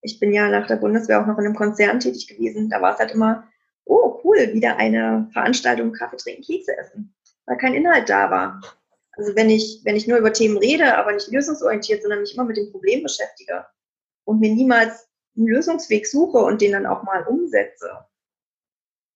ich 0.00 0.18
bin 0.18 0.32
ja 0.32 0.48
nach 0.48 0.66
der 0.66 0.76
Bundeswehr 0.76 1.20
auch 1.20 1.26
noch 1.26 1.38
in 1.38 1.44
einem 1.44 1.54
Konzern 1.54 2.00
tätig 2.00 2.26
gewesen. 2.26 2.70
Da 2.70 2.80
war 2.80 2.94
es 2.94 2.98
halt 2.98 3.10
immer, 3.12 3.46
oh 3.84 4.20
cool, 4.24 4.54
wieder 4.54 4.78
eine 4.78 5.28
Veranstaltung, 5.32 5.92
Kaffee 5.92 6.16
trinken, 6.16 6.42
Kekse 6.42 6.76
essen, 6.78 7.14
weil 7.44 7.58
kein 7.58 7.74
Inhalt 7.74 8.08
da 8.08 8.30
war. 8.30 8.62
Also 9.12 9.36
wenn 9.36 9.50
ich, 9.50 9.82
wenn 9.84 9.94
ich 9.94 10.08
nur 10.08 10.16
über 10.16 10.32
Themen 10.32 10.56
rede, 10.56 10.96
aber 10.96 11.12
nicht 11.12 11.30
lösungsorientiert, 11.30 12.00
sondern 12.00 12.20
mich 12.20 12.34
immer 12.34 12.44
mit 12.44 12.56
dem 12.56 12.72
Problem 12.72 13.02
beschäftige 13.02 13.66
und 14.24 14.40
mir 14.40 14.54
niemals 14.54 15.06
einen 15.36 15.48
Lösungsweg 15.48 16.06
suche 16.06 16.38
und 16.38 16.62
den 16.62 16.72
dann 16.72 16.86
auch 16.86 17.02
mal 17.02 17.24
umsetze, 17.24 17.90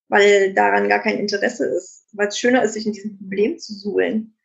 weil 0.08 0.52
daran 0.52 0.90
gar 0.90 1.00
kein 1.00 1.18
Interesse 1.18 1.64
ist, 1.64 2.06
weil 2.12 2.28
es 2.28 2.38
schöner 2.38 2.62
ist, 2.62 2.74
sich 2.74 2.86
in 2.86 2.92
diesem 2.92 3.16
Problem 3.16 3.58
zu 3.58 3.72
suhlen, 3.72 4.37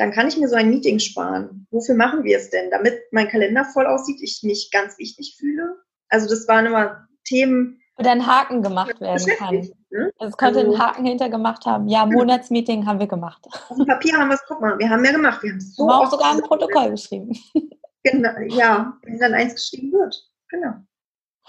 dann 0.00 0.12
kann 0.12 0.26
ich 0.26 0.38
mir 0.38 0.48
so 0.48 0.56
ein 0.56 0.70
Meeting 0.70 0.98
sparen. 0.98 1.66
Wofür 1.70 1.94
machen 1.94 2.24
wir 2.24 2.38
es 2.38 2.48
denn? 2.48 2.70
Damit 2.70 2.98
mein 3.10 3.28
Kalender 3.28 3.66
voll 3.66 3.84
aussieht, 3.86 4.22
ich 4.22 4.40
mich 4.42 4.70
ganz 4.72 4.96
wichtig 4.96 5.36
fühle. 5.38 5.76
Also 6.08 6.26
das 6.26 6.48
waren 6.48 6.64
immer 6.64 7.06
Themen. 7.24 7.82
Oder 7.98 8.12
ein 8.12 8.26
Haken 8.26 8.62
gemacht 8.62 8.98
werden 8.98 9.26
kann. 9.36 9.70
Ne? 9.90 10.10
Also 10.18 10.30
es 10.30 10.36
könnte 10.38 10.60
also, 10.60 10.72
einen 10.72 10.82
Haken 10.82 11.04
hintergemacht 11.04 11.66
haben. 11.66 11.86
Ja, 11.86 12.06
genau. 12.06 12.20
Monatsmeeting 12.20 12.86
haben 12.86 12.98
wir 12.98 13.08
gemacht. 13.08 13.46
Auf 13.68 13.76
dem 13.76 13.84
Papier 13.84 14.14
haben 14.14 14.28
wir 14.28 14.36
es, 14.36 14.44
guck 14.48 14.62
mal, 14.62 14.78
wir 14.78 14.88
haben 14.88 15.04
ja 15.04 15.12
gemacht. 15.12 15.42
Wir 15.42 15.52
haben 15.52 15.60
so 15.60 15.86
haben 15.86 16.06
auch 16.06 16.10
sogar 16.10 16.32
ein 16.32 16.40
Protokoll 16.40 16.90
geschrieben. 16.90 17.38
Genau, 18.02 18.30
ja, 18.48 18.98
wenn 19.02 19.18
dann 19.18 19.34
eins 19.34 19.52
geschrieben 19.52 19.92
wird. 19.92 20.26
Genau. 20.48 20.72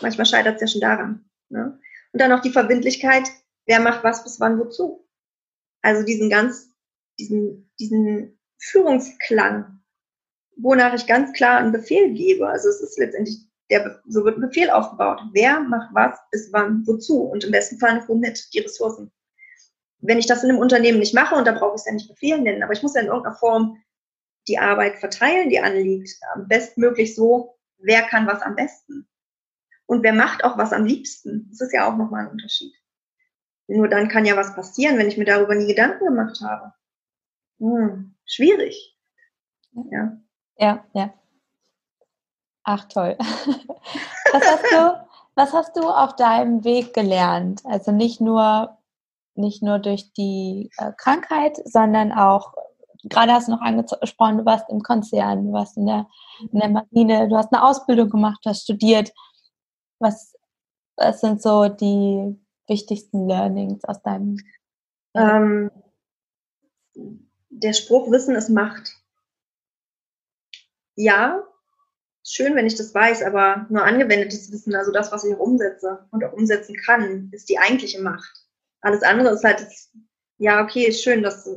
Manchmal 0.02 0.26
scheitert 0.26 0.56
es 0.56 0.62
ja 0.64 0.68
schon 0.68 0.82
daran. 0.82 1.30
Ne? 1.48 1.80
Und 2.12 2.22
dann 2.22 2.30
noch 2.30 2.42
die 2.42 2.50
Verbindlichkeit, 2.50 3.24
wer 3.68 3.80
macht 3.80 4.04
was 4.04 4.22
bis 4.26 4.38
wann 4.42 4.60
wozu. 4.60 5.08
Also 5.82 6.04
diesen 6.04 6.30
ganz, 6.30 6.76
diesen, 7.18 7.72
diesen 7.80 8.38
Führungsklang, 8.62 9.82
wonach 10.56 10.94
ich 10.94 11.08
ganz 11.08 11.34
klar 11.34 11.58
einen 11.58 11.72
Befehl 11.72 12.14
gebe. 12.14 12.48
Also 12.48 12.70
es 12.70 12.82
ist 12.82 12.98
letztendlich 12.98 13.48
Der, 13.70 14.02
so 14.06 14.26
wird 14.26 14.38
ein 14.38 14.42
Befehl 14.42 14.70
aufgebaut. 14.70 15.22
Wer 15.34 15.62
macht 15.62 15.94
was, 15.94 16.20
bis 16.30 16.52
wann, 16.52 16.86
wozu 16.86 17.24
und 17.24 17.44
im 17.46 17.52
besten 17.52 17.80
Fall 17.80 18.04
womit, 18.08 18.54
die 18.54 18.60
Ressourcen. 18.60 19.12
Wenn 20.00 20.20
ich 20.20 20.28
das 20.28 20.44
in 20.44 20.50
einem 20.50 20.60
Unternehmen 20.60 21.00
nicht 21.00 21.14
mache, 21.14 21.36
und 21.36 21.46
da 21.46 21.54
brauche 21.54 21.76
ich 21.76 21.82
es 21.82 21.86
ja 21.86 21.94
nicht 21.94 22.10
Befehl 22.10 22.40
nennen, 22.40 22.64
aber 22.64 22.74
ich 22.74 22.84
muss 22.84 22.96
ja 22.96 23.02
in 23.02 23.08
irgendeiner 23.08 23.38
Form 23.38 23.78
die 24.48 24.60
Arbeit 24.60 24.98
verteilen, 24.98 25.50
die 25.50 25.60
anliegt, 25.60 26.10
am 26.34 26.48
bestmöglich 26.48 27.16
so, 27.16 27.58
wer 27.78 28.02
kann 28.02 28.28
was 28.28 28.42
am 28.42 28.56
besten. 28.56 29.08
Und 29.86 30.04
wer 30.04 30.14
macht 30.14 30.44
auch 30.44 30.58
was 30.58 30.74
am 30.74 30.86
liebsten. 30.86 31.48
Das 31.50 31.62
ist 31.62 31.74
ja 31.74 31.88
auch 31.88 31.98
nochmal 31.98 32.26
ein 32.26 32.32
Unterschied. 32.32 32.74
Nur 33.68 33.88
dann 33.88 34.10
kann 34.10 34.26
ja 34.26 34.36
was 34.36 34.54
passieren, 34.54 34.98
wenn 34.98 35.08
ich 35.08 35.18
mir 35.18 35.26
darüber 35.26 35.56
nie 35.56 35.68
Gedanken 35.68 36.06
gemacht 36.06 36.42
habe. 36.42 36.74
Hm, 37.60 38.11
schwierig. 38.26 38.98
Ja. 39.92 40.18
Ja, 40.58 40.86
ja. 40.94 41.14
Ach 42.64 42.86
toll. 42.86 43.18
Was 44.34 44.46
hast 44.46 44.72
du, 44.72 45.08
was 45.36 45.54
hast 45.54 45.76
du 45.76 45.90
auf 45.90 46.16
deinem 46.16 46.64
Weg 46.64 46.94
gelernt? 46.94 47.62
Also 47.66 47.92
nicht 47.92 48.22
nur, 48.22 48.78
nicht 49.36 49.62
nur 49.64 49.80
durch 49.80 50.14
die 50.14 50.70
äh, 50.78 50.92
Krankheit, 50.98 51.58
sondern 51.66 52.12
auch, 52.12 52.54
gerade 53.04 53.34
hast 53.34 53.48
du 53.48 53.52
noch 53.52 53.62
angesprochen, 53.62 54.38
du 54.38 54.46
warst 54.46 54.70
im 54.70 54.82
Konzern, 54.82 55.48
du 55.48 55.54
warst 55.54 55.78
in 55.78 55.86
der, 55.86 56.08
in 56.52 56.60
der 56.60 56.70
Marine, 56.70 57.28
du 57.28 57.36
hast 57.36 57.54
eine 57.54 57.64
Ausbildung 57.64 58.10
gemacht, 58.10 58.40
du 58.44 58.50
hast 58.52 58.64
studiert. 58.64 59.12
Was, 60.00 60.36
was 60.98 61.22
sind 61.22 61.42
so 61.42 61.68
die 61.68 62.40
wichtigsten 62.68 63.28
Learnings 63.28 63.84
aus 63.86 64.02
deinem 64.02 64.38
ähm, 65.14 65.72
Der 67.54 67.74
Spruch 67.74 68.10
Wissen 68.10 68.36
ist 68.36 68.50
Macht. 68.50 68.96
Ja, 70.96 71.46
schön, 72.26 72.56
wenn 72.56 72.66
ich 72.66 72.76
das 72.76 72.94
weiß, 72.94 73.24
aber 73.24 73.68
nur 73.70 73.84
angewendetes 73.84 74.52
Wissen, 74.54 74.74
also 74.74 74.94
das, 74.94 75.12
was 75.12 75.26
ich 75.26 75.36
auch 75.36 75.40
umsetze 75.40 76.08
und 76.12 76.24
auch 76.24 76.32
umsetzen 76.32 76.78
kann, 76.78 77.30
ist 77.34 77.50
die 77.50 77.60
eigentliche 77.60 78.02
Macht. 78.02 78.48
Alles 78.80 79.04
andere 79.04 79.34
ist 79.34 79.44
halt, 79.44 79.60
das, 79.60 79.92
ja, 80.38 80.64
okay, 80.64 80.86
ist 80.86 81.04
schön, 81.04 81.24
dass, 81.24 81.48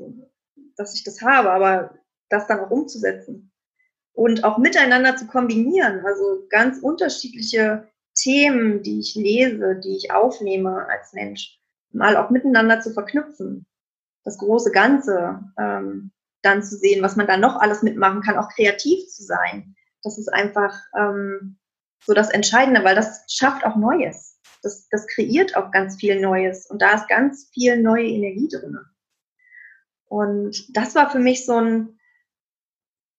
dass 0.77 0.95
ich 0.97 1.05
das 1.05 1.23
habe, 1.23 1.53
aber 1.53 1.97
das 2.29 2.49
dann 2.49 2.59
auch 2.59 2.71
umzusetzen 2.71 3.53
und 4.15 4.43
auch 4.43 4.59
miteinander 4.59 5.17
zu 5.17 5.29
kombinieren, 5.29 6.05
also 6.05 6.45
ganz 6.49 6.81
unterschiedliche 6.81 7.89
Themen, 8.17 8.83
die 8.83 8.99
ich 8.99 9.15
lese, 9.15 9.77
die 9.77 9.97
ich 9.97 10.11
aufnehme 10.11 10.89
als 10.89 11.13
Mensch, 11.13 11.61
mal 11.93 12.17
auch 12.17 12.31
miteinander 12.31 12.81
zu 12.81 12.93
verknüpfen, 12.93 13.65
das 14.25 14.39
große 14.39 14.73
Ganze 14.73 15.41
ähm, 15.59 16.11
dann 16.43 16.63
zu 16.63 16.77
sehen, 16.77 17.03
was 17.03 17.17
man 17.17 17.27
da 17.27 17.37
noch 17.37 17.57
alles 17.61 17.83
mitmachen 17.83 18.23
kann, 18.23 18.37
auch 18.37 18.49
kreativ 18.51 19.07
zu 19.09 19.23
sein 19.23 19.75
das 20.05 20.19
ist 20.19 20.29
einfach 20.29 20.79
ähm, 20.97 21.59
so 22.05 22.13
das 22.13 22.31
Entscheidende, 22.31 22.85
weil 22.85 22.95
das 22.95 23.25
schafft 23.29 23.65
auch 23.65 23.77
Neues. 23.77 24.39
Das, 24.63 24.89
das 24.91 25.07
kreiert 25.09 25.57
auch 25.57 25.71
ganz 25.73 25.97
viel 25.97 26.21
Neues 26.21 26.67
und 26.67 26.81
da 26.81 26.95
ist 26.95 27.09
ganz 27.09 27.51
viel 27.53 27.83
neue 27.83 28.07
Energie 28.07 28.49
drin. 28.49 28.79
Und 30.07 30.77
das 30.77 30.95
war 30.95 31.11
für 31.11 31.19
mich 31.19 31.45
so 31.45 31.57
ein, 31.57 31.99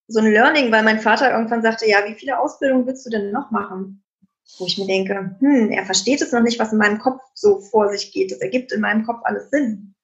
so 0.07 0.19
ein 0.19 0.31
Learning, 0.31 0.71
weil 0.71 0.83
mein 0.83 0.99
Vater 0.99 1.31
irgendwann 1.31 1.63
sagte, 1.63 1.89
ja, 1.89 2.05
wie 2.07 2.13
viele 2.13 2.39
Ausbildungen 2.39 2.85
willst 2.85 3.05
du 3.05 3.09
denn 3.09 3.31
noch 3.31 3.51
machen? 3.51 4.03
Wo 4.59 4.67
ich 4.67 4.77
mir 4.77 4.85
denke, 4.85 5.35
hm, 5.39 5.71
er 5.71 5.85
versteht 5.85 6.21
es 6.21 6.31
noch 6.31 6.41
nicht, 6.41 6.59
was 6.59 6.71
in 6.71 6.77
meinem 6.77 6.99
Kopf 6.99 7.21
so 7.33 7.59
vor 7.59 7.89
sich 7.89 8.11
geht. 8.11 8.31
Das 8.31 8.39
ergibt 8.39 8.71
in 8.71 8.81
meinem 8.81 9.03
Kopf 9.03 9.21
alles 9.23 9.49
Sinn. 9.49 9.94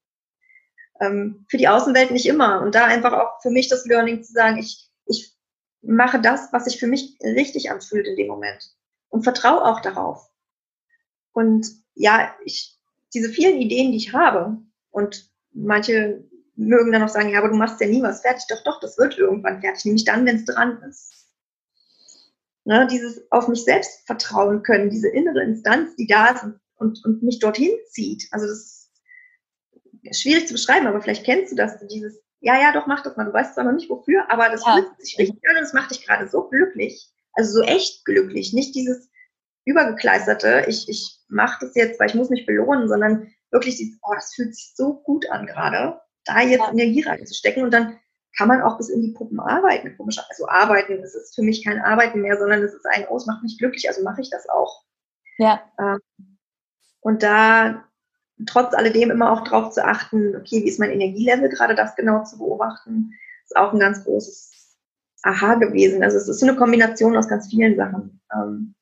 Ähm, 1.02 1.46
für 1.50 1.58
die 1.58 1.68
Außenwelt 1.68 2.12
nicht 2.12 2.28
immer. 2.28 2.62
Und 2.62 2.76
da 2.76 2.86
einfach 2.86 3.12
auch 3.12 3.42
für 3.42 3.50
mich 3.50 3.68
das 3.68 3.86
Learning 3.86 4.24
zu 4.24 4.32
sagen, 4.32 4.58
ich, 4.58 4.90
ich 5.06 5.36
mache 5.82 6.22
das, 6.22 6.54
was 6.54 6.66
sich 6.66 6.80
für 6.80 6.88
mich 6.88 7.18
richtig 7.24 7.72
anfühlt 7.72 8.08
in 8.08 8.16
dem 8.16 8.28
Moment 8.28 8.72
und 9.10 9.24
vertraue 9.24 9.66
auch 9.66 9.82
darauf. 9.82 10.30
Und 11.34 11.68
ja, 11.96 12.34
ich, 12.46 12.80
diese 13.14 13.30
vielen 13.30 13.58
Ideen, 13.58 13.92
die 13.92 13.98
ich 13.98 14.14
habe 14.14 14.58
und 14.92 15.30
manche 15.52 16.24
mögen 16.56 16.92
dann 16.92 17.04
auch 17.04 17.10
sagen, 17.10 17.30
ja, 17.30 17.40
aber 17.40 17.50
du 17.50 17.56
machst 17.56 17.82
ja 17.82 17.88
nie 17.88 18.02
was 18.02 18.22
fertig. 18.22 18.46
Doch, 18.50 18.64
doch, 18.64 18.80
das 18.80 18.98
wird 18.98 19.18
irgendwann 19.18 19.62
fertig, 19.62 19.86
nämlich 19.86 20.06
dann, 20.06 20.26
wenn 20.26 20.38
es 20.38 20.46
dran 20.46 20.82
ist. 20.88 21.18
Ne, 22.64 22.88
dieses 22.92 23.24
auf 23.32 23.48
mich 23.48 23.64
selbst 23.64 24.06
vertrauen 24.06 24.62
können, 24.62 24.92
diese 24.92 25.10
innere 25.10 25.42
Instanz, 25.42 25.96
die 25.96 26.06
da 26.06 26.28
ist 26.28 26.46
und, 26.76 27.04
und 27.04 27.24
mich 27.24 27.40
dorthin 27.40 27.72
zieht. 27.90 28.28
Also 28.30 28.46
das 28.46 28.81
schwierig 30.12 30.48
zu 30.48 30.54
beschreiben, 30.54 30.88
aber 30.88 31.02
vielleicht 31.02 31.26
kennst 31.26 31.52
du 31.52 31.56
das, 31.56 31.78
dieses 31.88 32.22
ja, 32.42 32.60
ja, 32.60 32.72
doch, 32.74 32.88
mach 32.88 33.04
das 33.04 33.16
mal. 33.16 33.26
Du 33.26 33.34
weißt 33.34 33.54
zwar 33.54 33.64
noch 33.64 33.72
nicht 33.72 33.90
wofür, 33.90 34.30
aber 34.30 34.50
das 34.50 34.66
ja. 34.66 34.74
fühlt 34.74 35.00
sich 35.00 35.18
richtig 35.18 35.42
an 35.48 35.58
und 35.58 35.62
das 35.62 35.74
macht 35.74 35.92
dich 35.92 36.06
gerade 36.06 36.28
so 36.28 36.50
glücklich. 36.50 37.10
Also 37.34 37.60
so 37.60 37.62
echt 37.62 38.04
glücklich. 38.04 38.52
Nicht 38.52 38.76
dieses 38.76 39.10
übergekleisterte, 39.64 40.66
ich, 40.68 40.90
ich 40.90 41.20
mache 41.30 41.66
das 41.66 41.76
jetzt, 41.76 42.00
weil 42.00 42.10
ich 42.10 42.16
muss 42.16 42.32
mich 42.32 42.48
belohnen, 42.48 42.88
sondern 42.88 43.32
wirklich 43.52 43.78
dieses, 43.78 44.00
oh, 44.02 44.14
das 44.16 44.34
fühlt 44.34 44.56
sich 44.56 44.74
so 44.76 45.02
gut 45.04 45.30
an 45.30 45.46
gerade, 45.46 46.02
da 46.26 46.42
jetzt 46.42 46.62
ja. 46.62 46.72
Energie 46.72 47.04
reinzustecken 47.04 47.64
und 47.64 47.72
dann 47.72 48.00
kann 48.36 48.48
man 48.48 48.62
auch 48.64 48.78
bis 48.78 48.90
in 48.90 49.04
die 49.04 49.12
Puppen 49.12 49.40
arbeiten. 49.40 49.96
Komisch, 49.96 50.18
also 50.30 50.48
arbeiten, 50.48 51.00
das 51.02 51.14
ist 51.14 51.36
für 51.36 51.44
mich 51.44 51.64
kein 51.64 51.80
Arbeiten 51.80 52.22
mehr, 52.22 52.40
sondern 52.40 52.64
es 52.64 52.74
ist 52.74 52.86
ein, 52.88 53.06
oh, 53.10 53.18
es 53.18 53.28
macht 53.28 53.44
mich 53.44 53.60
glücklich, 53.60 53.88
also 53.88 54.02
mache 54.04 54.22
ich 54.22 54.32
das 54.32 54.50
auch. 54.50 54.84
Ja. 55.38 55.62
Ähm, 55.78 56.00
und 57.02 57.22
da 57.22 57.88
trotz 58.46 58.74
alledem 58.74 59.12
immer 59.12 59.32
auch 59.32 59.44
darauf 59.44 59.72
zu 59.72 59.86
achten, 59.86 60.36
okay, 60.36 60.64
wie 60.64 60.68
ist 60.68 60.80
mein 60.80 60.92
Energielevel, 60.92 61.50
gerade 61.50 61.76
das 61.76 61.96
genau 61.96 62.24
zu 62.24 62.38
beobachten, 62.38 63.12
ist 63.46 63.56
auch 63.56 63.74
ein 63.74 63.80
ganz 63.80 64.04
großes 64.04 64.52
Aha 65.24 65.56
gewesen. 65.56 66.04
Also 66.04 66.18
es 66.18 66.28
ist 66.28 66.44
eine 66.44 66.56
Kombination 66.56 67.16
aus 67.16 67.28
ganz 67.28 67.48
vielen 67.48 67.76
Sachen, 67.76 68.22
ähm, 68.34 68.76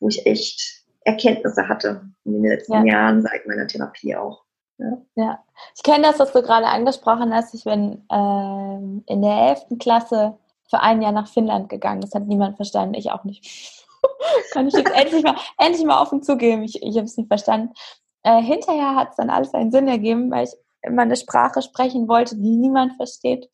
wo 0.00 0.08
ich 0.08 0.26
echt 0.26 0.84
Erkenntnisse 1.04 1.68
hatte 1.68 2.02
in 2.24 2.34
den 2.34 2.44
letzten 2.44 2.86
ja. 2.86 2.94
Jahren 2.94 3.22
seit 3.22 3.46
meiner 3.46 3.66
Therapie 3.66 4.16
auch. 4.16 4.44
Ja, 4.78 4.98
ja. 5.16 5.44
ich 5.76 5.82
kenne 5.82 6.04
das, 6.04 6.18
was 6.18 6.32
du 6.32 6.42
gerade 6.42 6.66
angesprochen 6.66 7.34
hast. 7.34 7.54
Ich 7.54 7.64
bin 7.64 8.04
ähm, 8.10 9.04
in 9.06 9.22
der 9.22 9.48
11. 9.70 9.78
Klasse 9.78 10.38
für 10.68 10.80
ein 10.80 11.02
Jahr 11.02 11.12
nach 11.12 11.28
Finnland 11.28 11.68
gegangen. 11.68 12.00
Das 12.00 12.14
hat 12.14 12.26
niemand 12.26 12.56
verstanden, 12.56 12.94
ich 12.94 13.10
auch 13.10 13.24
nicht. 13.24 13.84
Kann 14.52 14.68
ich 14.68 14.74
jetzt 14.74 14.92
endlich 14.94 15.22
mal, 15.22 15.36
endlich 15.58 15.84
mal 15.84 16.00
offen 16.00 16.22
zugeben. 16.22 16.62
Ich, 16.62 16.82
ich 16.82 16.96
habe 16.96 17.04
es 17.04 17.16
nicht 17.16 17.28
verstanden. 17.28 17.74
Äh, 18.22 18.42
hinterher 18.42 18.94
hat 18.94 19.10
es 19.10 19.16
dann 19.16 19.30
alles 19.30 19.54
einen 19.54 19.72
Sinn 19.72 19.88
ergeben, 19.88 20.30
weil 20.30 20.44
ich 20.44 20.54
immer 20.82 21.02
eine 21.02 21.16
Sprache 21.16 21.62
sprechen 21.62 22.08
wollte, 22.08 22.36
die 22.36 22.56
niemand 22.56 22.96
versteht. 22.96 23.48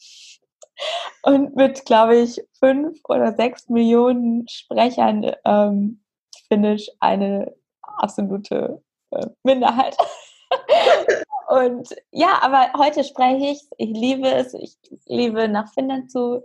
Und 1.23 1.57
mit, 1.57 1.85
glaube 1.85 2.17
ich, 2.17 2.41
fünf 2.59 3.01
oder 3.09 3.35
sechs 3.35 3.69
Millionen 3.69 4.47
Sprechern 4.49 5.33
ähm, 5.45 6.03
Finnisch 6.49 6.89
eine 7.01 7.55
absolute 7.83 8.83
äh, 9.11 9.27
Minderheit. 9.43 9.97
Und 11.49 11.95
ja, 12.11 12.39
aber 12.43 12.73
heute 12.79 13.05
spreche 13.05 13.53
ich. 13.53 13.63
Ich 13.79 13.91
liebe 13.91 14.29
es. 14.29 14.55
Ich 14.55 14.77
liebe 15.07 15.49
nach 15.49 15.73
Finnland 15.73 16.11
zu 16.11 16.43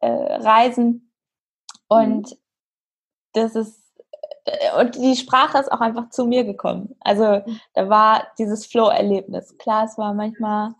äh, 0.00 0.08
reisen. 0.08 1.12
Und 1.88 2.30
mhm. 2.30 2.36
das 3.32 3.56
ist 3.56 3.81
und 4.78 4.96
die 4.96 5.16
Sprache 5.16 5.58
ist 5.58 5.70
auch 5.70 5.80
einfach 5.80 6.10
zu 6.10 6.26
mir 6.26 6.44
gekommen. 6.44 6.96
Also 7.00 7.42
da 7.74 7.88
war 7.88 8.26
dieses 8.38 8.66
Flow-Erlebnis. 8.66 9.56
Klar, 9.58 9.84
es 9.84 9.98
war 9.98 10.14
manchmal 10.14 10.74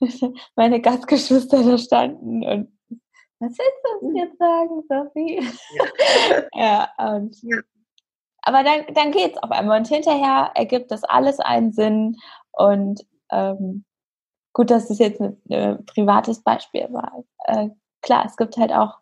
meine 0.56 0.80
Gastgeschwister 0.80 1.62
da 1.62 1.78
standen 1.78 2.44
und 2.44 2.72
was 3.42 3.58
willst 3.58 3.84
du 3.84 4.06
uns 4.06 4.18
jetzt 4.18 4.38
sagen, 4.38 4.82
Sophie? 4.88 5.42
Ja, 6.54 6.88
ja 6.98 7.14
und 7.16 7.36
ja. 7.42 7.58
aber 8.42 8.62
dann, 8.62 8.94
dann 8.94 9.10
geht 9.10 9.32
es 9.32 9.42
auf 9.42 9.50
einmal 9.50 9.80
und 9.80 9.88
hinterher 9.88 10.52
ergibt 10.54 10.92
das 10.92 11.02
alles 11.02 11.40
einen 11.40 11.72
Sinn 11.72 12.16
und 12.52 13.04
ähm, 13.32 13.84
gut, 14.52 14.70
dass 14.70 14.90
es 14.90 14.98
jetzt 14.98 15.20
ein, 15.20 15.42
ein 15.50 15.84
privates 15.86 16.42
Beispiel 16.42 16.86
war. 16.92 17.24
Äh, 17.44 17.70
klar, 18.00 18.24
es 18.26 18.36
gibt 18.36 18.56
halt 18.56 18.72
auch 18.72 18.98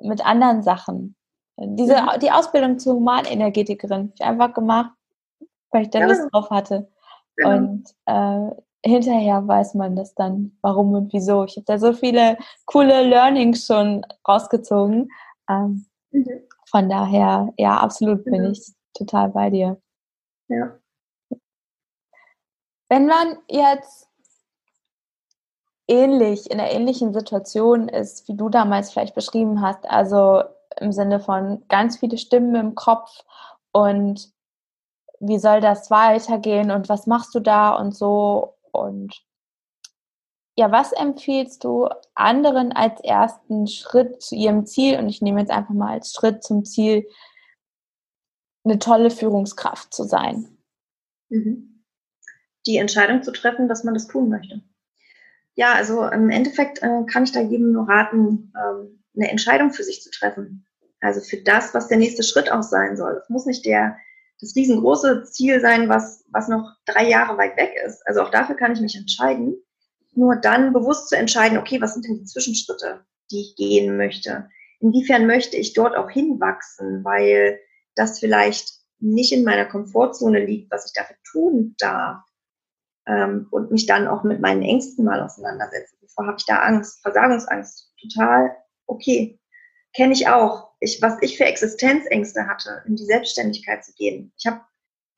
mit 0.00 0.24
anderen 0.24 0.62
Sachen 0.62 1.16
diese, 1.60 2.02
mhm. 2.02 2.20
die 2.20 2.30
Ausbildung 2.30 2.78
zur 2.78 2.94
Humanenergetikerin 2.94 3.98
habe 3.98 4.12
ich 4.14 4.24
einfach 4.24 4.54
gemacht, 4.54 4.92
weil 5.70 5.82
ich 5.82 5.90
da 5.90 6.04
Lust 6.04 6.22
ja. 6.22 6.28
drauf 6.30 6.50
hatte. 6.50 6.88
Genau. 7.36 7.56
Und 7.56 7.94
äh, 8.06 8.50
hinterher 8.84 9.46
weiß 9.46 9.74
man 9.74 9.96
das 9.96 10.14
dann, 10.14 10.56
warum 10.62 10.92
und 10.94 11.12
wieso. 11.12 11.44
Ich 11.44 11.56
habe 11.56 11.64
da 11.66 11.78
so 11.78 11.92
viele 11.92 12.36
coole 12.66 13.02
Learnings 13.02 13.66
schon 13.66 14.04
rausgezogen. 14.26 15.10
Ähm, 15.48 15.86
mhm. 16.10 16.40
Von 16.70 16.88
daher, 16.88 17.52
ja, 17.56 17.78
absolut 17.78 18.24
mhm. 18.26 18.30
bin 18.30 18.44
ich 18.52 18.72
total 18.94 19.30
bei 19.30 19.50
dir. 19.50 19.80
Ja. 20.48 20.78
Wenn 22.88 23.06
man 23.06 23.36
jetzt 23.48 24.08
ähnlich, 25.88 26.50
in 26.50 26.60
einer 26.60 26.70
ähnlichen 26.70 27.12
Situation 27.12 27.88
ist, 27.88 28.28
wie 28.28 28.36
du 28.36 28.48
damals 28.48 28.90
vielleicht 28.90 29.14
beschrieben 29.14 29.60
hast, 29.60 29.88
also 29.88 30.42
im 30.80 30.92
Sinne 30.92 31.20
von 31.20 31.64
ganz 31.68 31.98
viele 31.98 32.18
Stimmen 32.18 32.54
im 32.54 32.74
Kopf 32.74 33.24
und 33.72 34.32
wie 35.20 35.38
soll 35.38 35.60
das 35.60 35.90
weitergehen 35.90 36.70
und 36.70 36.88
was 36.88 37.06
machst 37.06 37.34
du 37.34 37.40
da 37.40 37.74
und 37.74 37.94
so 37.94 38.54
und 38.72 39.22
ja, 40.56 40.72
was 40.72 40.92
empfiehlst 40.92 41.62
du 41.62 41.88
anderen 42.16 42.72
als 42.72 43.00
ersten 43.00 43.68
Schritt 43.68 44.20
zu 44.20 44.34
ihrem 44.34 44.66
Ziel 44.66 44.98
und 44.98 45.08
ich 45.08 45.22
nehme 45.22 45.40
jetzt 45.40 45.52
einfach 45.52 45.74
mal 45.74 45.92
als 45.92 46.12
Schritt 46.12 46.42
zum 46.42 46.64
Ziel 46.64 47.06
eine 48.64 48.80
tolle 48.80 49.10
Führungskraft 49.10 49.94
zu 49.94 50.02
sein? 50.02 50.58
Mhm. 51.28 51.84
Die 52.66 52.76
Entscheidung 52.76 53.22
zu 53.22 53.30
treffen, 53.30 53.68
dass 53.68 53.84
man 53.84 53.94
das 53.94 54.08
tun 54.08 54.28
möchte. 54.28 54.60
Ja, 55.54 55.74
also 55.74 56.04
im 56.06 56.28
Endeffekt 56.28 56.82
äh, 56.82 57.04
kann 57.06 57.22
ich 57.24 57.32
da 57.32 57.40
jedem 57.40 57.72
nur 57.72 57.88
raten, 57.88 58.52
ähm, 58.56 59.04
eine 59.16 59.30
Entscheidung 59.30 59.72
für 59.72 59.84
sich 59.84 60.02
zu 60.02 60.10
treffen. 60.10 60.66
Also 61.00 61.20
für 61.20 61.38
das, 61.38 61.74
was 61.74 61.88
der 61.88 61.98
nächste 61.98 62.22
Schritt 62.22 62.50
auch 62.50 62.62
sein 62.62 62.96
soll. 62.96 63.20
Es 63.22 63.28
muss 63.28 63.46
nicht 63.46 63.64
der, 63.64 63.96
das 64.40 64.54
riesengroße 64.56 65.24
Ziel 65.24 65.60
sein, 65.60 65.88
was, 65.88 66.24
was 66.30 66.48
noch 66.48 66.74
drei 66.86 67.08
Jahre 67.08 67.36
weit 67.38 67.56
weg 67.56 67.74
ist. 67.86 68.06
Also 68.06 68.22
auch 68.22 68.30
dafür 68.30 68.56
kann 68.56 68.72
ich 68.72 68.80
mich 68.80 68.96
entscheiden. 68.96 69.56
Nur 70.14 70.36
dann 70.36 70.72
bewusst 70.72 71.08
zu 71.08 71.16
entscheiden, 71.16 71.58
okay, 71.58 71.80
was 71.80 71.94
sind 71.94 72.06
denn 72.06 72.18
die 72.18 72.24
Zwischenschritte, 72.24 73.04
die 73.30 73.40
ich 73.40 73.56
gehen 73.56 73.96
möchte? 73.96 74.48
Inwiefern 74.80 75.26
möchte 75.26 75.56
ich 75.56 75.74
dort 75.74 75.96
auch 75.96 76.10
hinwachsen, 76.10 77.04
weil 77.04 77.60
das 77.94 78.18
vielleicht 78.18 78.72
nicht 79.00 79.32
in 79.32 79.44
meiner 79.44 79.64
Komfortzone 79.64 80.44
liegt, 80.44 80.70
was 80.72 80.86
ich 80.86 80.92
dafür 80.92 81.16
tun 81.30 81.74
darf 81.78 82.22
ähm, 83.06 83.46
und 83.50 83.70
mich 83.70 83.86
dann 83.86 84.08
auch 84.08 84.24
mit 84.24 84.40
meinen 84.40 84.62
Ängsten 84.62 85.04
mal 85.04 85.20
auseinandersetzen. 85.22 85.98
Bevor 86.00 86.26
habe 86.26 86.36
ich 86.38 86.46
da 86.46 86.56
Angst, 86.60 87.00
Versagungsangst, 87.02 87.92
total 88.00 88.56
okay, 88.86 89.38
kenne 89.94 90.12
ich 90.12 90.28
auch. 90.28 90.68
Ich, 90.80 91.02
was 91.02 91.16
ich 91.22 91.36
für 91.36 91.44
Existenzängste 91.44 92.46
hatte, 92.46 92.82
in 92.86 92.96
die 92.96 93.04
Selbstständigkeit 93.04 93.84
zu 93.84 93.92
gehen. 93.94 94.32
Ich 94.38 94.46
habe 94.46 94.60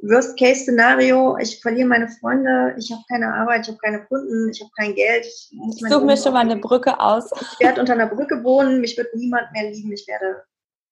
Worst-Case-Szenario, 0.03 1.37
ich 1.39 1.61
verliere 1.61 1.87
meine 1.87 2.09
Freunde, 2.09 2.75
ich 2.79 2.91
habe 2.91 3.03
keine 3.09 3.35
Arbeit, 3.35 3.63
ich 3.63 3.69
habe 3.69 3.79
keine 3.79 4.05
Kunden, 4.07 4.49
ich 4.51 4.61
habe 4.61 4.71
kein 4.77 4.95
Geld. 4.95 5.27
Ich 5.27 5.51
muss 5.53 5.79
Such 5.79 6.05
mir 6.05 6.17
schon 6.17 6.33
mal 6.33 6.41
eine 6.41 6.57
Brücke 6.57 6.99
aus. 6.99 7.31
Ich 7.53 7.61
werde 7.61 7.81
unter 7.81 7.93
einer 7.93 8.07
Brücke 8.07 8.43
wohnen, 8.43 8.81
mich 8.81 8.97
wird 8.97 9.15
niemand 9.15 9.53
mehr 9.53 9.71
lieben, 9.71 9.93
ich 9.93 10.07
werde, 10.09 10.43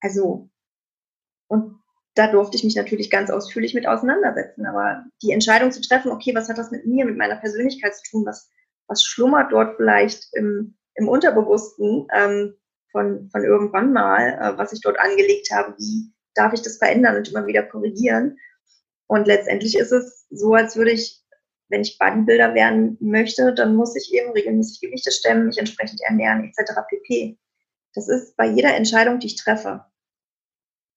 also, 0.00 0.50
und 1.48 1.78
da 2.14 2.26
durfte 2.30 2.56
ich 2.56 2.64
mich 2.64 2.76
natürlich 2.76 3.10
ganz 3.10 3.30
ausführlich 3.30 3.74
mit 3.74 3.86
auseinandersetzen. 3.86 4.66
Aber 4.66 5.04
die 5.22 5.30
Entscheidung 5.30 5.70
zu 5.70 5.80
treffen, 5.80 6.10
okay, 6.10 6.34
was 6.34 6.48
hat 6.48 6.58
das 6.58 6.70
mit 6.70 6.84
mir, 6.84 7.06
mit 7.06 7.16
meiner 7.16 7.36
Persönlichkeit 7.36 7.94
zu 7.94 8.02
tun, 8.10 8.26
was, 8.26 8.50
was 8.88 9.04
schlummert 9.04 9.52
dort 9.52 9.76
vielleicht 9.76 10.28
im, 10.34 10.76
im 10.96 11.08
Unterbewussten 11.08 12.08
ähm, 12.12 12.54
von, 12.92 13.28
von 13.30 13.44
irgendwann 13.44 13.92
mal, 13.92 14.38
äh, 14.40 14.58
was 14.58 14.72
ich 14.72 14.80
dort 14.80 14.98
angelegt 14.98 15.50
habe, 15.52 15.74
wie 15.78 16.12
darf 16.34 16.52
ich 16.52 16.62
das 16.62 16.78
verändern 16.78 17.16
und 17.16 17.28
immer 17.28 17.46
wieder 17.46 17.62
korrigieren. 17.62 18.38
Und 19.06 19.26
letztendlich 19.26 19.76
ist 19.76 19.92
es 19.92 20.26
so, 20.30 20.54
als 20.54 20.76
würde 20.76 20.92
ich, 20.92 21.22
wenn 21.68 21.80
ich 21.82 21.98
Bodybuilder 21.98 22.54
werden 22.54 22.96
möchte, 23.00 23.54
dann 23.54 23.74
muss 23.74 23.96
ich 23.96 24.12
eben 24.12 24.32
regelmäßig 24.32 24.80
Gewichte 24.80 25.10
stemmen, 25.10 25.46
mich 25.46 25.58
entsprechend 25.58 26.00
ernähren, 26.02 26.44
etc. 26.44 26.72
pp. 26.88 27.38
Das 27.94 28.08
ist 28.08 28.36
bei 28.36 28.46
jeder 28.46 28.74
Entscheidung, 28.74 29.18
die 29.18 29.26
ich 29.26 29.36
treffe 29.36 29.84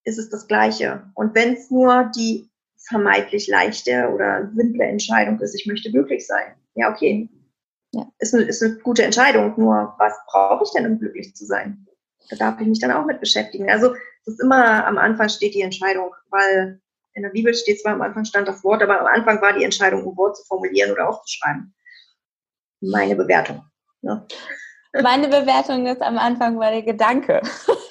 ist 0.04 0.18
es 0.18 0.30
das 0.30 0.48
Gleiche. 0.48 1.12
Und 1.16 1.36
wenn 1.36 1.54
es 1.54 1.70
nur 1.70 2.12
die 2.16 2.50
vermeintlich 2.78 3.48
leichte 3.48 4.10
oder 4.10 4.52
simple 4.56 4.86
Entscheidung 4.86 5.39
ist, 5.39 5.54
ich 5.54 5.68
möchte 5.68 5.92
glücklich 5.92 6.26
sein, 6.26 6.56
ja, 6.76 6.92
okay. 6.92 7.30
Ja. 7.94 8.08
Ist, 8.20 8.34
eine, 8.34 8.44
ist 8.44 8.64
eine 8.64 8.76
gute 8.78 9.04
Entscheidung, 9.04 9.54
nur 9.58 9.94
was 9.98 10.14
brauche 10.28 10.64
ich 10.64 10.72
denn, 10.72 10.86
um 10.86 11.00
glücklich 11.00 11.36
zu 11.36 11.46
sein? 11.46 11.86
Da 12.30 12.38
darf 12.38 12.62
ich 12.62 12.68
mich 12.68 12.80
dann 12.80 12.92
auch 12.92 13.06
mit 13.06 13.20
beschäftigen. 13.20 13.70
Also 13.70 13.94
es 14.26 14.34
ist 14.34 14.42
immer 14.42 14.86
am 14.86 14.98
Anfang 14.98 15.28
steht 15.28 15.54
die 15.54 15.62
Entscheidung, 15.62 16.14
weil 16.30 16.80
in 17.14 17.24
der 17.24 17.30
Bibel 17.30 17.54
steht 17.54 17.82
zwar 17.82 17.94
am 17.94 18.02
Anfang 18.02 18.24
stand 18.24 18.48
das 18.48 18.64
Wort, 18.64 18.82
aber 18.82 19.02
am 19.02 19.08
Anfang 19.08 19.42
war 19.42 19.54
die 19.54 19.66
Entscheidung, 19.66 20.08
ein 20.08 20.18
Wort 20.18 20.38
zu 20.38 20.46
formulieren 20.46 20.92
oder 20.92 21.10
aufzuschreiben. 21.10 21.74
Meine 22.80 23.16
Bewertung. 23.16 23.66
Ne? 24.02 24.26
Meine 25.02 25.28
Bewertung 25.28 25.86
ist 25.88 26.02
am 26.02 26.18
Anfang 26.18 26.58
war 26.60 26.72
der 26.72 26.84
Gedanke. 26.84 27.42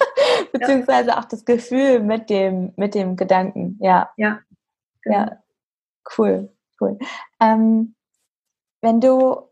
Beziehungsweise 0.51 1.09
ja. 1.09 1.19
auch 1.19 1.25
das 1.25 1.45
Gefühl 1.45 1.99
mit 1.99 2.29
dem, 2.29 2.73
mit 2.75 2.95
dem 2.95 3.15
Gedanken. 3.15 3.77
Ja. 3.79 4.11
Ja. 4.17 4.39
Genau. 5.03 5.17
Ja. 5.17 5.43
Cool, 6.17 6.51
cool. 6.79 6.97
Ähm, 7.39 7.95
wenn 8.81 8.99
du 8.99 9.50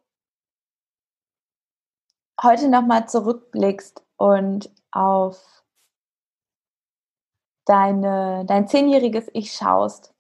heute 2.41 2.69
nochmal 2.69 3.07
zurückblickst 3.07 4.03
und 4.17 4.71
auf 4.91 5.63
deine, 7.65 8.45
dein 8.47 8.67
zehnjähriges 8.67 9.29
Ich 9.33 9.53
schaust, 9.53 10.13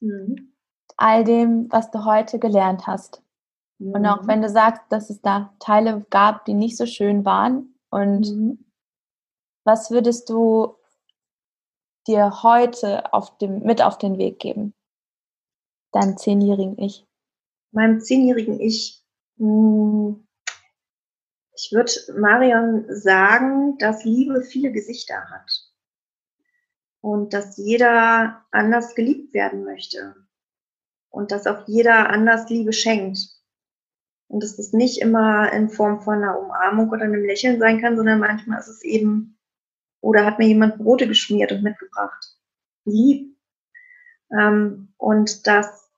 mhm. 0.00 0.54
all 0.96 1.24
dem, 1.24 1.70
was 1.70 1.90
du 1.90 2.04
heute 2.04 2.38
gelernt 2.38 2.86
hast. 2.86 3.22
Mhm. 3.78 3.92
Und 3.92 4.06
auch 4.06 4.22
mhm. 4.22 4.28
wenn 4.28 4.42
du 4.42 4.48
sagst, 4.48 4.82
dass 4.90 5.10
es 5.10 5.20
da 5.22 5.54
Teile 5.58 6.04
gab, 6.10 6.44
die 6.44 6.54
nicht 6.54 6.76
so 6.76 6.86
schön 6.86 7.24
waren 7.24 7.74
und 7.90 8.30
mhm. 8.30 8.70
Was 9.64 9.90
würdest 9.90 10.30
du 10.30 10.74
dir 12.06 12.42
heute 12.42 13.12
auf 13.12 13.36
dem, 13.38 13.60
mit 13.60 13.82
auf 13.82 13.98
den 13.98 14.18
Weg 14.18 14.38
geben? 14.38 14.74
Deinem 15.92 16.16
zehnjährigen 16.16 16.78
Ich. 16.78 17.06
Meinem 17.72 18.00
zehnjährigen 18.00 18.58
Ich. 18.58 19.04
Hm, 19.38 20.26
ich 21.62 21.72
würde 21.72 21.92
Marion 22.18 22.86
sagen, 22.88 23.76
dass 23.78 24.04
Liebe 24.04 24.42
viele 24.42 24.72
Gesichter 24.72 25.28
hat. 25.30 25.66
Und 27.02 27.32
dass 27.32 27.56
jeder 27.56 28.44
anders 28.50 28.94
geliebt 28.94 29.34
werden 29.34 29.64
möchte. 29.64 30.14
Und 31.10 31.32
dass 31.32 31.46
auch 31.46 31.66
jeder 31.66 32.10
anders 32.10 32.48
Liebe 32.48 32.72
schenkt. 32.72 33.18
Und 34.28 34.42
dass 34.42 34.56
das 34.56 34.72
nicht 34.72 35.00
immer 35.00 35.52
in 35.52 35.70
Form 35.70 36.00
von 36.02 36.14
einer 36.14 36.38
Umarmung 36.38 36.90
oder 36.90 37.02
einem 37.02 37.24
Lächeln 37.24 37.58
sein 37.58 37.80
kann, 37.80 37.96
sondern 37.96 38.20
manchmal 38.20 38.60
ist 38.60 38.68
es 38.68 38.82
eben 38.82 39.38
oder 40.00 40.24
hat 40.24 40.38
mir 40.38 40.46
jemand 40.46 40.78
Brote 40.78 41.06
geschmiert 41.06 41.52
und 41.52 41.62
mitgebracht. 41.62 42.36
Lieb. 42.84 43.36
Ähm, 44.32 44.94
und 44.96 45.46
dass, 45.46 45.90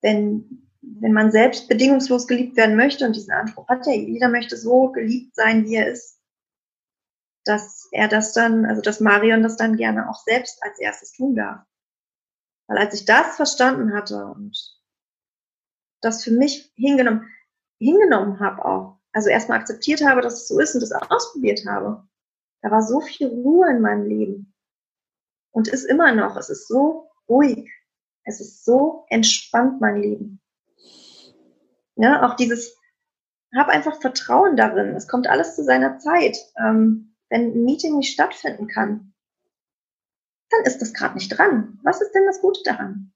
wenn, 0.00 0.63
wenn 1.00 1.12
man 1.12 1.30
selbst 1.30 1.68
bedingungslos 1.68 2.26
geliebt 2.26 2.56
werden 2.56 2.76
möchte, 2.76 3.06
und 3.06 3.16
diesen 3.16 3.32
Anspruch 3.32 3.68
hat 3.68 3.86
ja, 3.86 3.92
jeder 3.92 4.28
möchte 4.28 4.56
so 4.56 4.90
geliebt 4.90 5.34
sein, 5.34 5.64
wie 5.64 5.76
er 5.76 5.90
ist, 5.90 6.20
dass 7.44 7.88
er 7.92 8.08
das 8.08 8.32
dann, 8.32 8.64
also 8.64 8.80
dass 8.80 9.00
Marion 9.00 9.42
das 9.42 9.56
dann 9.56 9.76
gerne 9.76 10.08
auch 10.08 10.18
selbst 10.24 10.62
als 10.62 10.78
erstes 10.78 11.12
tun 11.12 11.34
darf. 11.34 11.64
Weil 12.66 12.78
als 12.78 12.94
ich 12.94 13.04
das 13.04 13.36
verstanden 13.36 13.92
hatte 13.92 14.26
und 14.26 14.56
das 16.00 16.24
für 16.24 16.30
mich 16.30 16.72
hingenommen, 16.74 17.28
hingenommen 17.78 18.40
habe 18.40 18.64
auch, 18.64 18.98
also 19.12 19.28
erstmal 19.28 19.58
akzeptiert 19.58 20.04
habe, 20.04 20.22
dass 20.22 20.42
es 20.42 20.48
so 20.48 20.58
ist 20.58 20.74
und 20.74 20.80
das 20.80 20.92
ausprobiert 20.92 21.66
habe, 21.66 22.06
da 22.62 22.70
war 22.70 22.82
so 22.82 23.00
viel 23.00 23.28
Ruhe 23.28 23.70
in 23.70 23.82
meinem 23.82 24.06
Leben. 24.06 24.54
Und 25.50 25.68
ist 25.68 25.84
immer 25.84 26.12
noch. 26.12 26.36
Es 26.36 26.50
ist 26.50 26.66
so 26.66 27.10
ruhig. 27.28 27.70
Es 28.24 28.40
ist 28.40 28.64
so 28.64 29.04
entspannt, 29.08 29.80
mein 29.80 30.00
Leben. 30.02 30.40
Ja, 31.96 32.26
auch 32.26 32.34
dieses, 32.34 32.76
hab 33.54 33.68
einfach 33.68 34.00
Vertrauen 34.00 34.56
darin. 34.56 34.94
Es 34.96 35.08
kommt 35.08 35.28
alles 35.28 35.54
zu 35.54 35.64
seiner 35.64 35.98
Zeit. 35.98 36.36
Ähm, 36.58 37.14
wenn 37.30 37.52
ein 37.52 37.64
Meeting 37.64 37.98
nicht 37.98 38.12
stattfinden 38.12 38.66
kann, 38.66 39.12
dann 40.50 40.64
ist 40.64 40.80
das 40.80 40.92
gerade 40.92 41.14
nicht 41.14 41.28
dran. 41.28 41.78
Was 41.82 42.00
ist 42.00 42.12
denn 42.12 42.26
das 42.26 42.40
Gute 42.40 42.60
daran? 42.64 43.12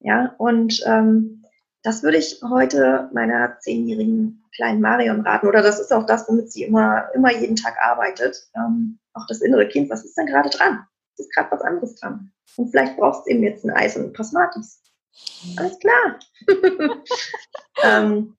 Ja, 0.00 0.34
und 0.38 0.82
ähm, 0.86 1.44
das 1.82 2.02
würde 2.02 2.18
ich 2.18 2.40
heute 2.42 3.10
meiner 3.12 3.58
zehnjährigen 3.58 4.44
kleinen 4.54 4.80
Marion 4.80 5.20
raten. 5.20 5.46
Oder 5.46 5.62
das 5.62 5.80
ist 5.80 5.92
auch 5.92 6.06
das, 6.06 6.28
womit 6.28 6.52
sie 6.52 6.64
immer, 6.64 7.08
immer 7.14 7.32
jeden 7.32 7.56
Tag 7.56 7.76
arbeitet. 7.80 8.48
Ähm, 8.54 8.98
auch 9.14 9.26
das 9.26 9.40
innere 9.40 9.68
Kind, 9.68 9.90
was 9.90 10.04
ist 10.04 10.16
denn 10.16 10.26
gerade 10.26 10.50
dran? 10.50 10.86
Ist 11.16 11.32
gerade 11.34 11.50
was 11.50 11.62
anderes 11.62 11.96
dran. 11.96 12.32
Und 12.56 12.70
vielleicht 12.70 12.96
brauchst 12.96 13.26
du 13.26 13.30
eben 13.30 13.42
jetzt 13.42 13.64
ein 13.64 13.70
Eis 13.70 13.96
und 13.96 14.04
ein 14.04 14.12
paar. 14.12 14.50
Alles 15.56 15.78
klar. 15.78 16.18
ähm, 17.84 18.36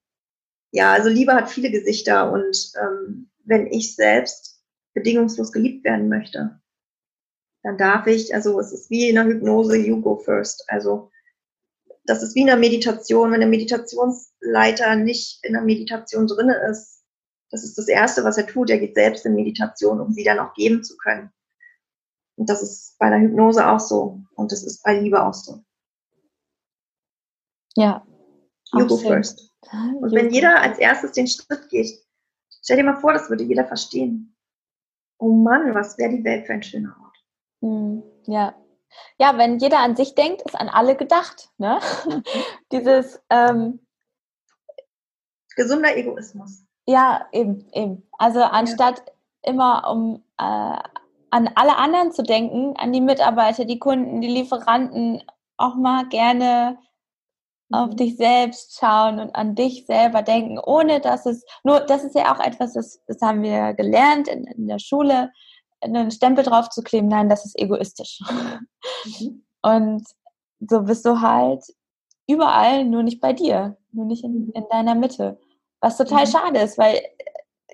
ja, 0.70 0.92
also 0.92 1.08
Liebe 1.08 1.34
hat 1.34 1.50
viele 1.50 1.70
Gesichter 1.70 2.32
und 2.32 2.72
ähm, 2.80 3.30
wenn 3.44 3.66
ich 3.66 3.94
selbst 3.94 4.62
bedingungslos 4.94 5.52
geliebt 5.52 5.84
werden 5.84 6.08
möchte, 6.08 6.60
dann 7.62 7.78
darf 7.78 8.06
ich, 8.06 8.34
also 8.34 8.58
es 8.60 8.72
ist 8.72 8.90
wie 8.90 9.08
in 9.08 9.16
der 9.16 9.24
Hypnose, 9.24 9.76
you 9.76 10.00
go 10.00 10.16
first. 10.16 10.64
Also 10.68 11.10
das 12.04 12.22
ist 12.22 12.34
wie 12.34 12.40
in 12.40 12.46
der 12.46 12.56
Meditation, 12.56 13.30
wenn 13.30 13.40
der 13.40 13.48
Meditationsleiter 13.48 14.96
nicht 14.96 15.44
in 15.44 15.52
der 15.52 15.62
Meditation 15.62 16.26
drinne 16.26 16.56
ist. 16.70 17.04
Das 17.50 17.62
ist 17.64 17.76
das 17.78 17.86
Erste, 17.86 18.24
was 18.24 18.38
er 18.38 18.46
tut. 18.46 18.70
Er 18.70 18.78
geht 18.78 18.94
selbst 18.94 19.26
in 19.26 19.34
Meditation, 19.34 20.00
um 20.00 20.12
sie 20.12 20.24
dann 20.24 20.38
auch 20.38 20.54
geben 20.54 20.82
zu 20.82 20.96
können. 20.96 21.30
Und 22.36 22.48
das 22.48 22.62
ist 22.62 22.96
bei 22.98 23.10
der 23.10 23.20
Hypnose 23.20 23.68
auch 23.68 23.78
so. 23.78 24.20
Und 24.34 24.52
das 24.52 24.64
ist 24.64 24.82
bei 24.82 24.98
Liebe 24.98 25.22
auch 25.22 25.34
so. 25.34 25.62
Ja. 27.76 28.06
You 28.72 28.86
go 28.86 28.96
first. 28.96 29.50
Und 30.00 30.12
wenn 30.12 30.30
jeder 30.30 30.60
als 30.60 30.78
erstes 30.78 31.12
den 31.12 31.26
Schritt 31.26 31.68
geht, 31.68 31.90
stell 32.62 32.76
dir 32.76 32.84
mal 32.84 33.00
vor, 33.00 33.12
das 33.12 33.30
würde 33.30 33.44
jeder 33.44 33.66
verstehen. 33.66 34.36
Oh 35.18 35.32
Mann, 35.32 35.74
was 35.74 35.98
wäre 35.98 36.10
die 36.10 36.24
Welt 36.24 36.46
für 36.46 36.54
ein 36.54 36.62
schöner 36.62 36.96
Ort. 37.00 37.16
Hm, 37.60 38.02
ja, 38.26 38.54
ja, 39.18 39.36
wenn 39.38 39.58
jeder 39.58 39.78
an 39.80 39.96
sich 39.96 40.14
denkt, 40.14 40.42
ist 40.42 40.58
an 40.58 40.68
alle 40.68 40.96
gedacht. 40.96 41.50
Ne? 41.58 41.80
Dieses 42.72 43.20
ähm, 43.30 43.80
gesunder 45.56 45.96
Egoismus. 45.96 46.64
Ja, 46.86 47.26
eben, 47.32 47.68
eben. 47.72 48.08
Also 48.18 48.42
anstatt 48.42 48.98
ja. 49.06 49.52
immer 49.52 49.90
um 49.90 50.24
äh, 50.38 50.78
an 51.30 51.50
alle 51.54 51.76
anderen 51.76 52.12
zu 52.12 52.22
denken, 52.22 52.76
an 52.76 52.92
die 52.92 53.00
Mitarbeiter, 53.00 53.64
die 53.64 53.78
Kunden, 53.78 54.20
die 54.20 54.28
Lieferanten, 54.28 55.22
auch 55.56 55.76
mal 55.76 56.08
gerne 56.08 56.78
auf 57.72 57.90
mhm. 57.90 57.96
dich 57.96 58.16
selbst 58.16 58.78
schauen 58.78 59.18
und 59.18 59.34
an 59.34 59.54
dich 59.54 59.86
selber 59.86 60.22
denken, 60.22 60.58
ohne 60.58 61.00
dass 61.00 61.26
es, 61.26 61.44
nur 61.64 61.80
das 61.80 62.04
ist 62.04 62.14
ja 62.14 62.34
auch 62.34 62.40
etwas, 62.40 62.74
das, 62.74 63.00
das 63.06 63.20
haben 63.20 63.42
wir 63.42 63.74
gelernt 63.74 64.28
in, 64.28 64.44
in 64.44 64.68
der 64.68 64.78
Schule, 64.78 65.30
einen 65.80 66.10
Stempel 66.10 66.44
drauf 66.44 66.68
zu 66.68 66.82
kleben, 66.82 67.08
nein, 67.08 67.28
das 67.28 67.44
ist 67.44 67.58
egoistisch. 67.58 68.20
Mhm. 69.04 69.44
Und 69.62 70.06
so 70.60 70.82
bist 70.82 71.04
du 71.06 71.20
halt 71.20 71.64
überall, 72.26 72.84
nur 72.84 73.02
nicht 73.02 73.20
bei 73.20 73.32
dir, 73.32 73.76
nur 73.92 74.06
nicht 74.06 74.24
in, 74.24 74.50
in 74.52 74.64
deiner 74.70 74.94
Mitte. 74.94 75.38
Was 75.80 75.96
total 75.96 76.24
mhm. 76.24 76.30
schade 76.30 76.60
ist, 76.60 76.78
weil 76.78 77.00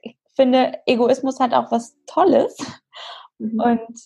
ich 0.02 0.16
finde, 0.34 0.80
Egoismus 0.86 1.40
hat 1.40 1.54
auch 1.54 1.70
was 1.70 1.96
Tolles. 2.06 2.56
Mhm. 3.38 3.60
Und 3.60 4.00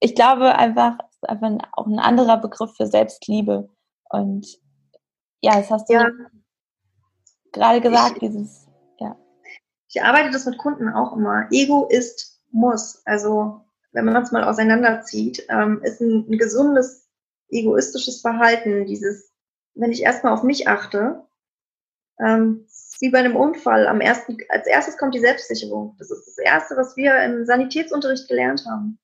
ich 0.00 0.14
glaube 0.14 0.54
einfach, 0.54 0.98
es 1.08 1.16
ist 1.16 1.28
einfach 1.28 1.50
auch 1.72 1.86
ein 1.86 1.98
anderer 1.98 2.38
Begriff 2.38 2.74
für 2.76 2.86
Selbstliebe. 2.86 3.68
Und 4.12 4.46
ja, 5.40 5.56
das 5.56 5.70
hast 5.70 5.88
du 5.88 5.94
ja. 5.94 6.10
gerade 7.52 7.80
gesagt, 7.80 8.16
ich, 8.16 8.20
dieses, 8.20 8.68
ja. 9.00 9.16
Ich 9.88 10.02
arbeite 10.02 10.30
das 10.30 10.46
mit 10.46 10.58
Kunden 10.58 10.88
auch 10.88 11.16
immer. 11.16 11.48
Ego 11.50 11.88
ist 11.88 12.40
muss. 12.50 13.02
Also, 13.06 13.62
wenn 13.92 14.04
man 14.04 14.22
es 14.22 14.30
mal 14.30 14.44
auseinanderzieht, 14.44 15.46
ähm, 15.48 15.80
ist 15.82 16.00
ein, 16.00 16.26
ein 16.30 16.38
gesundes, 16.38 17.08
egoistisches 17.48 18.20
Verhalten, 18.20 18.86
dieses, 18.86 19.32
wenn 19.74 19.90
ich 19.90 20.02
erstmal 20.02 20.34
auf 20.34 20.42
mich 20.42 20.68
achte, 20.68 21.24
ähm, 22.20 22.66
wie 23.00 23.10
bei 23.10 23.18
einem 23.18 23.36
Unfall. 23.36 23.86
Am 23.86 24.00
ersten, 24.00 24.36
als 24.50 24.66
erstes 24.66 24.98
kommt 24.98 25.14
die 25.14 25.20
Selbstsicherung. 25.20 25.96
Das 25.98 26.10
ist 26.10 26.26
das 26.26 26.38
Erste, 26.38 26.76
was 26.76 26.96
wir 26.96 27.18
im 27.22 27.46
Sanitätsunterricht 27.46 28.28
gelernt 28.28 28.64
haben. 28.66 28.98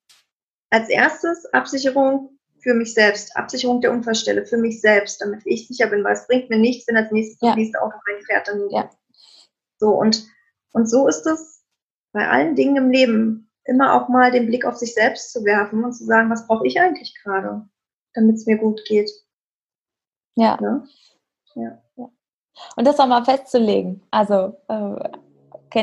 Als 0.69 0.87
erstes 0.89 1.51
Absicherung 1.51 2.38
für 2.61 2.73
mich 2.73 2.93
selbst, 2.93 3.35
Absicherung 3.35 3.81
der 3.81 3.91
Unfallstelle 3.91 4.45
für 4.45 4.57
mich 4.57 4.81
selbst, 4.81 5.21
damit 5.21 5.41
ich 5.45 5.67
sicher 5.67 5.87
bin, 5.87 6.03
weil 6.03 6.13
es 6.13 6.27
bringt 6.27 6.49
mir 6.49 6.59
nichts, 6.59 6.87
wenn 6.87 6.97
als 6.97 7.11
nächstes 7.11 7.39
ja. 7.41 7.49
das 7.49 7.57
nächste 7.57 7.81
Auto 7.81 7.95
reinfährt. 8.07 8.47
Dann 8.47 8.69
ja. 8.69 8.89
So, 9.77 9.89
und, 9.89 10.27
und 10.73 10.89
so 10.89 11.07
ist 11.07 11.25
es 11.25 11.63
bei 12.11 12.27
allen 12.27 12.55
Dingen 12.55 12.75
im 12.75 12.91
Leben, 12.91 13.49
immer 13.65 13.93
auch 13.93 14.09
mal 14.09 14.31
den 14.31 14.47
Blick 14.47 14.65
auf 14.65 14.75
sich 14.75 14.93
selbst 14.93 15.31
zu 15.31 15.43
werfen 15.45 15.83
und 15.83 15.93
zu 15.93 16.05
sagen, 16.05 16.29
was 16.29 16.47
brauche 16.47 16.65
ich 16.65 16.79
eigentlich 16.79 17.15
gerade, 17.23 17.67
damit 18.13 18.35
es 18.35 18.45
mir 18.45 18.57
gut 18.57 18.81
geht. 18.85 19.11
Ja. 20.35 20.57
ja. 20.61 20.83
ja. 21.55 22.09
Und 22.75 22.85
das 22.85 22.99
auch 22.99 23.07
mal 23.07 23.23
festzulegen. 23.23 24.01
Also 24.11 24.57
äh, 24.67 25.09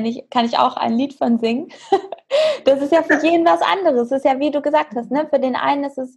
ich, 0.04 0.28
kann 0.30 0.44
ich 0.44 0.58
auch 0.58 0.76
ein 0.76 0.96
Lied 0.96 1.14
von 1.14 1.38
singen. 1.38 1.72
das 2.64 2.80
ist 2.80 2.92
ja 2.92 3.02
für 3.02 3.22
jeden 3.22 3.44
was 3.46 3.60
anderes. 3.62 4.08
Das 4.08 4.18
ist 4.18 4.24
ja, 4.24 4.38
wie 4.38 4.50
du 4.50 4.60
gesagt 4.60 4.94
hast, 4.96 5.10
ne? 5.10 5.26
Für 5.28 5.38
den 5.38 5.56
einen 5.56 5.84
ist 5.84 5.98
es 5.98 6.16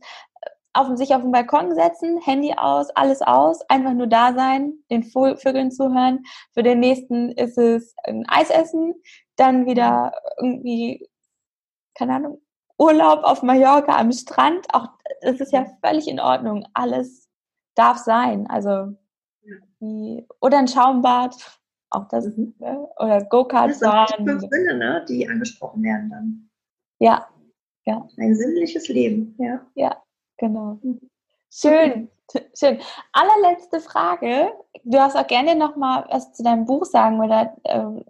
auf, 0.74 0.96
sich 0.98 1.14
auf 1.14 1.22
den 1.22 1.32
Balkon 1.32 1.74
setzen, 1.74 2.20
Handy 2.22 2.54
aus, 2.56 2.90
alles 2.92 3.22
aus, 3.22 3.62
einfach 3.70 3.94
nur 3.94 4.08
da 4.08 4.34
sein, 4.34 4.74
den 4.92 5.04
Vögeln 5.04 5.72
zuhören. 5.72 6.24
Für 6.54 6.64
den 6.64 6.80
nächsten 6.80 7.32
ist 7.32 7.58
es 7.58 7.96
ein 8.04 8.28
Eis 8.30 8.50
essen, 8.50 8.96
dann 9.36 9.66
wieder 9.66 10.14
irgendwie, 10.38 11.10
keine 11.96 12.16
Ahnung, 12.16 12.42
Urlaub 12.78 13.24
auf 13.24 13.44
Mallorca 13.44 13.98
am 13.98 14.12
Strand. 14.12 14.68
Auch 14.74 14.88
das 15.22 15.40
ist 15.40 15.52
ja 15.52 15.66
völlig 15.84 16.08
in 16.08 16.20
Ordnung. 16.20 16.66
Alles 16.74 17.28
darf 17.76 17.98
sein. 17.98 18.48
Also 18.48 18.94
wie, 19.80 20.26
oder 20.40 20.60
ein 20.60 20.68
Schaumbad, 20.68 21.59
auch 21.90 22.08
das, 22.08 22.26
mhm. 22.26 22.54
ne? 22.60 22.88
oder 22.98 23.24
Go-Kart 23.24 23.76
fahren. 23.76 24.08
Das 24.10 24.18
sind 24.18 24.28
fünf 24.28 24.52
Sinne, 24.52 24.78
ne, 24.78 25.06
die 25.08 25.28
angesprochen 25.28 25.84
werden 25.84 26.10
dann. 26.10 26.50
Ja, 27.00 27.28
ja. 27.86 28.08
Ein 28.18 28.36
sinnliches 28.36 28.88
Leben, 28.88 29.36
ja. 29.40 29.66
Ja, 29.76 30.04
genau. 30.38 30.80
Mhm. 30.82 31.10
Schön, 31.52 32.10
schön. 32.58 32.80
Allerletzte 33.12 33.80
Frage. 33.80 34.52
Du 34.84 35.00
hast 35.00 35.16
auch 35.16 35.28
gerne 35.28 35.56
noch 35.56 35.76
mal 35.76 36.06
was 36.10 36.32
zu 36.34 36.44
deinem 36.44 36.66
Buch 36.66 36.86
sagen 36.86 37.20
oder 37.20 37.56
äh, 37.64 38.04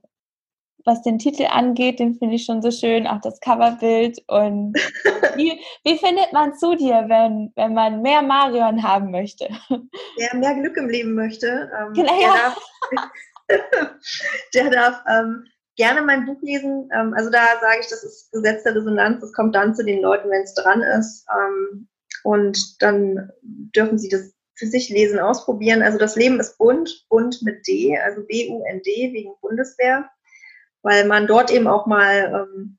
was 0.86 1.02
den 1.04 1.20
Titel 1.20 1.46
angeht, 1.46 2.00
den 2.00 2.16
finde 2.16 2.36
ich 2.36 2.46
schon 2.46 2.62
so 2.62 2.72
schön, 2.72 3.08
auch 3.08 3.22
das 3.22 3.40
Coverbild. 3.40 4.22
Und 4.28 4.74
wie, 5.36 5.60
wie 5.84 5.98
findet 5.98 6.34
man 6.34 6.56
zu 6.56 6.76
dir, 6.76 7.06
wenn, 7.08 7.52
wenn 7.56 7.74
man 7.74 8.02
mehr 8.02 8.22
Marion 8.22 8.84
haben 8.84 9.12
möchte? 9.12 9.48
Wer 9.70 10.36
mehr 10.36 10.56
Glück 10.56 10.78
im 10.78 10.90
Leben 10.90 11.14
möchte, 11.14 11.72
ähm, 11.80 11.94
genau, 11.94 12.20
der 12.20 12.30
darf, 12.30 12.62
der 14.54 14.70
darf 14.70 15.02
ähm, 15.10 15.46
gerne 15.76 16.02
mein 16.02 16.26
Buch 16.26 16.42
lesen. 16.42 16.90
Ähm, 16.94 17.14
also 17.14 17.30
da 17.30 17.46
sage 17.62 17.80
ich, 17.82 17.88
das 17.88 18.04
ist 18.04 18.32
Gesetz 18.32 18.64
der 18.64 18.76
Resonanz. 18.76 19.22
Das 19.22 19.34
kommt 19.34 19.56
dann 19.56 19.76
zu 19.76 19.84
den 19.84 20.02
Leuten, 20.02 20.30
wenn 20.30 20.44
es 20.44 20.54
dran 20.54 20.82
ist. 20.82 21.26
Ähm, 21.34 21.88
und 22.24 22.82
dann 22.82 23.32
dürfen 23.42 23.98
sie 23.98 24.10
das 24.10 24.34
für 24.56 24.68
sich 24.68 24.90
lesen, 24.90 25.20
ausprobieren. 25.20 25.82
Also 25.82 25.98
das 25.98 26.16
Leben 26.16 26.40
ist 26.40 26.58
bunt, 26.58 27.06
bunt 27.10 27.42
mit 27.44 27.66
D, 27.66 27.98
also 27.98 28.22
B-U-N-D 28.24 29.14
wegen 29.14 29.32
Bundeswehr 29.42 30.10
weil 30.82 31.06
man 31.06 31.28
dort 31.28 31.52
eben 31.52 31.68
auch 31.68 31.86
mal 31.86 32.48
ähm, 32.54 32.78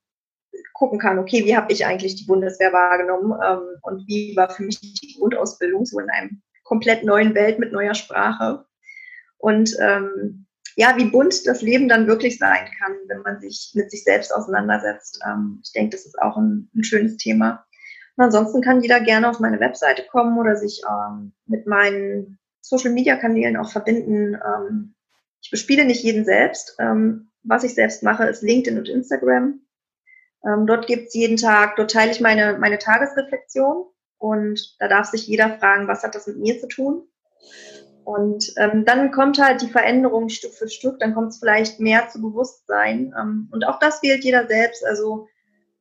gucken 0.73 0.99
kann, 0.99 1.19
okay, 1.19 1.45
wie 1.45 1.57
habe 1.57 1.73
ich 1.73 1.85
eigentlich 1.87 2.17
die 2.17 2.25
Bundeswehr 2.25 2.73
wahrgenommen 2.73 3.39
ähm, 3.45 3.79
und 3.83 4.07
wie 4.07 4.35
war 4.37 4.51
für 4.51 4.63
mich 4.63 4.81
die 4.81 5.17
Grundausbildung 5.19 5.85
so 5.85 5.99
in 5.99 6.11
einem 6.11 6.43
komplett 6.65 7.05
neuen 7.05 7.35
Welt 7.35 7.59
mit 7.59 7.73
neuer 7.73 7.95
Sprache. 7.95 8.65
Und 9.39 9.77
ähm, 9.81 10.47
ja, 10.77 10.97
wie 10.97 11.11
bunt 11.11 11.47
das 11.47 11.63
Leben 11.63 11.89
dann 11.89 12.07
wirklich 12.07 12.39
sein 12.39 12.69
kann, 12.79 12.97
wenn 13.07 13.23
man 13.23 13.41
sich 13.41 13.73
mit 13.75 13.91
sich 13.91 14.05
selbst 14.05 14.35
auseinandersetzt. 14.35 15.21
Ähm, 15.27 15.61
ich 15.65 15.73
denke, 15.73 15.97
das 15.97 16.07
ist 16.07 16.19
auch 16.21 16.37
ein, 16.37 16.71
ein, 16.75 16.85
schönes 16.85 17.17
Thema. 17.17 17.65
Und 18.17 18.25
ansonsten 18.25 18.61
kann 18.61 18.83
jeder 18.83 19.01
gerne 19.01 19.29
auf 19.29 19.41
meine 19.41 19.61
Webseite 19.61 20.05
kommen 20.11 20.39
oder 20.39 20.57
sich 20.57 20.83
ähm, 20.89 21.33
mit 21.47 21.67
meinen 21.67 22.39
Social-Media-Kanälen 22.61 23.57
auch 23.57 23.71
verbinden. 23.71 24.35
Ähm, 24.35 24.95
ich 25.43 25.51
bespiele 25.51 25.85
nicht 25.85 26.03
jeden 26.03 26.25
selbst. 26.25 26.77
Ähm, 26.79 27.31
was 27.43 27.65
ich 27.65 27.75
selbst 27.75 28.03
mache, 28.03 28.25
ist 28.25 28.43
LinkedIn 28.43 28.79
und 28.79 28.89
Instagram. 28.89 29.61
Ähm, 30.45 30.67
dort 30.67 30.87
gibt's 30.87 31.15
jeden 31.15 31.37
Tag, 31.37 31.77
dort 31.77 31.91
teile 31.91 32.11
ich 32.11 32.21
meine, 32.21 32.59
meine 32.59 32.79
Tagesreflexion 32.79 33.87
und 34.19 34.77
da 34.79 34.89
darf 34.89 35.07
sich 35.07 35.27
jeder 35.27 35.59
fragen, 35.59 35.89
was 35.89 36.03
hat 36.03 36.15
das 36.15 36.27
mit 36.27 36.39
mir 36.39 36.59
zu 36.61 36.69
tun? 36.69 37.07
Und 38.05 38.53
ähm, 38.57 38.85
dann 38.85 39.13
kommt 39.13 39.39
halt 39.39 39.63
die 39.63 39.69
Veränderung 39.69 40.29
Stück 40.29 40.53
für 40.53 40.69
Stück, 40.69 40.99
dann 40.99 41.15
kommt 41.15 41.29
es 41.29 41.39
vielleicht 41.39 41.81
mehr 41.81 42.09
zu 42.09 42.21
Bewusstsein. 42.21 43.15
Ähm, 43.19 43.49
und 43.53 43.67
auch 43.67 43.79
das 43.79 44.03
wählt 44.03 44.25
jeder 44.25 44.47
selbst. 44.47 44.85
Also 44.85 45.29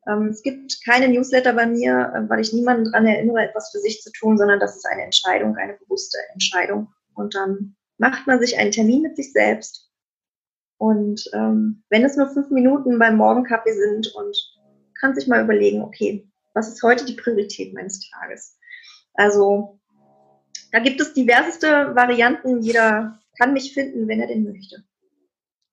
ähm, 0.07 0.27
es 0.27 0.43
gibt 0.43 0.83
keine 0.85 1.07
Newsletter 1.07 1.53
bei 1.53 1.65
mir, 1.65 2.13
äh, 2.15 2.29
weil 2.29 2.41
ich 2.41 2.53
niemanden 2.53 2.85
daran 2.85 3.07
erinnere, 3.07 3.43
etwas 3.43 3.71
für 3.71 3.79
sich 3.79 4.01
zu 4.01 4.11
tun, 4.11 4.37
sondern 4.37 4.59
das 4.59 4.75
ist 4.75 4.85
eine 4.85 5.03
Entscheidung, 5.03 5.55
eine 5.57 5.73
bewusste 5.73 6.17
Entscheidung. 6.33 6.89
Und 7.15 7.35
dann 7.35 7.75
macht 7.97 8.27
man 8.27 8.39
sich 8.39 8.57
einen 8.57 8.71
Termin 8.71 9.01
mit 9.01 9.15
sich 9.15 9.33
selbst 9.33 9.89
und 10.79 11.29
ähm, 11.33 11.83
wenn 11.89 12.05
es 12.05 12.15
nur 12.15 12.29
fünf 12.29 12.49
Minuten 12.51 12.97
beim 12.97 13.17
Morgenkaffee 13.17 13.73
sind 13.73 14.15
und 14.15 14.35
kann 14.97 15.13
sich 15.13 15.27
mal 15.27 15.43
überlegen, 15.43 15.81
okay, 15.81 16.25
was 16.53 16.69
ist 16.69 16.81
heute 16.81 17.03
die 17.03 17.15
Priorität 17.15 17.73
meines 17.73 18.09
Tages? 18.09 18.57
Also 19.13 19.78
da 20.71 20.79
gibt 20.79 21.01
es 21.01 21.13
diverseste 21.13 21.95
Varianten. 21.95 22.61
Jeder 22.61 23.19
kann 23.37 23.53
mich 23.53 23.73
finden, 23.73 24.07
wenn 24.07 24.19
er 24.21 24.27
denn 24.27 24.43
möchte. 24.43 24.83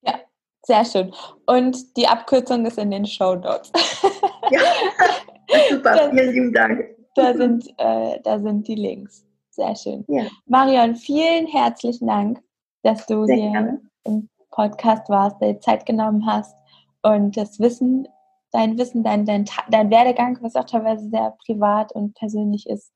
Ja, 0.03 0.21
sehr 0.63 0.85
schön. 0.85 1.13
Und 1.47 1.97
die 1.97 2.07
Abkürzung 2.07 2.65
ist 2.67 2.79
in 2.79 2.91
den 2.91 3.07
Show 3.07 3.35
Notes. 3.35 3.73
ja, 4.51 4.61
super. 5.71 5.97
Da, 5.97 6.11
vielen 6.11 6.33
lieben 6.33 6.53
Dank. 6.53 6.85
Da 7.15 7.35
sind, 7.35 7.69
äh, 7.79 8.21
da 8.23 8.39
sind 8.39 8.69
die 8.69 8.75
Links. 8.75 9.25
Sehr 9.51 9.75
schön. 9.75 10.05
Ja. 10.09 10.25
Marion, 10.45 10.97
vielen 10.97 11.47
herzlichen 11.47 12.07
Dank, 12.07 12.43
dass 12.83 13.07
du 13.07 13.25
Sehr 13.25 13.37
hier 13.37 13.51
gerne. 13.51 13.81
im 14.05 14.29
Podcast 14.51 15.09
warst, 15.09 15.41
dir 15.41 15.59
Zeit 15.61 15.87
genommen 15.87 16.27
hast 16.27 16.55
und 17.03 17.37
das 17.37 17.59
Wissen, 17.59 18.07
dein 18.53 18.77
Wissen, 18.79 19.03
dein, 19.03 19.25
dein, 19.25 19.47
dein 19.71 19.91
Werdegang, 19.91 20.39
was 20.43 20.57
auch 20.57 20.65
teilweise 20.65 21.09
sehr 21.09 21.37
privat 21.45 21.93
und 21.93 22.15
persönlich 22.15 22.69
ist, 22.69 22.93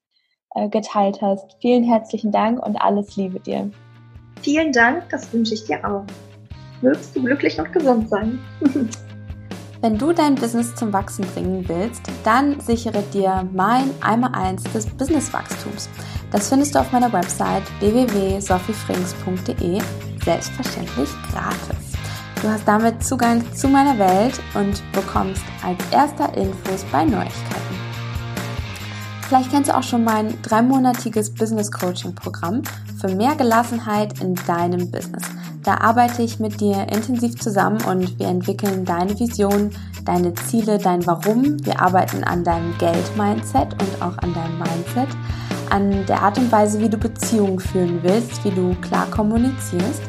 geteilt 0.70 1.20
hast. 1.22 1.56
Vielen 1.60 1.84
herzlichen 1.84 2.32
Dank 2.32 2.64
und 2.64 2.76
alles 2.76 3.16
Liebe 3.16 3.40
dir. 3.40 3.70
Vielen 4.42 4.72
Dank, 4.72 5.08
das 5.10 5.32
wünsche 5.32 5.54
ich 5.54 5.64
dir 5.64 5.84
auch. 5.84 6.04
Mögst 6.82 7.14
du 7.14 7.22
glücklich 7.22 7.58
und 7.58 7.72
gesund 7.72 8.08
sein. 8.08 8.38
Wenn 9.82 9.96
du 9.96 10.12
dein 10.12 10.34
Business 10.34 10.74
zum 10.74 10.92
Wachsen 10.92 11.24
bringen 11.32 11.66
willst, 11.66 12.02
dann 12.22 12.60
sichere 12.60 13.02
dir 13.14 13.48
mein 13.52 13.88
einmal 14.02 14.34
eins 14.34 14.62
des 14.64 14.86
Businesswachstums. 14.86 15.88
Das 16.30 16.50
findest 16.50 16.74
du 16.74 16.80
auf 16.80 16.92
meiner 16.92 17.10
Website 17.12 17.62
www.sophiefrings.de 17.80 19.80
selbstverständlich 20.22 21.08
gratis. 21.32 21.92
Du 22.42 22.48
hast 22.48 22.68
damit 22.68 23.02
Zugang 23.02 23.42
zu 23.54 23.68
meiner 23.68 23.98
Welt 23.98 24.38
und 24.54 24.82
bekommst 24.92 25.42
als 25.64 25.78
erster 25.90 26.36
Infos 26.36 26.84
bei 26.92 27.04
Neuigkeiten. 27.04 27.69
Vielleicht 29.30 29.52
kennst 29.52 29.70
du 29.70 29.76
auch 29.76 29.84
schon 29.84 30.02
mein 30.02 30.42
dreimonatiges 30.42 31.32
Business 31.32 31.70
Coaching 31.70 32.16
Programm 32.16 32.62
für 33.00 33.14
mehr 33.14 33.36
Gelassenheit 33.36 34.20
in 34.20 34.34
deinem 34.48 34.90
Business. 34.90 35.22
Da 35.62 35.76
arbeite 35.76 36.22
ich 36.22 36.40
mit 36.40 36.60
dir 36.60 36.88
intensiv 36.88 37.38
zusammen 37.40 37.80
und 37.84 38.18
wir 38.18 38.26
entwickeln 38.26 38.84
deine 38.84 39.16
Vision, 39.20 39.70
deine 40.04 40.34
Ziele, 40.34 40.78
dein 40.78 41.06
Warum. 41.06 41.64
Wir 41.64 41.80
arbeiten 41.80 42.24
an 42.24 42.42
deinem 42.42 42.76
Geld-Mindset 42.78 43.74
und 43.74 44.02
auch 44.02 44.18
an 44.18 44.34
deinem 44.34 44.58
Mindset, 44.58 45.16
an 45.70 46.04
der 46.06 46.22
Art 46.22 46.36
und 46.36 46.50
Weise, 46.50 46.80
wie 46.80 46.88
du 46.88 46.96
Beziehungen 46.96 47.60
führen 47.60 48.00
willst, 48.02 48.44
wie 48.44 48.50
du 48.50 48.74
klar 48.80 49.06
kommunizierst 49.12 50.02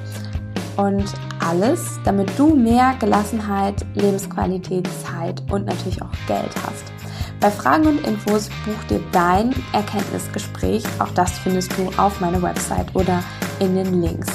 und 0.77 1.05
alles, 1.47 1.99
damit 2.05 2.31
du 2.39 2.55
mehr 2.55 2.95
Gelassenheit, 2.99 3.85
Lebensqualität, 3.93 4.89
Zeit 5.05 5.43
und 5.51 5.67
natürlich 5.67 6.01
auch 6.01 6.09
Geld 6.27 6.55
hast. 6.65 7.00
Bei 7.41 7.49
Fragen 7.49 7.87
und 7.87 8.05
Infos 8.05 8.49
buch 8.65 8.83
dir 8.87 9.01
dein 9.11 9.51
Erkenntnisgespräch. 9.73 10.83
Auch 10.99 11.09
das 11.09 11.39
findest 11.39 11.75
du 11.75 11.89
auf 11.97 12.21
meiner 12.21 12.39
Website 12.39 12.95
oder 12.95 13.23
in 13.59 13.75
den 13.75 13.99
Links 13.99 14.29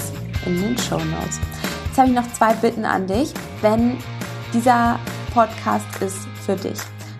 in 0.44 0.61
den 0.61 0.76
Show 0.76 0.98
Notes. 0.98 1.38
Jetzt 1.86 1.98
habe 1.98 2.09
ich 2.09 2.14
noch 2.14 2.32
zwei 2.32 2.52
Bitten 2.54 2.84
an 2.84 3.07
dich. 3.07 3.32
Wenn 3.62 3.98
dieser 4.52 4.98
Podcast 5.32 5.86
ist 6.00 6.18
für 6.44 6.57
dich. 6.57 6.78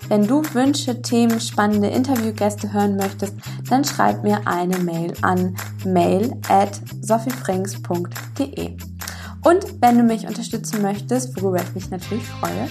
Wenn 0.09 0.26
du 0.26 0.43
Wünsche, 0.55 1.03
Themen, 1.03 1.41
spannende 1.41 1.89
Interviewgäste 1.89 2.72
hören 2.72 2.97
möchtest, 2.97 3.34
dann 3.70 3.84
schreib 3.84 4.24
mir 4.24 4.41
eine 4.45 4.78
Mail 4.78 5.14
an 5.22 5.57
mail 5.84 6.37
at 6.49 6.80
sophiefrings.de. 7.01 8.76
Und 9.43 9.80
wenn 9.80 9.99
du 9.99 10.03
mich 10.03 10.26
unterstützen 10.26 10.82
möchtest, 10.82 11.41
worüber 11.41 11.62
ich 11.62 11.74
mich 11.76 11.91
natürlich 11.91 12.26
freue, 12.26 12.68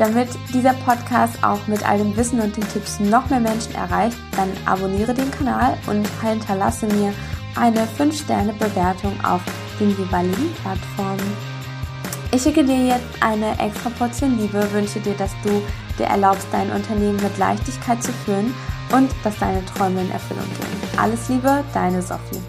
damit 0.00 0.28
dieser 0.54 0.72
Podcast 0.72 1.44
auch 1.44 1.66
mit 1.66 1.86
all 1.86 1.98
dem 1.98 2.16
Wissen 2.16 2.40
und 2.40 2.56
den 2.56 2.66
Tipps 2.68 2.98
noch 3.00 3.28
mehr 3.28 3.38
Menschen 3.38 3.74
erreicht, 3.74 4.16
dann 4.34 4.48
abonniere 4.64 5.12
den 5.12 5.30
Kanal 5.30 5.76
und 5.86 6.08
hinterlasse 6.22 6.86
mir 6.86 7.12
eine 7.54 7.86
5-Sterne-Bewertung 7.98 9.12
auf 9.22 9.42
den 9.78 9.90
jeweiligen 9.90 10.54
Plattformen. 10.62 11.36
Ich 12.32 12.42
schicke 12.42 12.64
dir 12.64 12.86
jetzt 12.86 13.04
eine 13.20 13.50
extra 13.58 13.90
Portion 13.90 14.38
Liebe, 14.38 14.72
wünsche 14.72 15.00
dir, 15.00 15.14
dass 15.14 15.32
du 15.42 15.60
dir 15.98 16.06
erlaubst, 16.06 16.46
dein 16.50 16.70
Unternehmen 16.70 17.20
mit 17.22 17.36
Leichtigkeit 17.36 18.02
zu 18.02 18.12
führen 18.24 18.54
und 18.92 19.10
dass 19.22 19.38
deine 19.38 19.62
Träume 19.66 20.00
in 20.00 20.10
Erfüllung 20.10 20.44
gehen. 20.44 20.98
Alles 20.98 21.28
Liebe, 21.28 21.62
deine 21.74 22.00
Sophie. 22.00 22.40